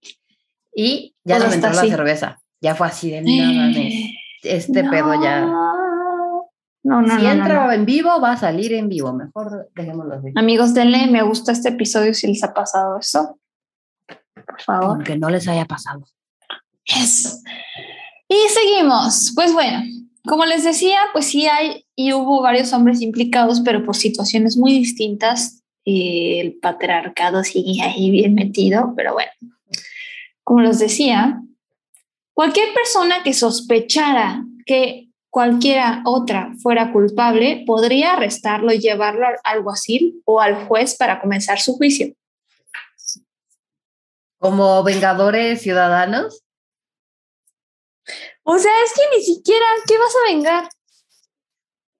y 0.75 1.15
ya 1.23 1.39
no 1.39 1.47
me 1.47 1.55
entró 1.55 1.71
la 1.71 1.81
cerveza. 1.81 2.39
Ya 2.61 2.75
fue 2.75 2.87
así 2.87 3.09
de 3.09 3.21
nada, 3.21 3.51
mames. 3.51 4.11
Este 4.43 4.83
pedo 4.83 5.21
ya. 5.21 5.41
No, 5.41 5.47
no, 6.83 7.01
no. 7.01 7.01
No, 7.01 7.19
si 7.19 7.25
entra 7.25 7.73
en 7.73 7.85
vivo, 7.85 8.19
va 8.19 8.33
a 8.33 8.37
salir 8.37 8.73
en 8.73 8.89
vivo. 8.89 9.13
Mejor 9.13 9.69
dejémoslo 9.73 10.15
así. 10.15 10.33
Amigos, 10.35 10.73
denle 10.73 11.07
me 11.07 11.23
gusta 11.23 11.53
este 11.53 11.69
episodio 11.69 12.13
si 12.13 12.27
les 12.27 12.43
ha 12.43 12.53
pasado 12.53 12.99
eso. 12.99 13.39
Por 14.45 14.61
favor. 14.61 14.89
Aunque 14.91 15.17
no 15.17 15.29
les 15.29 15.47
haya 15.47 15.65
pasado. 15.65 16.05
Yes. 16.83 17.41
Y 18.33 18.49
seguimos. 18.49 19.31
Pues 19.35 19.53
bueno, 19.53 19.83
como 20.27 20.45
les 20.45 20.63
decía, 20.63 20.97
pues 21.11 21.27
sí 21.27 21.45
hay 21.45 21.85
y 21.95 22.13
hubo 22.13 22.41
varios 22.41 22.73
hombres 22.73 22.99
implicados, 23.01 23.61
pero 23.61 23.85
por 23.85 23.95
situaciones 23.95 24.57
muy 24.57 24.71
distintas. 24.71 25.61
el 25.85 26.57
patriarcado 26.61 27.43
sigue 27.43 27.81
ahí 27.83 28.09
bien 28.09 28.33
metido, 28.33 28.93
pero 28.95 29.13
bueno, 29.13 29.31
como 30.43 30.61
les 30.61 30.79
decía, 30.79 31.41
cualquier 32.33 32.73
persona 32.73 33.21
que 33.21 33.33
sospechara 33.33 34.45
que 34.65 35.09
cualquiera 35.29 36.01
otra 36.05 36.53
fuera 36.61 36.91
culpable 36.93 37.63
podría 37.67 38.13
arrestarlo 38.13 38.71
y 38.73 38.79
llevarlo 38.79 39.27
al 39.27 39.35
alguacil 39.43 40.21
o 40.25 40.39
al 40.39 40.55
juez 40.67 40.95
para 40.95 41.19
comenzar 41.19 41.59
su 41.59 41.73
juicio. 41.73 42.13
¿Como 44.39 44.83
vengadores 44.83 45.61
ciudadanos? 45.61 46.42
O 48.43 48.59
sea, 48.59 48.71
es 48.85 48.93
que 48.93 49.17
ni 49.17 49.23
siquiera, 49.23 49.65
¿qué 49.87 49.97
vas 49.97 50.13
a 50.15 50.31
vengar? 50.31 50.69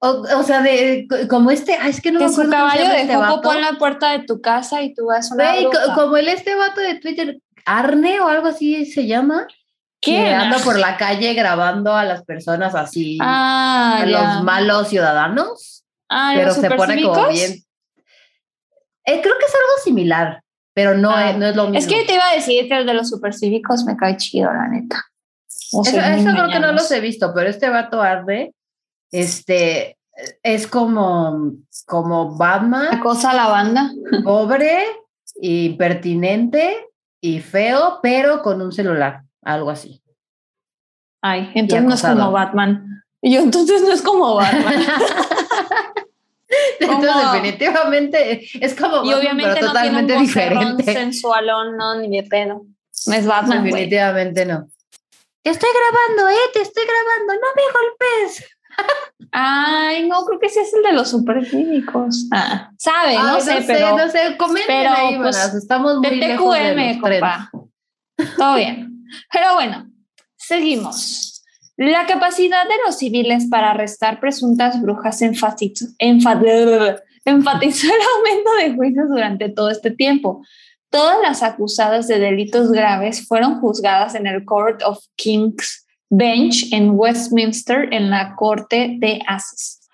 O, 0.06 0.44
sea, 0.44 0.62
de, 0.62 1.08
como 1.30 1.50
este, 1.50 1.78
es 1.88 2.02
que 2.02 2.12
no 2.12 2.20
que 2.20 2.28
su 2.28 2.50
caballo 2.50 2.90
de 2.90 3.02
este 3.04 3.14
en 3.14 3.62
la 3.62 3.78
puerta 3.80 4.12
de 4.12 4.26
tu 4.26 4.42
casa 4.42 4.82
y 4.82 4.94
tú 4.94 5.06
vas 5.06 5.32
a 5.32 5.36
una 5.36 5.96
como 5.96 6.18
el 6.18 6.28
este 6.28 6.56
vato 6.56 6.82
de 6.82 6.96
Twitter, 6.96 7.40
Arne 7.66 8.20
o 8.20 8.28
algo 8.28 8.48
así 8.48 8.86
se 8.86 9.08
llama. 9.08 9.48
Que 10.02 10.34
anda 10.34 10.58
por 10.60 10.78
la 10.78 10.98
calle 10.98 11.34
grabando 11.34 11.96
a 11.96 12.04
las 12.04 12.26
personas 12.26 12.76
así, 12.76 13.18
ah, 13.22 14.00
a 14.02 14.06
los 14.06 14.44
malos 14.44 14.90
ciudadanos. 14.90 15.86
Ah, 16.10 16.34
pero 16.36 16.54
se 16.54 16.70
pone 16.72 17.02
como 17.02 17.30
bien. 17.30 17.64
Eh, 19.06 19.22
creo 19.22 19.38
que 19.40 19.46
es 19.46 19.56
algo 19.56 19.84
similar, 19.86 20.44
pero 20.74 20.98
no, 20.98 21.12
ah, 21.12 21.30
es, 21.30 21.38
no 21.38 21.46
es 21.46 21.56
lo 21.56 21.70
mismo. 21.70 21.80
Es 21.80 21.88
que 21.88 22.04
te 22.06 22.16
iba 22.16 22.28
a 22.28 22.36
decir 22.36 22.68
que 22.68 22.78
el 22.78 22.86
de 22.86 22.94
los 22.94 23.08
supercívicos 23.08 23.86
me 23.86 23.96
cae 23.96 24.18
chido, 24.18 24.52
la 24.52 24.68
neta. 24.68 25.06
Eso, 25.86 26.32
creo 26.32 26.50
que 26.50 26.60
no 26.60 26.72
los 26.72 26.90
he 26.92 27.00
visto, 27.00 27.34
pero 27.34 27.50
este 27.50 27.70
vato 27.70 28.02
arde, 28.02 28.54
este, 29.12 29.98
es 30.44 30.68
como, 30.68 31.54
como 31.86 32.38
Batman. 32.38 33.00
cosa 33.00 33.32
a 33.32 33.36
la 33.36 33.48
banda. 33.48 33.92
Pobre, 34.24 34.86
impertinente 35.42 36.88
y 37.22 37.40
feo, 37.40 38.00
pero 38.02 38.42
con 38.42 38.62
un 38.62 38.72
celular 38.72 39.24
algo 39.42 39.70
así. 39.70 40.02
Ay, 41.22 41.52
entonces 41.56 41.86
no 41.86 41.94
es 41.94 42.02
como 42.02 42.32
Batman. 42.32 43.04
Y 43.22 43.34
yo, 43.34 43.42
entonces 43.42 43.82
no 43.82 43.94
es 43.94 44.02
como 44.02 44.36
Batman. 44.36 44.74
entonces, 46.80 47.32
definitivamente 47.32 48.50
es 48.66 48.76
como 48.76 49.06
y 49.06 49.14
obviamente 49.14 49.54
pero 49.56 49.68
totalmente 49.68 50.02
no 50.02 50.08
tiene 50.08 50.20
un 50.20 50.28
diferente. 50.28 50.94
sensualón, 50.94 51.78
no, 51.78 51.96
ni 51.96 52.10
de 52.18 52.24
pedo. 52.28 52.66
No 53.08 53.14
es 53.14 53.26
Batman. 53.26 53.64
Definitivamente 53.64 54.46
no. 54.46 54.68
Te 55.44 55.50
estoy 55.50 55.70
grabando, 55.70 56.30
eh, 56.30 56.50
te 56.54 56.62
estoy 56.62 56.84
grabando, 56.86 57.34
no 57.34 57.48
me 57.56 57.64
golpes. 57.74 58.46
Ay, 59.32 60.08
no, 60.08 60.24
creo 60.26 60.40
que 60.40 60.48
ese 60.48 60.62
es 60.62 60.74
el 60.74 60.84
de 60.84 60.94
los 60.94 61.10
supercívicos. 61.10 62.28
Ah, 62.32 62.72
sabe, 62.78 63.16
no, 63.16 63.40
sé, 63.42 63.62
sé, 63.62 63.64
pero. 63.68 63.98
No 63.98 64.10
sé, 64.10 64.38
pero, 64.68 64.90
ahí, 64.90 65.18
pues, 65.18 65.54
estamos 65.54 65.98
muy 65.98 66.16
lejos 66.16 66.56
de 66.56 66.74
los 66.76 68.36
Todo 68.38 68.56
bien. 68.56 69.06
Pero 69.32 69.56
bueno, 69.56 69.92
seguimos. 70.38 71.44
La 71.76 72.06
capacidad 72.06 72.64
de 72.68 72.76
los 72.86 72.98
civiles 72.98 73.48
para 73.50 73.72
arrestar 73.72 74.20
presuntas 74.20 74.80
brujas 74.82 75.22
enfatizó, 75.22 75.88
enfatizó 75.98 77.88
el 77.88 78.02
aumento 78.16 78.54
de 78.60 78.76
juicios 78.76 79.10
durante 79.10 79.50
todo 79.50 79.72
este 79.72 79.92
tiempo. 79.92 80.44
Todas 80.94 81.20
las 81.24 81.42
acusadas 81.42 82.08
de 82.08 82.20
delitos 82.20 82.72
graves 82.72 83.28
fueron 83.28 83.60
juzgadas 83.60 84.14
en 84.14 84.28
el 84.28 84.46
Court 84.46 84.84
of 84.84 85.00
King's 85.16 85.88
Bench 86.12 86.72
en 86.72 86.92
Westminster, 86.92 87.92
en 87.92 88.12
la 88.12 88.36
Corte 88.36 88.98
de 89.00 89.20
Ases. 89.26 89.90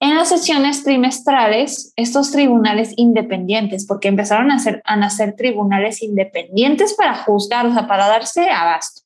En 0.00 0.14
las 0.14 0.28
sesiones 0.28 0.84
trimestrales, 0.84 1.94
estos 1.96 2.30
tribunales 2.30 2.92
independientes, 2.96 3.86
porque 3.86 4.08
empezaron 4.08 4.50
a, 4.50 4.58
ser, 4.58 4.82
a 4.84 4.96
nacer 4.96 5.34
tribunales 5.34 6.02
independientes 6.02 6.92
para 6.92 7.14
juzgar, 7.14 7.64
o 7.64 7.72
sea, 7.72 7.86
para 7.86 8.06
darse 8.06 8.50
abasto. 8.50 9.00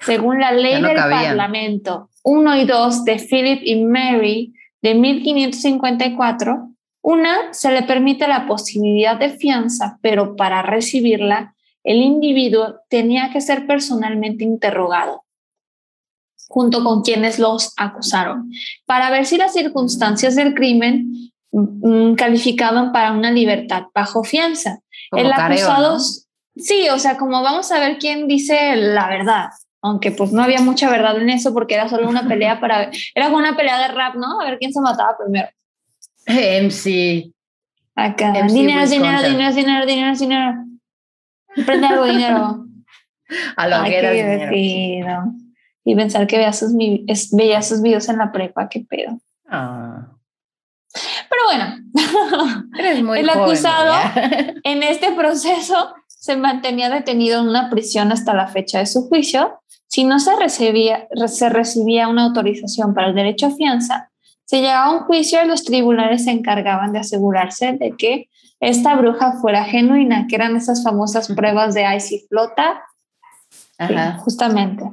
Según 0.00 0.38
la 0.38 0.52
ley 0.52 0.82
del 0.82 0.96
Parlamento 0.96 2.10
1 2.24 2.56
y 2.56 2.64
2 2.66 3.04
de 3.06 3.16
Philip 3.18 3.60
y 3.64 3.82
Mary 3.86 4.52
de 4.82 4.94
1554, 4.96 6.75
una 7.06 7.54
se 7.54 7.70
le 7.70 7.84
permite 7.84 8.26
la 8.26 8.48
posibilidad 8.48 9.16
de 9.16 9.30
fianza, 9.30 9.96
pero 10.02 10.34
para 10.34 10.62
recibirla, 10.62 11.54
el 11.84 11.98
individuo 11.98 12.80
tenía 12.88 13.30
que 13.32 13.40
ser 13.40 13.64
personalmente 13.68 14.42
interrogado 14.42 15.22
junto 16.48 16.82
con 16.82 17.02
quienes 17.02 17.38
los 17.38 17.72
acusaron, 17.76 18.50
para 18.86 19.10
ver 19.10 19.24
si 19.24 19.36
las 19.36 19.52
circunstancias 19.52 20.34
del 20.34 20.52
crimen 20.54 21.30
mm, 21.52 22.14
calificaban 22.14 22.90
para 22.90 23.12
una 23.12 23.30
libertad 23.30 23.84
bajo 23.94 24.24
fianza. 24.24 24.80
el 25.12 25.30
acusado, 25.32 25.98
sí, 26.56 26.88
o 26.88 26.98
sea, 26.98 27.16
como 27.16 27.40
vamos 27.40 27.70
a 27.70 27.78
ver 27.78 27.98
quién 27.98 28.26
dice 28.26 28.74
la 28.74 29.08
verdad, 29.08 29.50
aunque 29.80 30.10
pues 30.10 30.32
no 30.32 30.42
había 30.42 30.60
mucha 30.60 30.90
verdad 30.90 31.16
en 31.20 31.30
eso 31.30 31.54
porque 31.54 31.74
era 31.74 31.88
solo 31.88 32.08
una 32.08 32.26
pelea 32.26 32.58
para, 32.58 32.90
era 33.14 33.26
como 33.26 33.38
una 33.38 33.56
pelea 33.56 33.78
de 33.78 33.94
rap, 33.94 34.16
¿no? 34.16 34.40
A 34.40 34.44
ver 34.44 34.58
quién 34.58 34.72
se 34.72 34.80
mataba 34.80 35.16
primero. 35.16 35.48
MC. 36.26 37.32
Acá, 37.94 38.32
dinero, 38.48 38.86
dinero, 38.86 39.22
dinero, 39.22 39.54
dinero, 39.54 39.86
dinero, 39.86 40.16
dinero. 40.18 40.54
Prende 41.64 41.86
algo 41.86 42.04
dinero. 42.04 42.66
A 43.56 43.68
lo 43.68 43.84
que 43.84 43.98
era 43.98 44.10
dinero 44.10 45.32
y 45.86 45.94
pensar 45.94 46.26
que 46.26 46.36
veía 46.36 46.52
sus, 46.52 46.72
veía 47.32 47.62
sus 47.62 47.80
videos 47.80 48.08
en 48.08 48.18
la 48.18 48.32
prepa, 48.32 48.68
qué 48.68 48.80
pedo. 48.80 49.20
Ah. 49.48 50.08
Pero 51.30 51.42
bueno, 51.46 53.14
el 53.14 53.30
acusado 53.30 53.94
en 54.64 54.82
este 54.82 55.12
proceso 55.12 55.94
se 56.08 56.36
mantenía 56.36 56.90
detenido 56.90 57.40
en 57.40 57.48
una 57.48 57.70
prisión 57.70 58.10
hasta 58.10 58.34
la 58.34 58.48
fecha 58.48 58.80
de 58.80 58.86
su 58.86 59.06
juicio. 59.08 59.60
Si 59.86 60.02
no 60.02 60.18
se 60.18 60.34
recibía, 60.34 61.06
se 61.28 61.48
recibía 61.50 62.08
una 62.08 62.24
autorización 62.24 62.92
para 62.92 63.06
el 63.06 63.14
derecho 63.14 63.46
a 63.46 63.54
fianza, 63.54 64.10
se 64.46 64.62
llegaba 64.62 64.86
a 64.86 64.92
un 64.92 65.00
juicio 65.00 65.44
y 65.44 65.48
los 65.48 65.64
tribunales 65.64 66.24
se 66.24 66.30
encargaban 66.30 66.92
de 66.92 67.00
asegurarse 67.00 67.72
de 67.72 67.92
que 67.92 68.28
esta 68.60 68.96
bruja 68.96 69.32
fuera 69.40 69.64
genuina, 69.64 70.26
que 70.28 70.36
eran 70.36 70.56
esas 70.56 70.82
famosas 70.82 71.28
pruebas 71.28 71.74
de 71.74 71.84
ice 71.96 72.14
y 72.14 72.20
flota. 72.28 72.82
justamente. 74.24 74.84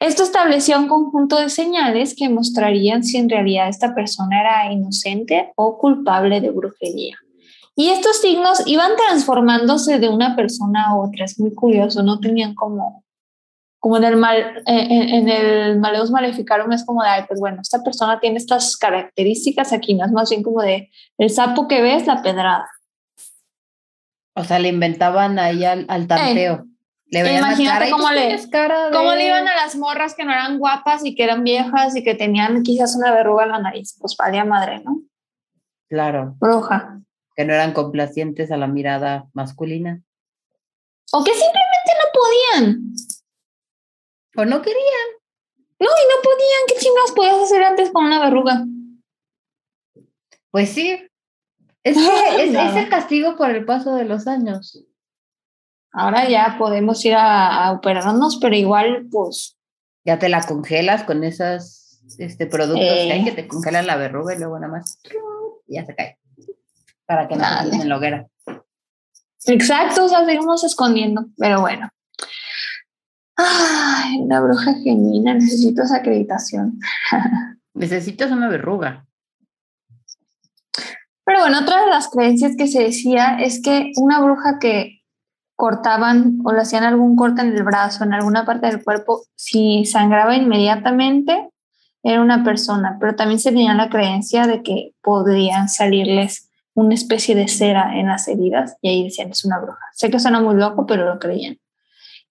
Esto 0.00 0.24
estableció 0.24 0.78
un 0.78 0.88
conjunto 0.88 1.38
de 1.38 1.50
señales 1.50 2.14
que 2.16 2.28
mostrarían 2.28 3.04
si 3.04 3.18
en 3.18 3.28
realidad 3.28 3.68
esta 3.68 3.94
persona 3.94 4.40
era 4.40 4.72
inocente 4.72 5.52
o 5.54 5.78
culpable 5.78 6.40
de 6.40 6.50
brujería. 6.50 7.16
Y 7.76 7.90
estos 7.90 8.20
signos 8.20 8.62
iban 8.66 8.92
transformándose 8.96 9.98
de 9.98 10.08
una 10.08 10.36
persona 10.36 10.86
a 10.88 10.96
otra. 10.96 11.24
Es 11.24 11.38
muy 11.38 11.54
curioso, 11.54 12.02
no 12.02 12.20
tenían 12.20 12.54
como, 12.54 13.03
como 13.84 13.98
en 13.98 14.04
el 14.04 14.16
mal, 14.16 14.62
en, 14.64 15.28
el 15.28 15.78
Maleus 15.78 16.10
Maleficarum 16.10 16.72
es 16.72 16.86
como 16.86 17.02
de, 17.02 17.10
pues 17.28 17.38
bueno, 17.38 17.60
esta 17.60 17.82
persona 17.82 18.18
tiene 18.18 18.38
estas 18.38 18.78
características 18.78 19.74
aquí, 19.74 19.92
no 19.92 20.06
es 20.06 20.10
más 20.10 20.30
bien 20.30 20.42
como 20.42 20.62
de 20.62 20.90
el 21.18 21.28
sapo 21.28 21.68
que 21.68 21.82
ves, 21.82 22.06
la 22.06 22.22
pedrada. 22.22 22.66
O 24.34 24.42
sea, 24.42 24.58
le 24.58 24.68
inventaban 24.68 25.38
ahí 25.38 25.66
al, 25.66 25.84
al 25.90 26.06
tanteo. 26.06 26.64
Le 27.08 27.36
Imagínate 27.36 27.90
cómo 27.90 28.10
le, 28.10 28.40
cómo 28.90 29.12
le 29.12 29.26
iban 29.26 29.48
a 29.48 29.54
las 29.54 29.76
morras 29.76 30.14
que 30.14 30.24
no 30.24 30.32
eran 30.32 30.58
guapas 30.58 31.04
y 31.04 31.14
que 31.14 31.24
eran 31.24 31.44
viejas 31.44 31.94
y 31.94 32.02
que 32.02 32.14
tenían 32.14 32.62
quizás 32.62 32.96
una 32.96 33.12
verruga 33.12 33.44
en 33.44 33.50
la 33.50 33.58
nariz. 33.58 33.98
Pues 34.00 34.16
valía 34.16 34.46
madre, 34.46 34.80
¿no? 34.82 35.02
Claro. 35.90 36.36
Bruja. 36.40 37.02
Que 37.36 37.44
no 37.44 37.52
eran 37.52 37.74
complacientes 37.74 38.50
a 38.50 38.56
la 38.56 38.66
mirada 38.66 39.26
masculina. 39.34 40.00
O 41.12 41.22
que 41.22 41.32
simplemente 41.32 41.92
no 42.00 42.62
podían. 42.62 42.94
O 44.36 44.44
no 44.44 44.62
querían. 44.62 45.08
No, 45.78 45.86
y 45.86 46.04
no 46.08 46.22
podían. 46.22 46.62
¿Qué 46.68 46.74
chingados 46.76 47.12
podías 47.12 47.38
hacer 47.38 47.62
antes 47.62 47.90
con 47.90 48.06
una 48.06 48.20
verruga? 48.20 48.64
Pues 50.50 50.70
sí. 50.70 51.08
Es 51.82 51.96
que 51.96 52.44
es, 52.44 52.54
es 52.54 52.76
el 52.76 52.88
castigo 52.88 53.36
por 53.36 53.50
el 53.50 53.64
paso 53.64 53.94
de 53.94 54.04
los 54.04 54.26
años. 54.26 54.84
Ahora 55.92 56.28
ya 56.28 56.56
podemos 56.58 57.04
ir 57.04 57.14
a, 57.16 57.70
operarnos, 57.72 58.38
pero 58.40 58.56
igual, 58.56 59.06
pues. 59.10 59.56
Ya 60.04 60.18
te 60.18 60.28
la 60.28 60.44
congelas 60.44 61.04
con 61.04 61.22
esos 61.22 62.00
este, 62.18 62.46
productos 62.46 62.84
que 62.84 63.12
hay 63.12 63.24
que 63.24 63.32
te 63.32 63.48
congelan 63.48 63.86
la 63.86 63.96
verruga 63.96 64.34
y 64.34 64.38
luego 64.38 64.58
nada 64.58 64.72
más 64.72 64.98
ya 65.66 65.86
se 65.86 65.94
cae. 65.94 66.18
Para 67.06 67.28
que 67.28 67.36
no 67.36 67.44
se 67.44 67.76
en 67.76 67.88
la 67.88 67.96
hoguera. 67.96 68.26
Exacto, 69.46 70.04
o 70.04 70.08
sea, 70.08 70.24
seguimos 70.24 70.64
escondiendo, 70.64 71.26
pero 71.38 71.60
bueno. 71.60 71.88
Ay, 73.36 74.18
una 74.20 74.40
bruja 74.40 74.74
genuina, 74.74 75.34
necesito 75.34 75.82
esa 75.82 75.96
acreditación. 75.96 76.78
Necesitas 77.74 78.30
una 78.30 78.48
verruga. 78.48 79.06
Pero 81.24 81.40
bueno, 81.40 81.60
otra 81.60 81.80
de 81.82 81.90
las 81.90 82.08
creencias 82.08 82.54
que 82.56 82.68
se 82.68 82.82
decía 82.82 83.38
es 83.40 83.60
que 83.62 83.92
una 83.96 84.20
bruja 84.20 84.58
que 84.60 85.02
cortaban 85.56 86.38
o 86.44 86.52
le 86.52 86.60
hacían 86.60 86.84
algún 86.84 87.16
corte 87.16 87.40
en 87.40 87.56
el 87.56 87.62
brazo, 87.62 88.04
en 88.04 88.12
alguna 88.12 88.44
parte 88.44 88.66
del 88.66 88.84
cuerpo, 88.84 89.22
si 89.34 89.84
sangraba 89.84 90.36
inmediatamente, 90.36 91.48
era 92.02 92.20
una 92.20 92.44
persona, 92.44 92.98
pero 93.00 93.16
también 93.16 93.40
se 93.40 93.50
tenía 93.50 93.72
la 93.74 93.88
creencia 93.88 94.46
de 94.46 94.62
que 94.62 94.92
podrían 95.00 95.68
salirles 95.68 96.50
una 96.74 96.94
especie 96.94 97.34
de 97.34 97.48
cera 97.48 97.98
en 97.98 98.08
las 98.08 98.28
heridas 98.28 98.76
y 98.82 98.88
ahí 98.88 99.04
decían 99.04 99.30
es 99.30 99.44
una 99.44 99.58
bruja. 99.58 99.86
Sé 99.94 100.10
que 100.10 100.20
suena 100.20 100.40
muy 100.40 100.56
loco, 100.56 100.86
pero 100.86 101.06
lo 101.06 101.18
creían. 101.18 101.56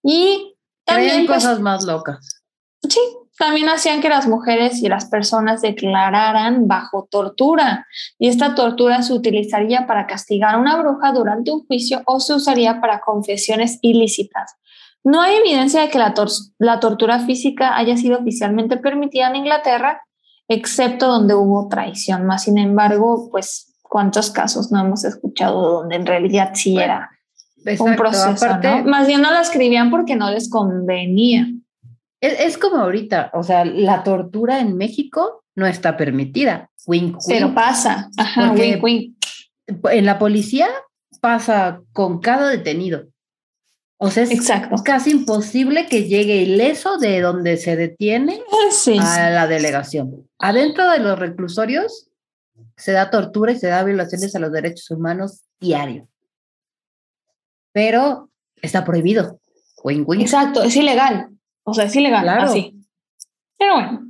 Y 0.02 0.53
también 0.84 1.26
pues, 1.26 1.42
cosas 1.42 1.60
más 1.60 1.84
locas. 1.84 2.42
Sí, 2.88 3.00
también 3.38 3.68
hacían 3.68 4.00
que 4.00 4.08
las 4.08 4.28
mujeres 4.28 4.82
y 4.82 4.88
las 4.88 5.06
personas 5.06 5.62
declararan 5.62 6.68
bajo 6.68 7.08
tortura 7.10 7.86
y 8.18 8.28
esta 8.28 8.54
tortura 8.54 9.02
se 9.02 9.12
utilizaría 9.12 9.86
para 9.86 10.06
castigar 10.06 10.54
a 10.54 10.58
una 10.58 10.76
bruja 10.76 11.12
durante 11.12 11.50
un 11.50 11.66
juicio 11.66 12.02
o 12.06 12.20
se 12.20 12.34
usaría 12.34 12.80
para 12.80 13.00
confesiones 13.00 13.78
ilícitas. 13.82 14.54
No 15.02 15.20
hay 15.20 15.36
evidencia 15.36 15.82
de 15.82 15.88
que 15.90 15.98
la, 15.98 16.14
la 16.58 16.80
tortura 16.80 17.18
física 17.20 17.76
haya 17.76 17.96
sido 17.96 18.18
oficialmente 18.18 18.76
permitida 18.76 19.28
en 19.28 19.36
Inglaterra, 19.36 20.02
excepto 20.48 21.08
donde 21.08 21.34
hubo 21.34 21.68
traición. 21.68 22.24
Más 22.26 22.44
sin 22.44 22.56
embargo, 22.56 23.28
pues, 23.30 23.74
¿cuántos 23.82 24.30
casos 24.30 24.70
no 24.70 24.80
hemos 24.80 25.04
escuchado 25.04 25.80
donde 25.80 25.96
en 25.96 26.06
realidad 26.06 26.52
sí 26.54 26.78
era 26.78 27.10
un 27.78 27.96
proceso? 27.96 28.46
Más 28.84 29.06
bien 29.06 29.22
no 29.22 29.30
la 29.30 29.40
escribían 29.40 29.90
porque 29.90 30.16
no 30.16 30.30
les 30.30 30.48
convenía. 30.48 31.46
Es, 32.20 32.56
como 32.56 32.76
ahorita, 32.76 33.30
o 33.34 33.42
sea, 33.42 33.64
la 33.64 34.02
tortura 34.02 34.60
en 34.60 34.76
México 34.76 35.44
no 35.54 35.66
está 35.66 35.96
permitida. 35.96 36.70
Wink, 36.86 37.18
Pero 37.26 37.54
pasa. 37.54 38.10
Ajá, 38.16 38.52
wink, 38.52 38.82
wink. 38.82 39.16
En 39.66 40.06
la 40.06 40.18
policía 40.18 40.68
pasa 41.20 41.82
con 41.92 42.20
cada 42.20 42.48
detenido. 42.48 43.06
O 43.98 44.10
sea, 44.10 44.24
es 44.24 44.30
Exacto. 44.30 44.76
casi 44.84 45.10
imposible 45.12 45.86
que 45.86 46.04
llegue 46.04 46.36
ileso 46.42 46.98
de 46.98 47.20
donde 47.20 47.56
se 47.56 47.76
detiene 47.76 48.42
a 49.00 49.30
la 49.30 49.46
delegación. 49.46 50.28
Adentro 50.38 50.90
de 50.90 50.98
los 50.98 51.18
reclusorios 51.18 52.10
se 52.76 52.92
da 52.92 53.10
tortura 53.10 53.52
y 53.52 53.58
se 53.58 53.68
da 53.68 53.84
violaciones 53.84 54.34
a 54.34 54.40
los 54.40 54.52
derechos 54.52 54.90
humanos 54.90 55.42
diario. 55.60 56.08
Pero 57.74 58.30
está 58.62 58.84
prohibido. 58.84 59.40
Exacto, 60.22 60.62
es 60.62 60.74
ilegal. 60.76 61.28
O 61.64 61.74
sea, 61.74 61.84
es 61.84 61.96
ilegal, 61.96 62.26
así. 62.28 62.80
Pero 63.58 63.74
bueno. 63.74 64.00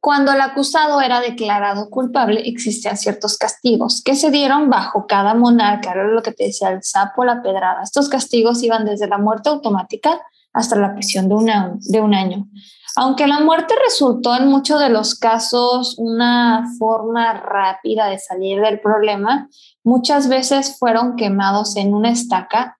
Cuando 0.00 0.32
el 0.32 0.40
acusado 0.40 1.00
era 1.00 1.20
declarado 1.20 1.90
culpable, 1.90 2.42
existían 2.48 2.96
ciertos 2.96 3.36
castigos 3.36 4.02
que 4.04 4.14
se 4.14 4.30
dieron 4.30 4.70
bajo 4.70 5.08
cada 5.08 5.34
monarca, 5.34 5.90
era 5.90 6.04
lo 6.04 6.22
que 6.22 6.30
te 6.30 6.44
decía 6.44 6.70
el 6.70 6.84
sapo, 6.84 7.24
la 7.24 7.42
pedrada. 7.42 7.82
Estos 7.82 8.08
castigos 8.08 8.62
iban 8.62 8.84
desde 8.84 9.08
la 9.08 9.18
muerte 9.18 9.48
automática 9.48 10.20
hasta 10.52 10.76
la 10.76 10.94
prisión 10.94 11.28
de, 11.28 11.34
una, 11.34 11.76
de 11.80 12.00
un 12.00 12.14
año. 12.14 12.46
Aunque 12.96 13.26
la 13.26 13.40
muerte 13.40 13.74
resultó 13.84 14.34
en 14.36 14.48
muchos 14.48 14.80
de 14.80 14.88
los 14.88 15.14
casos 15.14 15.96
una 15.98 16.64
forma 16.78 17.34
rápida 17.34 18.08
de 18.08 18.18
salir 18.18 18.60
del 18.60 18.80
problema, 18.80 19.48
muchas 19.84 20.28
veces 20.28 20.78
fueron 20.78 21.16
quemados 21.16 21.76
en 21.76 21.94
una 21.94 22.10
estaca 22.10 22.78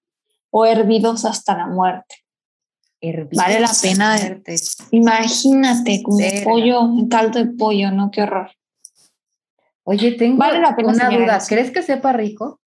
o 0.50 0.64
hervidos 0.64 1.24
hasta 1.24 1.56
la 1.56 1.66
muerte 1.66 2.26
vale 3.32 3.60
la 3.60 3.70
pena. 3.80 4.16
Imagínate, 4.90 6.02
como 6.02 6.18
pollo, 6.44 6.80
un 6.82 7.08
caldo 7.08 7.38
de 7.38 7.46
pollo, 7.46 7.90
¿no? 7.90 8.10
Qué 8.10 8.22
horror. 8.22 8.50
Oye, 9.84 10.12
tengo 10.12 10.42
una 10.44 11.10
duda. 11.10 11.40
¿Crees 11.46 11.70
que 11.70 11.82
sepa 11.82 12.12
rico? 12.12 12.60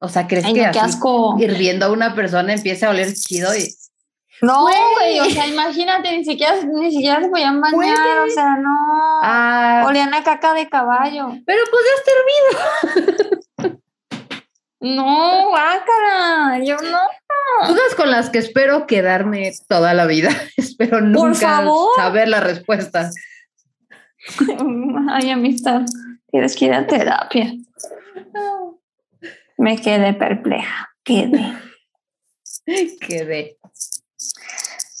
O 0.00 0.08
sea, 0.08 0.26
¿crees 0.26 0.44
que 0.52 0.66
así, 0.66 0.98
hirviendo 1.38 1.86
a 1.86 1.92
una 1.92 2.14
persona 2.14 2.52
empieza 2.52 2.88
a 2.88 2.90
oler 2.90 3.14
chido 3.14 3.56
y... 3.56 3.74
No, 4.40 4.62
güey, 4.62 5.20
o 5.20 5.24
sea, 5.26 5.46
imagínate, 5.46 6.16
ni 6.16 6.24
siquiera, 6.24 6.54
ni 6.62 6.90
siquiera 6.90 7.20
se 7.20 7.28
podían 7.28 7.60
bañar, 7.60 8.18
o 8.18 8.30
sea, 8.30 8.56
no. 8.56 9.20
Ah. 9.22 9.84
Olían 9.86 10.12
a 10.12 10.22
caca 10.22 10.54
de 10.54 10.68
caballo. 10.68 11.28
Pero 11.46 11.62
pues 11.70 11.84
ya 11.86 11.94
está 11.98 12.10
hervido. 13.64 13.80
no, 14.80 15.48
guácala, 15.48 16.58
yo 16.64 16.76
no. 16.78 16.98
Dudas 17.68 17.94
con 17.96 18.10
las 18.10 18.30
que 18.30 18.38
espero 18.38 18.86
quedarme 18.86 19.52
toda 19.68 19.94
la 19.94 20.06
vida. 20.06 20.30
espero 20.56 21.00
nunca 21.00 21.64
saber 21.96 22.28
la 22.28 22.40
respuesta. 22.40 23.10
Ay, 25.10 25.30
amistad, 25.30 25.82
tienes 26.30 26.56
que 26.56 26.66
ir 26.66 26.74
a 26.74 26.86
terapia. 26.86 27.52
Me 29.56 29.80
quedé 29.80 30.12
perpleja. 30.14 30.90
Quedé. 31.04 31.54
Quedé. 33.00 33.58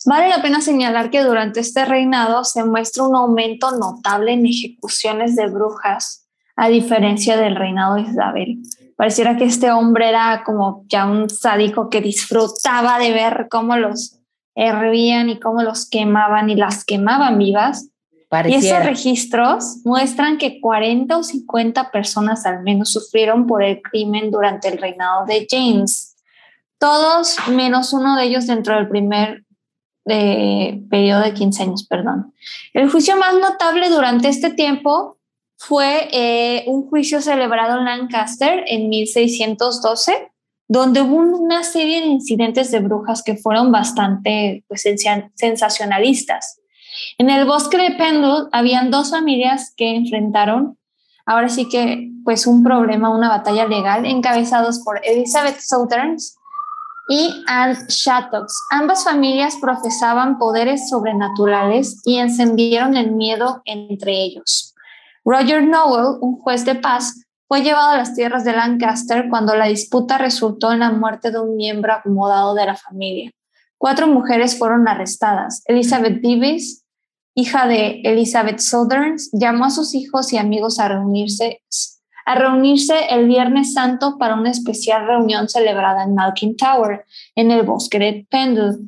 Vale 0.06 0.28
la 0.28 0.42
pena 0.42 0.60
señalar 0.60 1.10
que 1.10 1.22
durante 1.22 1.60
este 1.60 1.84
reinado 1.84 2.44
se 2.44 2.64
muestra 2.64 3.04
un 3.04 3.16
aumento 3.16 3.70
notable 3.72 4.32
en 4.32 4.46
ejecuciones 4.46 5.36
de 5.36 5.46
brujas, 5.46 6.28
a 6.56 6.68
diferencia 6.68 7.36
del 7.36 7.56
reinado 7.56 7.96
de 7.96 8.02
Isabel 8.02 8.58
pareciera 8.96 9.36
que 9.36 9.44
este 9.44 9.70
hombre 9.70 10.08
era 10.08 10.42
como 10.44 10.84
ya 10.88 11.06
un 11.06 11.28
sádico 11.28 11.90
que 11.90 12.00
disfrutaba 12.00 12.98
de 12.98 13.12
ver 13.12 13.48
cómo 13.50 13.76
los 13.76 14.20
hervían 14.54 15.28
y 15.30 15.40
cómo 15.40 15.62
los 15.62 15.88
quemaban 15.88 16.50
y 16.50 16.54
las 16.54 16.84
quemaban 16.84 17.38
vivas. 17.38 17.88
Y 18.46 18.54
esos 18.54 18.84
registros 18.84 19.76
muestran 19.84 20.38
que 20.38 20.60
40 20.60 21.18
o 21.18 21.22
50 21.22 21.92
personas 21.92 22.46
al 22.46 22.62
menos 22.64 22.90
sufrieron 22.90 23.46
por 23.46 23.62
el 23.62 23.80
crimen 23.80 24.32
durante 24.32 24.68
el 24.68 24.78
reinado 24.78 25.24
de 25.24 25.46
James. 25.48 26.16
Todos 26.78 27.36
menos 27.48 27.92
uno 27.92 28.16
de 28.16 28.24
ellos 28.24 28.48
dentro 28.48 28.74
del 28.74 28.88
primer 28.88 29.44
eh, 30.06 30.82
periodo 30.90 31.22
de 31.22 31.34
15 31.34 31.62
años, 31.62 31.86
perdón. 31.88 32.34
El 32.72 32.90
juicio 32.90 33.16
más 33.16 33.34
notable 33.34 33.88
durante 33.88 34.28
este 34.28 34.50
tiempo 34.50 35.18
fue 35.56 36.08
eh, 36.12 36.64
un 36.66 36.88
juicio 36.88 37.22
celebrado 37.22 37.78
en 37.78 37.86
Lancaster 37.86 38.64
en 38.66 38.88
1612, 38.88 40.30
donde 40.68 41.02
hubo 41.02 41.16
una 41.16 41.62
serie 41.62 42.00
de 42.00 42.06
incidentes 42.06 42.70
de 42.70 42.80
brujas 42.80 43.22
que 43.22 43.36
fueron 43.36 43.72
bastante 43.72 44.64
pues, 44.68 44.84
sensacionalistas. 45.34 46.60
En 47.18 47.30
el 47.30 47.44
bosque 47.46 47.76
de 47.76 47.92
Pendle 47.92 48.48
habían 48.52 48.90
dos 48.90 49.10
familias 49.10 49.72
que 49.76 49.96
enfrentaron, 49.96 50.78
ahora 51.26 51.48
sí 51.48 51.68
que, 51.68 52.10
pues 52.24 52.46
un 52.46 52.62
problema, 52.62 53.14
una 53.14 53.28
batalla 53.28 53.66
legal, 53.66 54.06
encabezados 54.06 54.80
por 54.80 55.00
Elizabeth 55.04 55.60
Southerns 55.60 56.36
y 57.08 57.42
Anne 57.46 57.76
Shattox. 57.88 58.54
Ambas 58.70 59.04
familias 59.04 59.56
profesaban 59.60 60.38
poderes 60.38 60.88
sobrenaturales 60.88 62.00
y 62.04 62.18
encendieron 62.18 62.96
el 62.96 63.12
miedo 63.12 63.62
entre 63.64 64.22
ellos. 64.22 64.74
Roger 65.24 65.66
Nowell, 65.66 66.18
un 66.20 66.36
juez 66.38 66.64
de 66.64 66.74
paz, 66.74 67.24
fue 67.46 67.62
llevado 67.62 67.90
a 67.90 67.96
las 67.96 68.14
tierras 68.14 68.44
de 68.44 68.52
Lancaster 68.52 69.26
cuando 69.28 69.54
la 69.54 69.66
disputa 69.66 70.18
resultó 70.18 70.72
en 70.72 70.80
la 70.80 70.90
muerte 70.90 71.30
de 71.30 71.40
un 71.40 71.56
miembro 71.56 71.92
acomodado 71.92 72.54
de 72.54 72.66
la 72.66 72.76
familia. 72.76 73.30
Cuatro 73.78 74.06
mujeres 74.06 74.58
fueron 74.58 74.88
arrestadas. 74.88 75.62
Elizabeth 75.66 76.22
Davis, 76.22 76.84
hija 77.34 77.66
de 77.66 78.00
Elizabeth 78.04 78.60
Southerns, 78.60 79.30
llamó 79.32 79.66
a 79.66 79.70
sus 79.70 79.94
hijos 79.94 80.32
y 80.32 80.38
amigos 80.38 80.78
a 80.78 80.88
reunirse, 80.88 81.62
a 82.24 82.34
reunirse 82.34 82.94
el 83.10 83.26
Viernes 83.26 83.74
Santo 83.74 84.16
para 84.18 84.34
una 84.34 84.50
especial 84.50 85.06
reunión 85.06 85.48
celebrada 85.48 86.04
en 86.04 86.14
Malkin 86.14 86.56
Tower, 86.56 87.04
en 87.34 87.50
el 87.50 87.62
bosque 87.62 87.98
de 87.98 88.26
Pendle, 88.30 88.78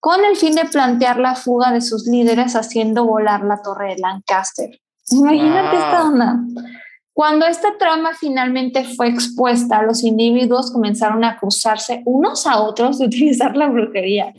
con 0.00 0.24
el 0.24 0.36
fin 0.36 0.54
de 0.54 0.64
plantear 0.64 1.18
la 1.18 1.34
fuga 1.34 1.72
de 1.72 1.80
sus 1.80 2.06
líderes 2.06 2.54
haciendo 2.54 3.04
volar 3.04 3.44
la 3.44 3.60
torre 3.62 3.94
de 3.94 4.00
Lancaster. 4.00 4.70
Imagínate 5.10 5.76
esta 5.76 6.04
onda. 6.04 6.38
Cuando 7.12 7.46
esta 7.46 7.76
trama 7.78 8.10
finalmente 8.14 8.84
fue 8.84 9.08
expuesta, 9.08 9.82
los 9.82 10.04
individuos 10.04 10.70
comenzaron 10.70 11.24
a 11.24 11.30
acusarse 11.30 12.02
unos 12.04 12.46
a 12.46 12.60
otros 12.60 12.98
de 12.98 13.06
utilizar 13.06 13.56
la 13.56 13.68
brujería. 13.68 14.32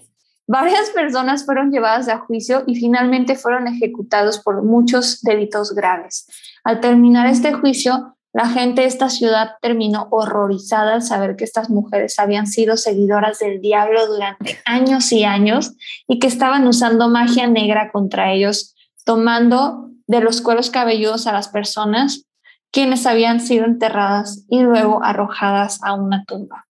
Varias 0.48 0.90
personas 0.92 1.46
fueron 1.46 1.72
llevadas 1.72 2.08
a 2.08 2.20
juicio 2.20 2.64
y 2.66 2.76
finalmente 2.76 3.36
fueron 3.36 3.68
ejecutados 3.68 4.40
por 4.40 4.64
muchos 4.64 5.22
delitos 5.22 5.76
graves. 5.76 6.26
Al 6.64 6.80
terminar 6.80 7.28
este 7.28 7.54
juicio, 7.54 8.18
la 8.34 8.48
gente 8.48 8.82
de 8.82 8.88
esta 8.88 9.10
ciudad 9.10 9.52
terminó 9.62 10.08
horrorizada 10.12 10.94
al 10.94 11.02
saber 11.02 11.36
que 11.36 11.44
estas 11.44 11.70
mujeres 11.70 12.20
habían 12.20 12.46
sido 12.46 12.78
seguidoras 12.78 13.40
del 13.40 13.60
diablo 13.60 14.06
durante 14.08 14.60
años 14.66 15.12
y 15.12 15.24
años 15.24 15.74
y 16.08 16.20
que 16.20 16.28
estaban 16.28 16.68
usando 16.68 17.10
magia 17.10 17.48
negra 17.48 17.92
contra 17.92 18.32
ellos, 18.32 18.76
tomando 19.04 19.90
de 20.06 20.22
los 20.22 20.42
cueros 20.42 20.70
cabelludos 20.70 21.26
a 21.28 21.34
las 21.34 21.50
personas 21.50 22.26
quienes 22.72 23.08
habían 23.08 23.40
sido 23.40 23.66
enterradas 23.66 24.46
y 24.48 24.62
luego 24.62 25.04
arrojadas 25.04 25.80
a 25.84 25.94
una 25.94 26.24
tumba. 26.26 26.68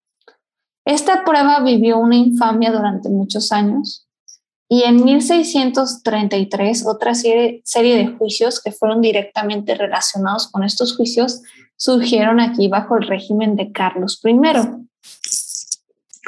Esta 0.84 1.24
prueba 1.24 1.60
vivió 1.60 1.98
una 1.98 2.16
infamia 2.16 2.70
durante 2.70 3.08
muchos 3.08 3.50
años 3.52 4.07
y 4.68 4.82
en 4.82 5.02
1633 5.02 6.86
otra 6.86 7.14
serie, 7.14 7.62
de 7.64 8.06
juicios 8.18 8.62
que 8.62 8.70
fueron 8.70 9.00
directamente 9.00 9.74
relacionados 9.74 10.48
con 10.48 10.62
estos 10.62 10.96
juicios 10.96 11.42
surgieron 11.76 12.38
aquí 12.38 12.68
bajo 12.68 12.96
el 12.96 13.06
régimen 13.06 13.56
de 13.56 13.72
Carlos 13.72 14.20
I. 14.24 14.36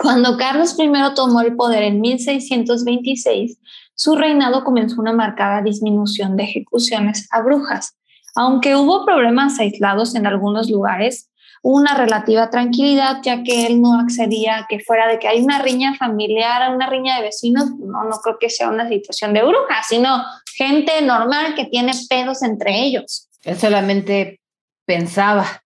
Cuando 0.01 0.39
Carlos 0.39 0.77
I 0.79 0.91
tomó 1.15 1.43
el 1.43 1.55
poder 1.55 1.83
en 1.83 2.01
1626, 2.01 3.59
su 3.95 4.17
reinado 4.17 4.65
comenzó 4.65 5.01
una 5.01 5.13
marcada 5.13 5.61
disminución 5.61 6.37
de 6.37 6.45
ejecuciones 6.45 7.29
a 7.33 7.43
brujas. 7.43 7.99
Aunque 8.35 8.77
hubo 8.77 9.05
problemas 9.05 9.59
aislados 9.59 10.15
en 10.15 10.27
algunos 10.27 10.71
lugares, 10.71 11.30
una 11.63 11.95
relativa 11.95 12.49
tranquilidad, 12.49 13.19
ya 13.23 13.43
que 13.43 13.67
él 13.67 13.83
no 13.83 14.01
accedía 14.01 14.59
a 14.59 14.67
que 14.67 14.81
fuera 14.81 15.07
de 15.09 15.19
que 15.19 15.29
hay 15.29 15.43
una 15.43 15.61
riña 15.61 15.95
familiar, 15.95 16.75
una 16.75 16.89
riña 16.89 17.17
de 17.17 17.23
vecinos, 17.23 17.71
no, 17.79 18.05
no 18.05 18.17
creo 18.23 18.39
que 18.39 18.49
sea 18.49 18.69
una 18.69 18.89
situación 18.89 19.35
de 19.35 19.43
brujas, 19.43 19.87
sino 19.89 20.23
gente 20.55 21.03
normal 21.03 21.55
que 21.55 21.67
tiene 21.67 21.93
pedos 22.09 22.43
entre 22.43 22.81
ellos. 22.81 23.29
Él 23.45 23.59
solamente 23.59 24.41
pensaba. 24.87 25.63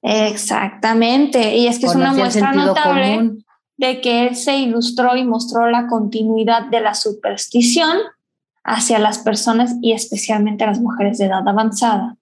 Exactamente, 0.00 1.56
y 1.56 1.66
es 1.66 1.78
que 1.78 1.86
es 1.86 1.94
una 1.94 2.12
muestra 2.12 2.52
notable 2.52 3.32
de 3.76 4.00
que 4.00 4.26
él 4.26 4.36
se 4.36 4.56
ilustró 4.56 5.16
y 5.16 5.24
mostró 5.24 5.68
la 5.70 5.86
continuidad 5.88 6.66
de 6.66 6.80
la 6.80 6.94
superstición 6.94 7.98
hacia 8.64 8.98
las 8.98 9.18
personas 9.18 9.74
y 9.82 9.92
especialmente 9.92 10.64
a 10.64 10.68
las 10.68 10.80
mujeres 10.80 11.18
de 11.18 11.26
edad 11.26 11.46
avanzada. 11.46 12.16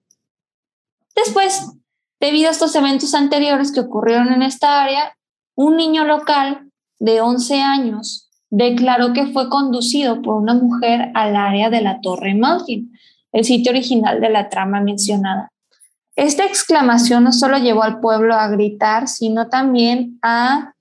Después, 1.15 1.71
debido 2.19 2.49
a 2.49 2.51
estos 2.51 2.75
eventos 2.75 3.13
anteriores 3.13 3.71
que 3.71 3.81
ocurrieron 3.81 4.31
en 4.31 4.41
esta 4.41 4.83
área, 4.83 5.15
un 5.55 5.75
niño 5.75 6.05
local 6.05 6.69
de 6.99 7.21
11 7.21 7.61
años 7.61 8.29
declaró 8.49 9.13
que 9.13 9.27
fue 9.27 9.49
conducido 9.49 10.21
por 10.21 10.35
una 10.35 10.53
mujer 10.53 11.11
al 11.13 11.35
área 11.35 11.69
de 11.69 11.81
la 11.81 11.99
Torre 12.01 12.33
Malkin, 12.33 12.91
el 13.31 13.43
sitio 13.43 13.71
original 13.71 14.21
de 14.21 14.29
la 14.29 14.49
trama 14.49 14.79
mencionada. 14.79 15.51
Esta 16.15 16.45
exclamación 16.45 17.25
no 17.25 17.31
solo 17.31 17.57
llevó 17.57 17.83
al 17.83 17.99
pueblo 17.99 18.33
a 18.33 18.47
gritar, 18.47 19.07
sino 19.07 19.49
también 19.49 20.17
a 20.23 20.73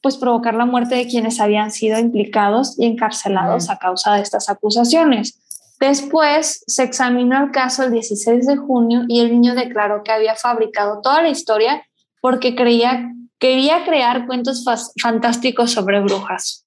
pues 0.00 0.16
provocar 0.16 0.54
la 0.54 0.64
muerte 0.64 0.94
de 0.94 1.06
quienes 1.06 1.40
habían 1.40 1.70
sido 1.70 1.98
implicados 1.98 2.78
y 2.78 2.86
encarcelados 2.86 3.68
a 3.68 3.78
causa 3.78 4.14
de 4.14 4.22
estas 4.22 4.48
acusaciones. 4.48 5.40
Después 5.80 6.64
se 6.66 6.82
examinó 6.82 7.44
el 7.44 7.52
caso 7.52 7.84
el 7.84 7.92
16 7.92 8.46
de 8.46 8.56
junio 8.56 9.02
y 9.08 9.20
el 9.20 9.30
niño 9.30 9.54
declaró 9.54 10.02
que 10.02 10.10
había 10.12 10.34
fabricado 10.34 11.00
toda 11.00 11.22
la 11.22 11.28
historia 11.28 11.86
porque 12.20 12.56
creía, 12.56 13.08
quería 13.38 13.84
crear 13.84 14.26
cuentos 14.26 14.64
fantásticos 15.00 15.70
sobre 15.72 16.00
brujas. 16.00 16.66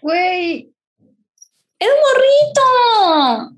Güey. 0.00 0.72
¡Es 1.78 1.88
morrito! 1.88 3.56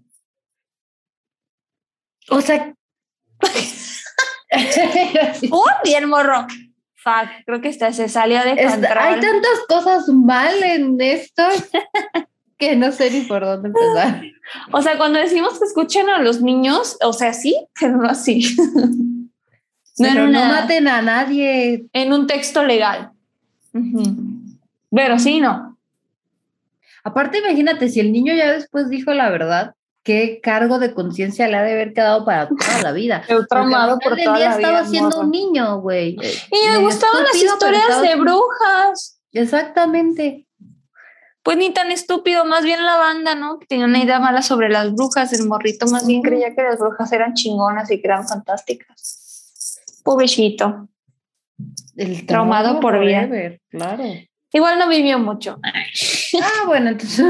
O 2.30 2.40
sea, 2.40 2.74
¡Oh, 5.50 5.66
bien 5.84 6.08
morro! 6.08 6.46
Fuck, 6.96 7.28
creo 7.44 7.60
que 7.60 7.68
esta 7.68 7.92
se 7.92 8.08
salió 8.08 8.42
de 8.42 8.56
control. 8.56 8.98
hay 8.98 9.20
tantas 9.20 9.60
cosas 9.68 10.08
mal 10.08 10.62
en 10.62 10.98
esto 10.98 11.42
que 12.68 12.76
no 12.76 12.92
sé 12.92 13.10
ni 13.10 13.22
por 13.22 13.44
dónde 13.44 13.68
empezar. 13.68 14.22
O 14.72 14.82
sea, 14.82 14.96
cuando 14.96 15.18
decimos 15.18 15.58
que 15.58 15.64
escuchen 15.64 16.08
a 16.08 16.20
los 16.20 16.40
niños, 16.40 16.96
o 17.02 17.12
sea, 17.12 17.32
sí, 17.32 17.56
pero 17.80 17.96
no 17.96 18.08
así. 18.08 18.56
no, 19.98 20.26
no 20.26 20.44
maten 20.46 20.88
a 20.88 21.02
nadie. 21.02 21.86
En 21.92 22.12
un 22.12 22.26
texto 22.26 22.64
legal. 22.64 23.12
Pero 24.90 25.18
sí, 25.18 25.40
no. 25.40 25.76
Aparte, 27.02 27.38
imagínate, 27.38 27.88
si 27.88 28.00
el 28.00 28.12
niño 28.12 28.34
ya 28.34 28.52
después 28.52 28.88
dijo 28.88 29.12
la 29.12 29.28
verdad, 29.28 29.74
qué 30.04 30.40
cargo 30.42 30.78
de 30.78 30.94
conciencia 30.94 31.48
le 31.48 31.56
ha 31.56 31.62
de 31.62 31.72
haber 31.72 31.92
quedado 31.92 32.24
para 32.24 32.48
toda 32.48 32.82
la 32.82 32.92
vida. 32.92 33.22
El 33.28 33.46
traumado 33.48 33.98
por 33.98 34.16
toda 34.16 34.36
día 34.36 34.54
estaba 34.54 34.86
siendo 34.86 35.20
un 35.20 35.30
niño, 35.30 35.80
güey. 35.80 36.16
Y 36.50 36.70
me 36.70 36.78
gustaban 36.78 37.24
las 37.24 37.34
historias 37.34 38.00
de 38.00 38.14
brujas. 38.16 39.20
Exactamente. 39.32 40.46
Pues 41.44 41.58
ni 41.58 41.74
tan 41.74 41.90
estúpido, 41.90 42.46
más 42.46 42.64
bien 42.64 42.84
la 42.84 42.96
banda, 42.96 43.34
¿no? 43.34 43.58
Que 43.58 43.66
tenía 43.66 43.84
una 43.84 44.02
idea 44.02 44.18
mala 44.18 44.40
sobre 44.40 44.70
las 44.70 44.94
brujas. 44.94 45.30
El 45.34 45.46
morrito 45.46 45.86
más 45.86 46.06
bien 46.06 46.22
creía 46.22 46.54
que 46.54 46.62
las 46.62 46.78
brujas 46.78 47.12
eran 47.12 47.34
chingonas 47.34 47.90
y 47.90 48.00
que 48.00 48.06
eran 48.08 48.26
fantásticas. 48.26 49.78
Pobrecito. 50.02 50.88
El 51.96 52.24
traumado 52.24 52.80
por 52.80 52.98
vida. 52.98 53.28
Claro. 53.68 54.04
Igual 54.54 54.78
no 54.78 54.88
vivió 54.88 55.18
mucho. 55.18 55.58
Ah, 55.62 56.64
bueno, 56.66 56.90
entonces 56.90 57.24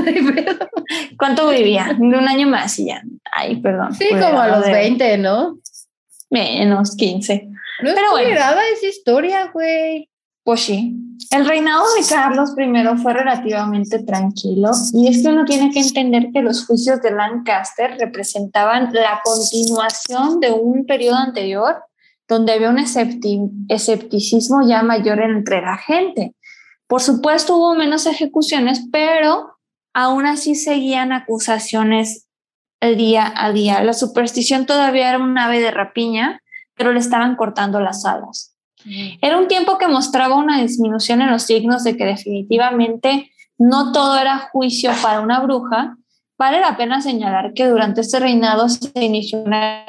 ¿Cuánto 1.18 1.48
vivía? 1.48 1.96
De 1.98 2.06
un 2.06 2.28
año 2.28 2.46
más 2.46 2.78
y 2.78 2.86
ya. 2.86 3.02
Ay, 3.32 3.56
perdón. 3.56 3.92
Sí, 3.94 4.08
como 4.10 4.40
a 4.40 4.48
los 4.48 4.64
20, 4.64 5.18
¿no? 5.18 5.58
Menos 6.30 6.94
15. 6.96 7.48
No 7.82 7.90
Pero 7.94 8.10
bueno. 8.12 8.28
esa 8.30 8.86
historia, 8.86 9.50
güey. 9.52 10.08
Pues 10.44 10.60
sí. 10.60 11.00
El 11.30 11.46
reinado 11.46 11.84
de 11.98 12.06
Carlos 12.06 12.50
I 12.56 13.02
fue 13.02 13.14
relativamente 13.14 14.02
tranquilo 14.02 14.70
y 14.92 15.08
es 15.08 15.22
que 15.22 15.28
uno 15.28 15.44
tiene 15.44 15.70
que 15.70 15.80
entender 15.80 16.28
que 16.32 16.42
los 16.42 16.66
juicios 16.66 17.00
de 17.00 17.12
Lancaster 17.12 17.96
representaban 17.98 18.92
la 18.92 19.20
continuación 19.24 20.40
de 20.40 20.52
un 20.52 20.84
periodo 20.86 21.16
anterior 21.16 21.76
donde 22.28 22.52
había 22.52 22.70
un 22.70 22.78
escepticismo 22.78 24.66
ya 24.66 24.82
mayor 24.82 25.20
entre 25.20 25.62
la 25.62 25.76
gente. 25.78 26.34
Por 26.86 27.00
supuesto, 27.00 27.56
hubo 27.56 27.74
menos 27.74 28.06
ejecuciones, 28.06 28.86
pero 28.92 29.56
aún 29.94 30.26
así 30.26 30.54
seguían 30.54 31.12
acusaciones 31.12 32.26
el 32.80 32.96
día 32.96 33.32
a 33.34 33.52
día. 33.52 33.82
La 33.82 33.94
superstición 33.94 34.66
todavía 34.66 35.08
era 35.08 35.18
un 35.18 35.36
ave 35.38 35.60
de 35.60 35.70
rapiña, 35.70 36.40
pero 36.74 36.92
le 36.92 37.00
estaban 37.00 37.36
cortando 37.36 37.80
las 37.80 38.04
alas. 38.04 38.53
Era 39.20 39.38
un 39.38 39.48
tiempo 39.48 39.78
que 39.78 39.88
mostraba 39.88 40.36
una 40.36 40.60
disminución 40.60 41.22
en 41.22 41.30
los 41.30 41.44
signos 41.44 41.84
de 41.84 41.96
que 41.96 42.04
definitivamente 42.04 43.30
no 43.58 43.92
todo 43.92 44.18
era 44.18 44.50
juicio 44.52 44.90
para 45.02 45.20
una 45.20 45.40
bruja. 45.40 45.96
Vale 46.36 46.60
la 46.60 46.76
pena 46.76 47.00
señalar 47.00 47.54
que 47.54 47.66
durante 47.66 48.00
este 48.00 48.20
reinado 48.20 48.68
se 48.68 48.90
inició 49.02 49.42
una 49.42 49.84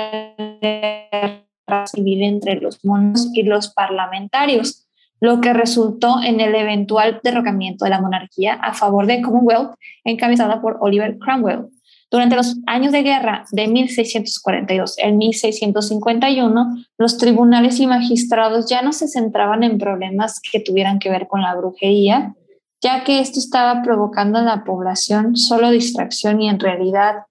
guerra 0.61 1.87
civil 1.87 2.23
entre 2.23 2.61
los 2.61 2.83
monos 2.85 3.29
y 3.33 3.43
los 3.43 3.69
parlamentarios 3.73 4.85
lo 5.19 5.41
que 5.41 5.53
resultó 5.53 6.21
en 6.23 6.39
el 6.39 6.55
eventual 6.55 7.19
derrocamiento 7.23 7.85
de 7.85 7.91
la 7.91 8.01
monarquía 8.01 8.53
a 8.53 8.73
favor 8.73 9.07
de 9.07 9.21
Commonwealth, 9.21 9.73
encabezada 10.03 10.61
por 10.61 10.77
Oliver 10.81 11.17
Cromwell. 11.17 11.67
Durante 12.11 12.35
los 12.35 12.55
años 12.67 12.91
de 12.91 13.03
guerra 13.03 13.45
de 13.51 13.67
1642 13.67 14.97
al 15.03 15.13
1651, 15.13 16.85
los 16.97 17.17
tribunales 17.17 17.79
y 17.79 17.87
magistrados 17.87 18.69
ya 18.69 18.81
no 18.81 18.93
se 18.93 19.07
centraban 19.07 19.63
en 19.63 19.77
problemas 19.77 20.39
que 20.39 20.59
tuvieran 20.59 20.99
que 20.99 21.09
ver 21.09 21.27
con 21.27 21.41
la 21.41 21.55
brujería, 21.55 22.35
ya 22.81 23.03
que 23.03 23.19
esto 23.19 23.39
estaba 23.39 23.81
provocando 23.81 24.39
en 24.39 24.45
la 24.45 24.63
población 24.63 25.35
solo 25.35 25.71
distracción 25.71 26.41
y 26.41 26.49
en 26.49 26.59
realidad 26.59 27.23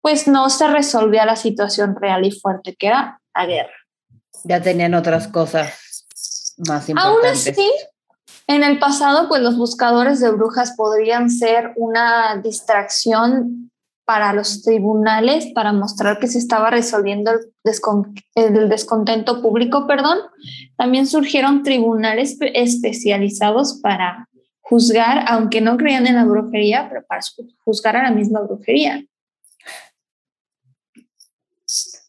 pues 0.00 0.26
no 0.26 0.50
se 0.50 0.66
resolvía 0.66 1.24
la 1.24 1.36
situación 1.36 1.94
real 1.94 2.26
y 2.26 2.32
fuerte 2.32 2.74
que 2.74 2.88
era 2.88 3.20
la 3.34 3.46
guerra. 3.46 3.72
Ya 4.44 4.60
tenían 4.60 4.94
otras 4.94 5.28
cosas 5.28 6.06
más 6.68 6.88
Aún 6.96 7.24
así, 7.24 7.70
en 8.48 8.64
el 8.64 8.78
pasado, 8.78 9.28
pues 9.28 9.40
los 9.40 9.56
buscadores 9.56 10.20
de 10.20 10.30
brujas 10.30 10.74
podrían 10.76 11.30
ser 11.30 11.72
una 11.76 12.36
distracción 12.42 13.70
para 14.04 14.32
los 14.32 14.62
tribunales 14.62 15.46
para 15.54 15.72
mostrar 15.72 16.18
que 16.18 16.26
se 16.26 16.38
estaba 16.38 16.70
resolviendo 16.70 17.30
el, 18.34 18.68
descontento 18.68 19.40
público, 19.42 19.86
perdón. 19.86 20.18
También 20.76 21.06
surgieron 21.06 21.62
tribunales 21.62 22.36
especializados 22.40 23.80
para 23.82 24.28
juzgar, 24.60 25.24
aunque 25.28 25.60
no 25.60 25.76
creían 25.76 26.06
en 26.06 26.16
la 26.16 26.24
brujería, 26.24 26.88
pero 26.88 27.04
para 27.06 27.20
juzgar 27.64 27.96
a 27.96 28.02
la 28.02 28.10
misma 28.10 28.40
brujería. 28.40 29.04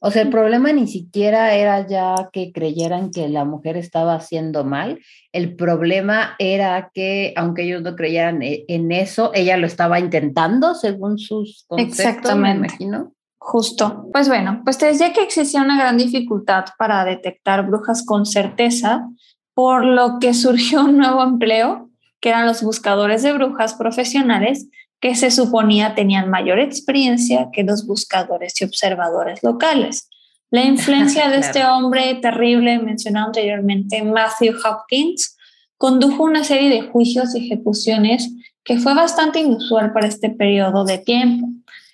O 0.06 0.12
sea, 0.12 0.24
el 0.24 0.30
problema 0.30 0.74
ni 0.74 0.86
siquiera 0.86 1.56
era 1.56 1.88
ya 1.88 2.30
que 2.34 2.51
creyeran 2.51 3.10
que 3.10 3.30
la 3.30 3.45
mujer 3.45 3.78
estaba 3.78 4.16
haciendo 4.16 4.66
mal, 4.66 4.99
el 5.32 5.56
problema 5.56 6.36
era 6.39 6.91
que, 6.93 7.34
aunque 7.38 7.64
ellos 7.64 7.84
no 7.84 7.95
creyeran 7.95 8.43
e, 8.43 8.66
en 8.68 8.91
eso, 8.91 9.32
ella 9.34 9.56
lo 9.56 9.66
estaba 9.66 10.01
intentando 10.01 10.76
según 10.76 11.18
sus 11.18 11.64
conceptos, 11.70 11.99
Exactamente. 11.99 12.60
me 12.60 12.68
imagino. 12.68 13.14
Justo. 13.38 14.10
Pues 14.12 14.28
bueno, 14.28 14.60
pues 14.66 14.78
te 14.78 14.88
decía 14.88 15.14
que 15.14 15.24
existía 15.24 15.62
una 15.62 15.80
gran 15.80 15.97
dificultad 15.97 16.66
para 16.78 17.06
detectar 17.06 17.66
brujas 17.66 18.06
con 18.06 18.26
certeza, 18.26 19.08
por 19.54 19.86
lo 19.86 20.20
que 20.20 20.34
surgió 20.34 20.84
un 20.84 20.97
nuevo 20.97 21.24
empleo, 21.24 21.89
que 22.20 22.28
eran 22.28 22.45
los 22.45 22.62
buscadores 22.62 23.24
de 23.24 23.32
brujas 23.32 23.74
profesionales, 23.76 24.68
que 25.04 25.16
se 25.16 25.32
suponía 25.32 25.95
tenían 25.95 26.30
mayor 26.30 26.60
experiencia 26.60 27.49
que 27.51 27.64
los 27.64 27.86
buscadores 27.86 28.54
y 28.62 28.64
observadores 28.64 29.43
locales. 29.43 30.08
La 30.49 30.64
influencia 30.74 31.28
de 31.28 31.39
este 31.39 31.66
hombre 31.66 32.16
terrible 32.22 32.80
mencionado 32.80 33.28
anteriormente, 33.28 34.01
Matthew 34.01 34.56
Hopkins, 34.64 35.36
condujo 35.78 36.24
una 36.24 36.45
serie 36.45 36.70
de 36.70 36.84
juicios 36.84 37.36
y 37.36 37.45
ejecuciones 37.45 38.32
que 38.64 38.78
fue 38.78 38.93
bastante 38.93 39.41
inusual 39.41 39.91
para 39.91 40.08
este 40.08 40.30
periodo 40.30 40.86
de 40.86 40.99
tiempo. 40.99 41.49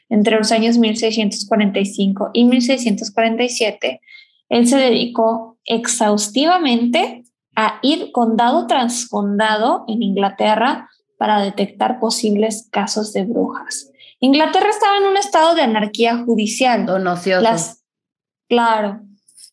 Entre 0.09 0.37
los 0.37 0.51
años 0.51 0.77
1645 0.77 2.29
y 2.33 2.45
1647, 2.45 4.01
él 4.49 4.67
se 4.67 4.77
dedicó 4.77 5.57
exhaustivamente 5.65 7.23
a 7.55 7.79
ir 7.81 8.11
condado 8.11 8.67
tras 8.67 9.07
condado 9.07 9.85
en 9.87 10.03
Inglaterra 10.03 10.91
para 11.19 11.41
detectar 11.41 11.99
posibles 11.99 12.69
casos 12.71 13.11
de 13.11 13.25
brujas. 13.25 13.91
Inglaterra 14.21 14.69
estaba 14.69 14.97
en 14.97 15.03
un 15.03 15.17
estado 15.17 15.53
de 15.53 15.63
anarquía 15.63 16.23
judicial. 16.23 16.85
Las, 17.43 17.83
claro, 18.47 19.01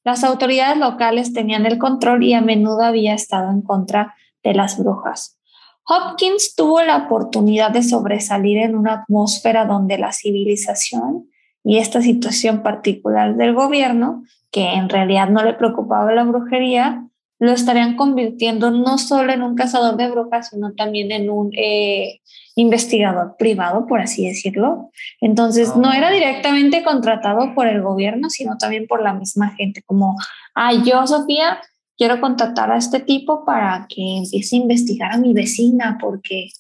las 0.05 0.23
autoridades 0.23 0.79
locales 0.79 1.33
tenían 1.33 1.67
el 1.67 1.79
control 1.79 2.23
y 2.23 2.35
a 2.35 2.41
menudo 2.41 2.83
había 2.83 3.15
estado 3.15 3.51
en 3.51 3.63
contra 3.63 4.15
de 4.45 4.55
las 4.55 4.79
brujas. 4.79 5.41
Hopkins 5.89 6.55
tuvo 6.55 6.83
la 6.83 6.99
oportunidad 6.99 7.73
de 7.73 7.83
sobresalir 7.83 8.59
en 8.59 8.77
una 8.77 9.03
atmósfera 9.03 9.67
donde 9.67 9.99
la 9.99 10.13
civilización 10.13 11.29
y 11.65 11.79
esta 11.79 12.01
situación 12.01 12.63
particular 12.63 13.35
del 13.35 13.55
gobierno, 13.55 14.23
que 14.53 14.75
en 14.75 14.89
realidad 14.89 15.29
no 15.29 15.43
le 15.43 15.55
preocupaba 15.55 16.13
la 16.13 16.23
brujería, 16.23 17.06
lo 17.39 17.53
estarían 17.53 17.97
convirtiendo 17.97 18.71
no 18.71 18.99
solo 18.99 19.33
en 19.33 19.43
un 19.43 19.55
cazador 19.55 19.97
de 19.97 20.11
brujas, 20.11 20.51
sino 20.51 20.73
también 20.73 21.13
en 21.13 21.29
un 21.29 21.51
eh, 21.55 22.21
investigador 22.55 23.37
privado, 23.39 23.87
por 23.87 24.01
así 24.01 24.27
decirlo. 24.27 24.91
Entonces, 25.21 25.77
no 25.77 25.93
era 25.93 26.09
ah. 26.09 26.13
directamente 26.13 26.83
contratado 26.83 27.55
por 27.55 27.67
el 27.67 27.83
gobierno, 27.83 28.31
sino 28.31 28.57
también 28.57 28.87
por 28.87 29.03
la 29.03 29.13
misma 29.13 29.51
gente, 29.51 29.83
como, 29.83 30.17
ah, 30.55 30.73
yo, 30.73 31.07
Sofía, 31.07 31.61
quiero 31.97 32.21
contratar 32.21 32.71
a 32.71 32.79
este 32.79 33.01
tipo 33.01 33.45
para 33.45 33.87
que 33.89 34.19
empiece 34.19 34.57
a 34.57 34.61
investigar 34.61 35.13
a 35.13 35.19
mi 35.19 35.35
vecina, 35.35 35.99
porque 36.01 36.51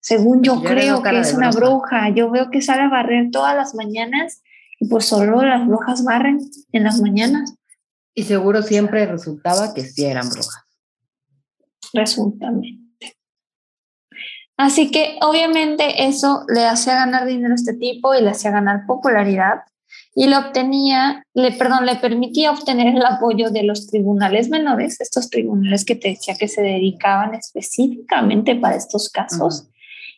según 0.00 0.42
yo, 0.42 0.62
creo 0.62 1.02
que 1.02 1.18
es 1.18 1.34
una 1.34 1.50
bruja. 1.50 2.10
yo 2.10 2.30
veo 2.30 2.50
que 2.50 2.62
sale 2.62 2.82
a 2.82 2.88
barrer 2.88 3.30
todas 3.30 3.54
las 3.54 3.74
mañanas 3.74 4.42
y 4.80 4.88
pues 4.88 5.06
solo 5.06 5.42
las 5.42 5.66
brujas 5.66 6.04
barren 6.04 6.38
en 6.72 6.84
las 6.84 7.00
mañanas. 7.00 7.57
Y 8.18 8.24
seguro 8.24 8.62
siempre 8.62 9.06
resultaba 9.06 9.72
que 9.72 9.82
sí 9.82 10.04
eran 10.04 10.28
brujas. 10.28 10.64
Resultamente. 11.92 13.14
Así 14.56 14.90
que 14.90 15.20
obviamente 15.22 16.08
eso 16.08 16.44
le 16.52 16.66
hacía 16.66 16.96
ganar 16.96 17.26
dinero 17.26 17.52
a 17.52 17.54
este 17.54 17.74
tipo 17.74 18.16
y 18.16 18.20
le 18.20 18.30
hacía 18.30 18.50
ganar 18.50 18.86
popularidad 18.88 19.60
y 20.16 20.26
le 20.26 20.36
obtenía, 20.36 21.22
le, 21.32 21.52
perdón, 21.52 21.86
le 21.86 21.94
permitía 21.94 22.50
obtener 22.50 22.88
el 22.88 23.06
apoyo 23.06 23.50
de 23.50 23.62
los 23.62 23.86
tribunales 23.86 24.48
menores, 24.48 25.00
estos 25.00 25.30
tribunales 25.30 25.84
que 25.84 25.94
te 25.94 26.08
decía 26.08 26.34
que 26.34 26.48
se 26.48 26.60
dedicaban 26.60 27.36
específicamente 27.36 28.56
para 28.56 28.74
estos 28.74 29.10
casos 29.10 29.68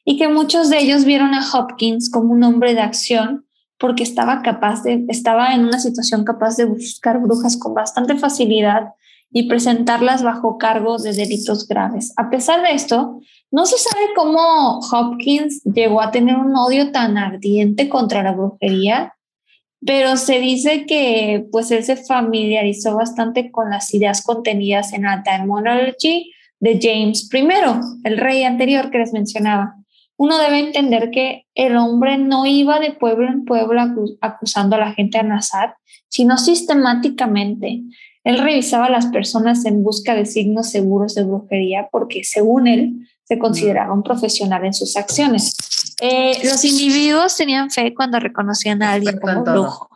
y 0.07 0.17
que 0.17 0.29
muchos 0.29 0.71
de 0.71 0.79
ellos 0.79 1.05
vieron 1.05 1.35
a 1.35 1.47
Hopkins 1.53 2.09
como 2.09 2.33
un 2.33 2.45
hombre 2.45 2.73
de 2.73 2.81
acción 2.81 3.45
porque 3.81 4.03
estaba 4.03 4.43
capaz 4.43 4.83
de, 4.83 5.07
estaba 5.09 5.55
en 5.55 5.65
una 5.65 5.81
situación 5.81 6.23
capaz 6.23 6.57
de 6.57 6.67
buscar 6.67 7.19
brujas 7.19 7.57
con 7.57 7.73
bastante 7.73 8.17
facilidad 8.17 8.91
y 9.33 9.49
presentarlas 9.49 10.23
bajo 10.23 10.59
cargo 10.59 10.99
de 10.99 11.15
delitos 11.15 11.67
graves. 11.67 12.13
A 12.17 12.29
pesar 12.29 12.63
de 12.63 12.75
esto, 12.75 13.21
no 13.51 13.65
se 13.65 13.79
sabe 13.79 14.05
cómo 14.15 14.81
Hopkins 14.81 15.63
llegó 15.65 16.03
a 16.03 16.11
tener 16.11 16.37
un 16.37 16.55
odio 16.57 16.93
tan 16.93 17.17
ardiente 17.17 17.89
contra 17.89 18.23
la 18.23 18.33
brujería, 18.33 19.15
pero 19.85 20.19
se 20.19 20.41
dice 20.41 20.85
que 20.85 21.47
pues 21.51 21.71
él 21.71 21.83
se 21.83 21.97
familiarizó 21.97 22.97
bastante 22.97 23.51
con 23.51 23.71
las 23.71 23.95
ideas 23.95 24.23
contenidas 24.23 24.93
en 24.93 25.03
la 25.03 25.23
Demonology 25.25 26.33
de 26.59 26.79
James 26.83 27.31
I, 27.33 27.49
el 28.05 28.19
rey 28.19 28.43
anterior 28.45 28.91
que 28.91 28.99
les 28.99 29.15
mencionaba. 29.15 29.80
Uno 30.21 30.37
debe 30.37 30.59
entender 30.59 31.11
que 31.11 31.47
el 31.55 31.79
hombre 31.79 32.19
no 32.19 32.45
iba 32.45 32.79
de 32.79 32.93
pueblo 32.93 33.27
en 33.27 33.47
pueblo 33.47 33.81
acusando 34.21 34.77
a 34.77 34.79
la 34.79 34.93
gente 34.93 35.17
al 35.17 35.33
azar, 35.33 35.77
sino 36.11 36.37
sistemáticamente. 36.37 37.85
Él 38.23 38.39
revisaba 38.39 38.85
a 38.85 38.91
las 38.91 39.07
personas 39.07 39.65
en 39.65 39.83
busca 39.83 40.15
de 40.15 40.27
signos 40.27 40.69
seguros 40.69 41.15
de 41.15 41.25
brujería 41.25 41.89
porque, 41.91 42.23
según 42.23 42.67
él, 42.67 43.09
se 43.25 43.39
consideraba 43.39 43.95
un 43.95 44.03
profesional 44.03 44.67
en 44.67 44.75
sus 44.75 44.95
acciones. 44.99 45.57
Eh, 46.03 46.39
los 46.45 46.67
individuos 46.67 47.35
tenían 47.39 47.71
fe 47.71 47.95
cuando 47.95 48.21
reconocían 48.21 48.83
a 48.83 48.93
alguien 48.93 49.19
como 49.19 49.43
brujo. 49.43 49.89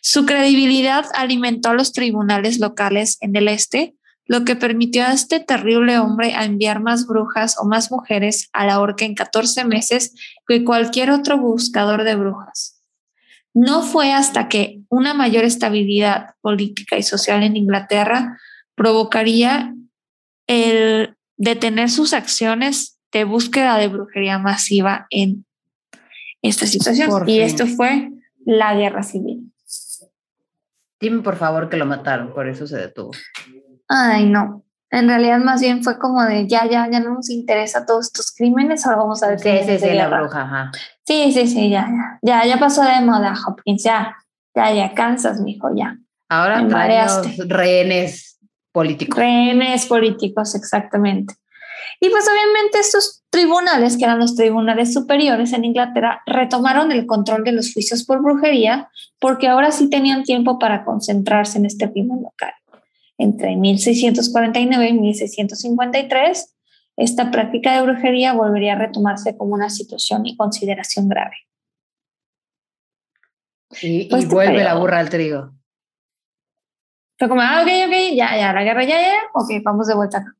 Su 0.00 0.24
credibilidad 0.24 1.04
alimentó 1.14 1.68
a 1.68 1.74
los 1.74 1.92
tribunales 1.92 2.60
locales 2.60 3.18
en 3.20 3.36
el 3.36 3.48
este, 3.48 3.94
lo 4.28 4.44
que 4.44 4.56
permitió 4.56 5.04
a 5.04 5.12
este 5.12 5.40
terrible 5.40 5.98
hombre 5.98 6.34
a 6.34 6.44
enviar 6.44 6.80
más 6.80 7.06
brujas 7.06 7.56
o 7.58 7.64
más 7.64 7.90
mujeres 7.90 8.50
a 8.52 8.66
la 8.66 8.78
horca 8.78 9.06
en 9.06 9.14
14 9.14 9.64
meses 9.64 10.14
que 10.46 10.64
cualquier 10.64 11.10
otro 11.10 11.38
buscador 11.38 12.04
de 12.04 12.14
brujas. 12.14 12.80
No 13.54 13.82
fue 13.82 14.12
hasta 14.12 14.48
que 14.48 14.82
una 14.90 15.14
mayor 15.14 15.44
estabilidad 15.44 16.34
política 16.42 16.98
y 16.98 17.02
social 17.02 17.42
en 17.42 17.56
Inglaterra 17.56 18.38
provocaría 18.74 19.74
el 20.46 21.16
detener 21.38 21.88
sus 21.88 22.12
acciones 22.12 22.98
de 23.10 23.24
búsqueda 23.24 23.78
de 23.78 23.88
brujería 23.88 24.38
masiva 24.38 25.06
en 25.08 25.46
esta 26.42 26.66
situación. 26.66 27.26
y 27.26 27.40
esto 27.40 27.66
fue 27.66 28.10
la 28.44 28.74
guerra 28.74 29.02
civil. 29.02 29.50
Dime 31.00 31.22
por 31.22 31.36
favor 31.36 31.70
que 31.70 31.78
lo 31.78 31.86
mataron, 31.86 32.34
por 32.34 32.46
eso 32.46 32.66
se 32.66 32.76
detuvo. 32.76 33.12
Ay, 33.88 34.26
no. 34.26 34.64
En 34.90 35.08
realidad 35.08 35.38
más 35.40 35.60
bien 35.60 35.82
fue 35.82 35.98
como 35.98 36.22
de 36.24 36.46
ya, 36.46 36.66
ya, 36.66 36.88
ya 36.90 37.00
no 37.00 37.14
nos 37.14 37.28
interesa 37.28 37.84
todos 37.84 38.06
estos 38.06 38.32
crímenes, 38.34 38.86
ahora 38.86 38.98
vamos 38.98 39.22
a 39.22 39.28
ver. 39.28 39.38
Sí, 39.38 39.50
sí, 39.66 39.78
sí, 39.78 39.92
la 39.92 40.08
bruja, 40.08 40.42
ajá. 40.42 40.70
Sí, 41.04 41.30
sí, 41.32 41.46
sí, 41.46 41.68
ya, 41.68 41.88
ya, 42.22 42.44
ya, 42.46 42.58
pasó 42.58 42.82
de 42.82 43.00
moda, 43.02 43.34
Hopkins, 43.46 43.82
ya, 43.84 44.16
ya, 44.54 44.72
ya, 44.72 44.94
cansas, 44.94 45.40
mijo, 45.40 45.68
ya. 45.74 45.98
Ahora 46.30 46.66
traemos 46.66 47.36
rehenes 47.48 48.38
políticos. 48.72 49.18
Rehenes 49.18 49.86
políticos, 49.86 50.54
exactamente. 50.54 51.34
Y 52.00 52.10
pues 52.10 52.26
obviamente 52.28 52.78
estos 52.78 53.24
tribunales, 53.30 53.96
que 53.96 54.04
eran 54.04 54.18
los 54.18 54.36
tribunales 54.36 54.92
superiores 54.94 55.52
en 55.52 55.64
Inglaterra, 55.64 56.22
retomaron 56.26 56.92
el 56.92 57.06
control 57.06 57.44
de 57.44 57.52
los 57.52 57.72
juicios 57.72 58.04
por 58.04 58.22
brujería 58.22 58.88
porque 59.18 59.48
ahora 59.48 59.72
sí 59.72 59.90
tenían 59.90 60.22
tiempo 60.22 60.58
para 60.58 60.84
concentrarse 60.84 61.58
en 61.58 61.66
este 61.66 61.88
primer 61.88 62.18
local. 62.18 62.52
Entre 63.18 63.56
1649 63.56 64.88
y 64.88 64.92
1653, 64.92 66.56
esta 66.96 67.30
práctica 67.30 67.74
de 67.74 67.82
brujería 67.82 68.32
volvería 68.32 68.74
a 68.74 68.78
retomarse 68.78 69.36
como 69.36 69.54
una 69.54 69.70
situación 69.70 70.24
y 70.24 70.36
consideración 70.36 71.08
grave. 71.08 71.36
Y, 73.82 74.08
pues 74.08 74.28
vuelve 74.28 74.62
la 74.64 74.74
burra 74.76 75.00
al 75.00 75.10
trigo. 75.10 75.52
Fue 77.18 77.28
como, 77.28 77.40
ah, 77.42 77.62
ok, 77.62 77.68
ok, 77.86 78.14
ya, 78.14 78.36
ya, 78.36 78.52
la 78.52 78.62
guerra 78.62 78.84
ya, 78.84 79.00
ya, 79.00 79.18
ok, 79.34 79.50
vamos 79.64 79.88
de 79.88 79.94
vuelta 79.94 80.18
acá. 80.18 80.36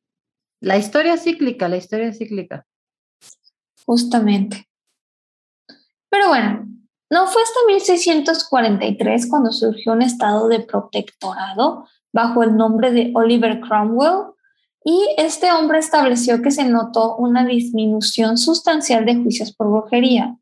La 0.61 0.76
historia 0.76 1.16
cíclica, 1.16 1.68
la 1.68 1.76
historia 1.76 2.12
cíclica. 2.12 2.66
Justamente. 3.85 4.68
Pero 6.09 6.29
bueno, 6.29 6.66
no 7.11 7.26
fue 7.26 7.43
hasta 7.43 7.61
1643 7.66 9.29
cuando 9.29 9.53
surgió 9.53 9.93
un 9.93 10.03
estado 10.03 10.49
de 10.49 10.61
protectorado 10.61 11.87
bajo 12.13 12.43
el 12.43 12.57
nombre 12.57 12.91
de 12.93 13.11
Oliver 13.15 13.61
Cromwell, 13.61 14.33
y 14.85 15.07
este 15.19 15.53
hombre 15.53 15.79
estableció 15.79 16.41
que 16.41 16.51
se 16.51 16.65
notó 16.65 17.17
una 17.17 17.45
disminución 17.45 18.39
sustancial 18.39 19.05
de 19.05 19.17
juicios 19.17 19.53
por 19.53 19.69
brujería. 19.69 20.37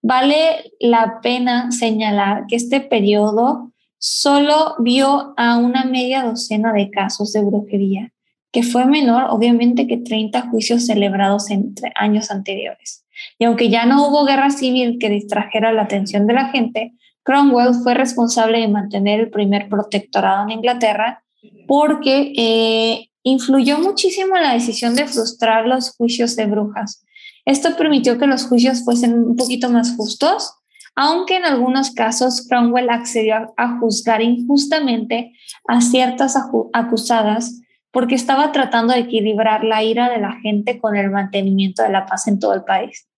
Vale 0.00 0.72
la 0.80 1.20
pena 1.20 1.70
señalar 1.70 2.46
que 2.48 2.56
este 2.56 2.80
periodo 2.80 3.72
solo 3.98 4.76
vio 4.78 5.34
a 5.36 5.58
una 5.58 5.84
media 5.84 6.22
docena 6.22 6.72
de 6.72 6.90
casos 6.90 7.32
de 7.32 7.42
brujería, 7.42 8.12
que 8.50 8.62
fue 8.62 8.84
menor 8.86 9.26
obviamente 9.28 9.86
que 9.86 9.98
30 9.98 10.48
juicios 10.48 10.86
celebrados 10.86 11.50
entre 11.50 11.92
años 11.94 12.30
anteriores. 12.30 13.04
Y 13.38 13.44
aunque 13.44 13.68
ya 13.68 13.86
no 13.86 14.08
hubo 14.08 14.24
guerra 14.24 14.50
civil 14.50 14.98
que 14.98 15.08
distrajera 15.08 15.72
la 15.72 15.82
atención 15.82 16.26
de 16.26 16.34
la 16.34 16.48
gente, 16.48 16.94
Cromwell 17.22 17.74
fue 17.82 17.94
responsable 17.94 18.60
de 18.60 18.68
mantener 18.68 19.20
el 19.20 19.30
primer 19.30 19.68
protectorado 19.68 20.44
en 20.44 20.50
Inglaterra 20.50 21.22
porque 21.66 22.32
eh, 22.36 23.08
influyó 23.22 23.78
muchísimo 23.78 24.36
en 24.36 24.42
la 24.42 24.52
decisión 24.52 24.94
de 24.94 25.06
frustrar 25.06 25.66
los 25.66 25.94
juicios 25.96 26.36
de 26.36 26.46
brujas. 26.46 27.04
Esto 27.44 27.76
permitió 27.76 28.18
que 28.18 28.26
los 28.26 28.46
juicios 28.46 28.84
fuesen 28.84 29.14
un 29.14 29.36
poquito 29.36 29.68
más 29.68 29.96
justos, 29.96 30.54
aunque 30.94 31.36
en 31.36 31.44
algunos 31.44 31.90
casos 31.92 32.46
Cromwell 32.48 32.90
accedió 32.90 33.52
a 33.56 33.78
juzgar 33.78 34.22
injustamente 34.22 35.32
a 35.66 35.80
ciertas 35.80 36.36
acusadas 36.72 37.60
porque 37.90 38.14
estaba 38.14 38.52
tratando 38.52 38.92
de 38.94 39.00
equilibrar 39.00 39.64
la 39.64 39.82
ira 39.82 40.10
de 40.10 40.18
la 40.18 40.32
gente 40.40 40.80
con 40.80 40.96
el 40.96 41.10
mantenimiento 41.10 41.82
de 41.82 41.90
la 41.90 42.06
paz 42.06 42.26
en 42.26 42.38
todo 42.38 42.54
el 42.54 42.64
país. 42.64 43.08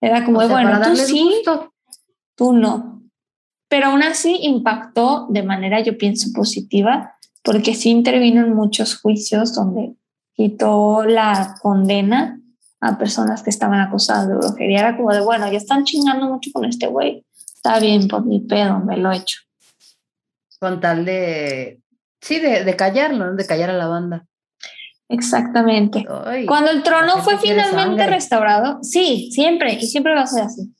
Era 0.00 0.24
como, 0.24 0.46
bueno, 0.48 0.80
tú 0.82 0.96
sí, 0.96 1.42
tú 2.34 2.52
no. 2.52 2.99
Pero 3.70 3.86
aún 3.86 4.02
así 4.02 4.36
impactó 4.42 5.28
de 5.30 5.44
manera, 5.44 5.80
yo 5.80 5.96
pienso, 5.96 6.30
positiva 6.34 7.14
porque 7.42 7.74
sí 7.74 7.88
intervino 7.88 8.44
en 8.44 8.54
muchos 8.54 9.00
juicios 9.00 9.54
donde 9.54 9.94
quitó 10.34 11.04
la 11.04 11.54
condena 11.62 12.38
a 12.80 12.98
personas 12.98 13.42
que 13.42 13.50
estaban 13.50 13.80
acusadas 13.80 14.28
de 14.28 14.34
brujería. 14.34 14.80
Era 14.80 14.96
como 14.96 15.12
de, 15.12 15.20
bueno, 15.20 15.50
ya 15.50 15.58
están 15.58 15.84
chingando 15.84 16.26
mucho 16.26 16.50
con 16.52 16.64
este 16.64 16.88
güey. 16.88 17.24
Está 17.54 17.78
bien, 17.78 18.08
por 18.08 18.26
mi 18.26 18.40
pedo, 18.40 18.80
me 18.80 18.96
lo 18.96 19.12
he 19.12 19.18
hecho. 19.18 19.38
Con 20.58 20.80
tal 20.80 21.04
de, 21.04 21.80
sí, 22.20 22.40
de, 22.40 22.64
de 22.64 22.76
callarlo, 22.76 23.34
de 23.34 23.46
callar 23.46 23.70
a 23.70 23.74
la 23.74 23.86
banda. 23.86 24.26
Exactamente. 25.08 26.06
Cuando 26.46 26.70
el 26.70 26.82
trono 26.82 27.18
fue 27.18 27.38
finalmente 27.38 28.06
restaurado, 28.06 28.78
sí, 28.82 29.30
siempre, 29.32 29.74
y 29.74 29.86
siempre 29.86 30.14
va 30.14 30.22
a 30.22 30.26
ser 30.26 30.44
así. 30.44 30.74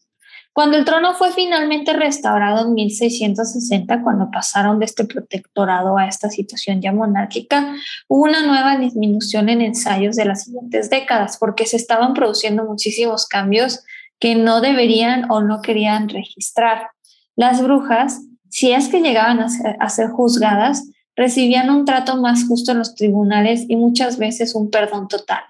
Cuando 0.52 0.76
el 0.76 0.84
trono 0.84 1.14
fue 1.14 1.32
finalmente 1.32 1.92
restaurado 1.92 2.66
en 2.66 2.74
1660, 2.74 4.02
cuando 4.02 4.30
pasaron 4.30 4.80
de 4.80 4.84
este 4.84 5.04
protectorado 5.04 5.96
a 5.96 6.06
esta 6.06 6.28
situación 6.28 6.80
ya 6.80 6.92
monárquica, 6.92 7.74
hubo 8.08 8.24
una 8.24 8.44
nueva 8.44 8.76
disminución 8.76 9.48
en 9.48 9.60
ensayos 9.60 10.16
de 10.16 10.24
las 10.24 10.44
siguientes 10.44 10.90
décadas, 10.90 11.36
porque 11.38 11.66
se 11.66 11.76
estaban 11.76 12.14
produciendo 12.14 12.64
muchísimos 12.64 13.26
cambios 13.26 13.84
que 14.18 14.34
no 14.34 14.60
deberían 14.60 15.30
o 15.30 15.40
no 15.40 15.62
querían 15.62 16.08
registrar. 16.08 16.88
Las 17.36 17.62
brujas, 17.62 18.20
si 18.48 18.72
es 18.72 18.88
que 18.88 19.00
llegaban 19.00 19.40
a 19.40 19.48
ser, 19.48 19.76
a 19.78 19.88
ser 19.88 20.08
juzgadas, 20.08 20.90
recibían 21.14 21.70
un 21.70 21.84
trato 21.84 22.16
más 22.16 22.46
justo 22.46 22.72
en 22.72 22.78
los 22.78 22.94
tribunales 22.96 23.64
y 23.68 23.76
muchas 23.76 24.18
veces 24.18 24.54
un 24.54 24.70
perdón 24.70 25.06
total. 25.06 25.44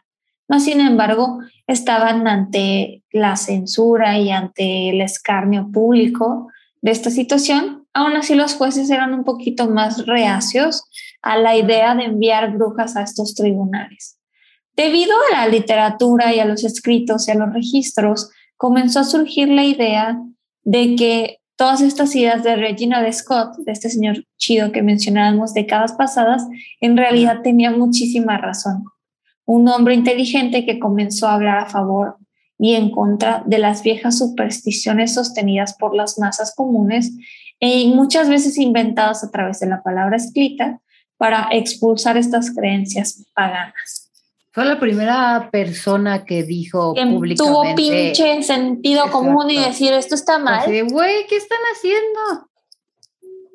Más 0.51 0.65
sin 0.65 0.81
embargo, 0.81 1.39
estaban 1.69 2.27
ante 2.27 3.05
la 3.13 3.37
censura 3.37 4.19
y 4.19 4.33
ante 4.33 4.91
el 4.91 5.01
escarnio 5.01 5.71
público 5.71 6.49
de 6.83 6.91
esta 6.91 7.09
situación. 7.09 7.87
Aún 7.95 8.17
así, 8.17 8.35
los 8.35 8.55
jueces 8.55 8.91
eran 8.91 9.15
un 9.15 9.23
poquito 9.23 9.69
más 9.69 10.07
reacios 10.07 10.83
a 11.23 11.37
la 11.37 11.57
idea 11.57 11.95
de 11.95 12.03
enviar 12.03 12.53
brujas 12.53 12.97
a 12.97 13.03
estos 13.03 13.37
tribunales. 13.37 14.19
Debido 14.75 15.13
a 15.31 15.37
la 15.37 15.47
literatura 15.47 16.35
y 16.35 16.41
a 16.41 16.45
los 16.45 16.65
escritos 16.65 17.29
y 17.29 17.31
a 17.31 17.37
los 17.37 17.53
registros, 17.53 18.31
comenzó 18.57 18.99
a 18.99 19.05
surgir 19.05 19.47
la 19.47 19.63
idea 19.63 20.21
de 20.65 20.97
que 20.97 21.39
todas 21.55 21.81
estas 21.81 22.17
ideas 22.17 22.43
de 22.43 22.57
Regina 22.57 23.01
de 23.03 23.13
Scott, 23.13 23.55
de 23.59 23.71
este 23.71 23.89
señor 23.89 24.25
chido 24.37 24.73
que 24.73 24.83
mencionábamos 24.83 25.55
décadas 25.55 25.93
pasadas, 25.93 26.43
en 26.81 26.97
realidad 26.97 27.43
tenía 27.45 27.71
muchísima 27.71 28.37
razón. 28.37 28.83
Un 29.53 29.67
hombre 29.67 29.95
inteligente 29.95 30.65
que 30.65 30.79
comenzó 30.79 31.27
a 31.27 31.35
hablar 31.35 31.59
a 31.59 31.67
favor 31.67 32.19
y 32.57 32.77
en 32.77 32.93
contra 32.93 33.43
de 33.47 33.59
las 33.59 33.83
viejas 33.83 34.17
supersticiones 34.17 35.15
sostenidas 35.15 35.75
por 35.75 35.93
las 35.93 36.21
masas 36.21 36.55
comunes 36.55 37.11
e 37.59 37.85
muchas 37.89 38.29
veces 38.29 38.59
inventadas 38.59 39.25
a 39.25 39.31
través 39.33 39.59
de 39.59 39.67
la 39.67 39.83
palabra 39.83 40.19
escrita 40.19 40.81
para 41.17 41.49
expulsar 41.51 42.17
estas 42.17 42.55
creencias 42.55 43.27
paganas. 43.35 44.13
Fue 44.53 44.65
la 44.65 44.79
primera 44.79 45.49
persona 45.51 46.25
que 46.25 46.45
dijo 46.45 46.95
que 46.95 47.05
públicamente. 47.05 47.35
Tuvo 47.37 47.75
pinche 47.75 48.45
sentido 48.45 49.11
común 49.11 49.51
y 49.51 49.57
decir 49.57 49.93
esto 49.93 50.15
está 50.15 50.39
mal. 50.39 50.65
Güey, 50.65 51.27
¿qué 51.29 51.37
están 51.37 51.59
haciendo? 51.75 52.49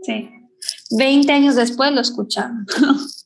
Sí. 0.02 0.30
Veinte 0.92 1.32
años 1.32 1.56
después 1.56 1.94
lo 1.94 2.02
escucharon. 2.02 2.66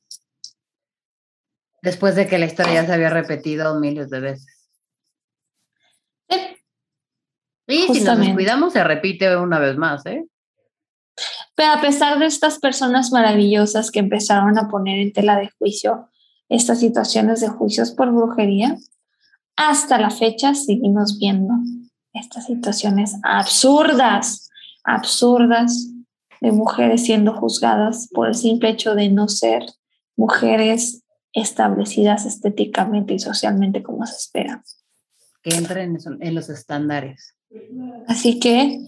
Después 1.81 2.15
de 2.15 2.27
que 2.27 2.37
la 2.37 2.45
historia 2.45 2.73
ya 2.73 2.85
se 2.85 2.93
había 2.93 3.09
repetido 3.09 3.79
miles 3.79 4.09
de 4.09 4.19
veces. 4.19 4.69
Sí. 6.29 6.37
Y 7.67 7.93
si 7.93 8.01
nos 8.01 8.29
cuidamos, 8.29 8.73
se 8.73 8.83
repite 8.83 9.35
una 9.37 9.59
vez 9.59 9.77
más, 9.77 10.05
¿eh? 10.05 10.25
Pero 11.55 11.73
a 11.73 11.81
pesar 11.81 12.19
de 12.19 12.25
estas 12.25 12.59
personas 12.59 13.11
maravillosas 13.11 13.91
que 13.91 13.99
empezaron 13.99 14.57
a 14.57 14.69
poner 14.69 14.99
en 14.99 15.11
tela 15.11 15.37
de 15.37 15.49
juicio 15.59 16.09
estas 16.47 16.79
situaciones 16.79 17.41
de 17.41 17.49
juicios 17.49 17.91
por 17.91 18.11
brujería, 18.11 18.77
hasta 19.55 19.99
la 19.99 20.09
fecha 20.09 20.55
seguimos 20.55 21.19
viendo 21.19 21.53
estas 22.13 22.45
situaciones 22.45 23.15
absurdas, 23.23 24.49
absurdas 24.85 25.89
de 26.41 26.51
mujeres 26.53 27.03
siendo 27.03 27.33
juzgadas 27.33 28.07
por 28.13 28.29
el 28.29 28.35
simple 28.35 28.69
hecho 28.69 28.95
de 28.95 29.09
no 29.09 29.27
ser 29.27 29.65
mujeres 30.15 31.03
establecidas 31.33 32.25
estéticamente 32.25 33.13
y 33.13 33.19
socialmente 33.19 33.83
como 33.83 34.05
se 34.05 34.15
espera. 34.15 34.63
Que 35.41 35.55
entren 35.55 35.97
en 36.19 36.35
los 36.35 36.49
estándares. 36.49 37.35
Así 38.07 38.39
que 38.39 38.79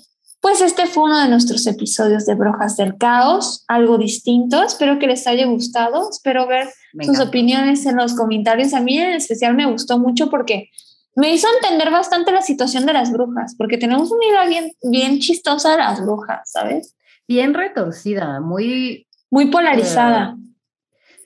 pues 0.42 0.60
este 0.60 0.88
fue 0.88 1.04
uno 1.04 1.20
de 1.20 1.30
nuestros 1.30 1.68
episodios 1.68 2.26
de 2.26 2.34
Brojas 2.34 2.76
del 2.76 2.98
Caos, 2.98 3.64
algo 3.68 4.00
distinto. 4.00 4.64
Espero 4.64 4.98
que 4.98 5.06
les 5.06 5.28
haya 5.28 5.46
gustado. 5.46 6.10
Espero 6.10 6.48
ver 6.48 6.68
sus 7.00 7.20
opiniones 7.20 7.86
en 7.86 7.96
los 7.96 8.16
comentarios. 8.16 8.74
A 8.74 8.82
mí 8.82 8.98
en 8.98 9.14
especial 9.14 9.54
me 9.54 9.72
gustó 9.72 10.00
mucho 10.00 10.32
porque 10.32 10.72
me 11.16 11.32
hizo 11.32 11.48
entender 11.62 11.92
bastante 11.92 12.32
la 12.32 12.42
situación 12.42 12.88
de 12.88 12.94
las 12.94 13.12
brujas, 13.12 13.54
porque 13.56 13.78
tenemos 13.78 14.12
una 14.12 14.26
idea 14.26 14.46
bien, 14.48 14.72
bien 14.82 15.20
chistosa 15.20 15.72
de 15.72 15.78
las 15.78 16.02
brujas, 16.02 16.50
¿sabes? 16.52 16.96
Bien 17.28 17.54
retorcida, 17.54 18.42
muy... 18.42 19.08
Muy 19.30 19.52
polarizada. 19.52 20.36
Eh, 20.38 20.51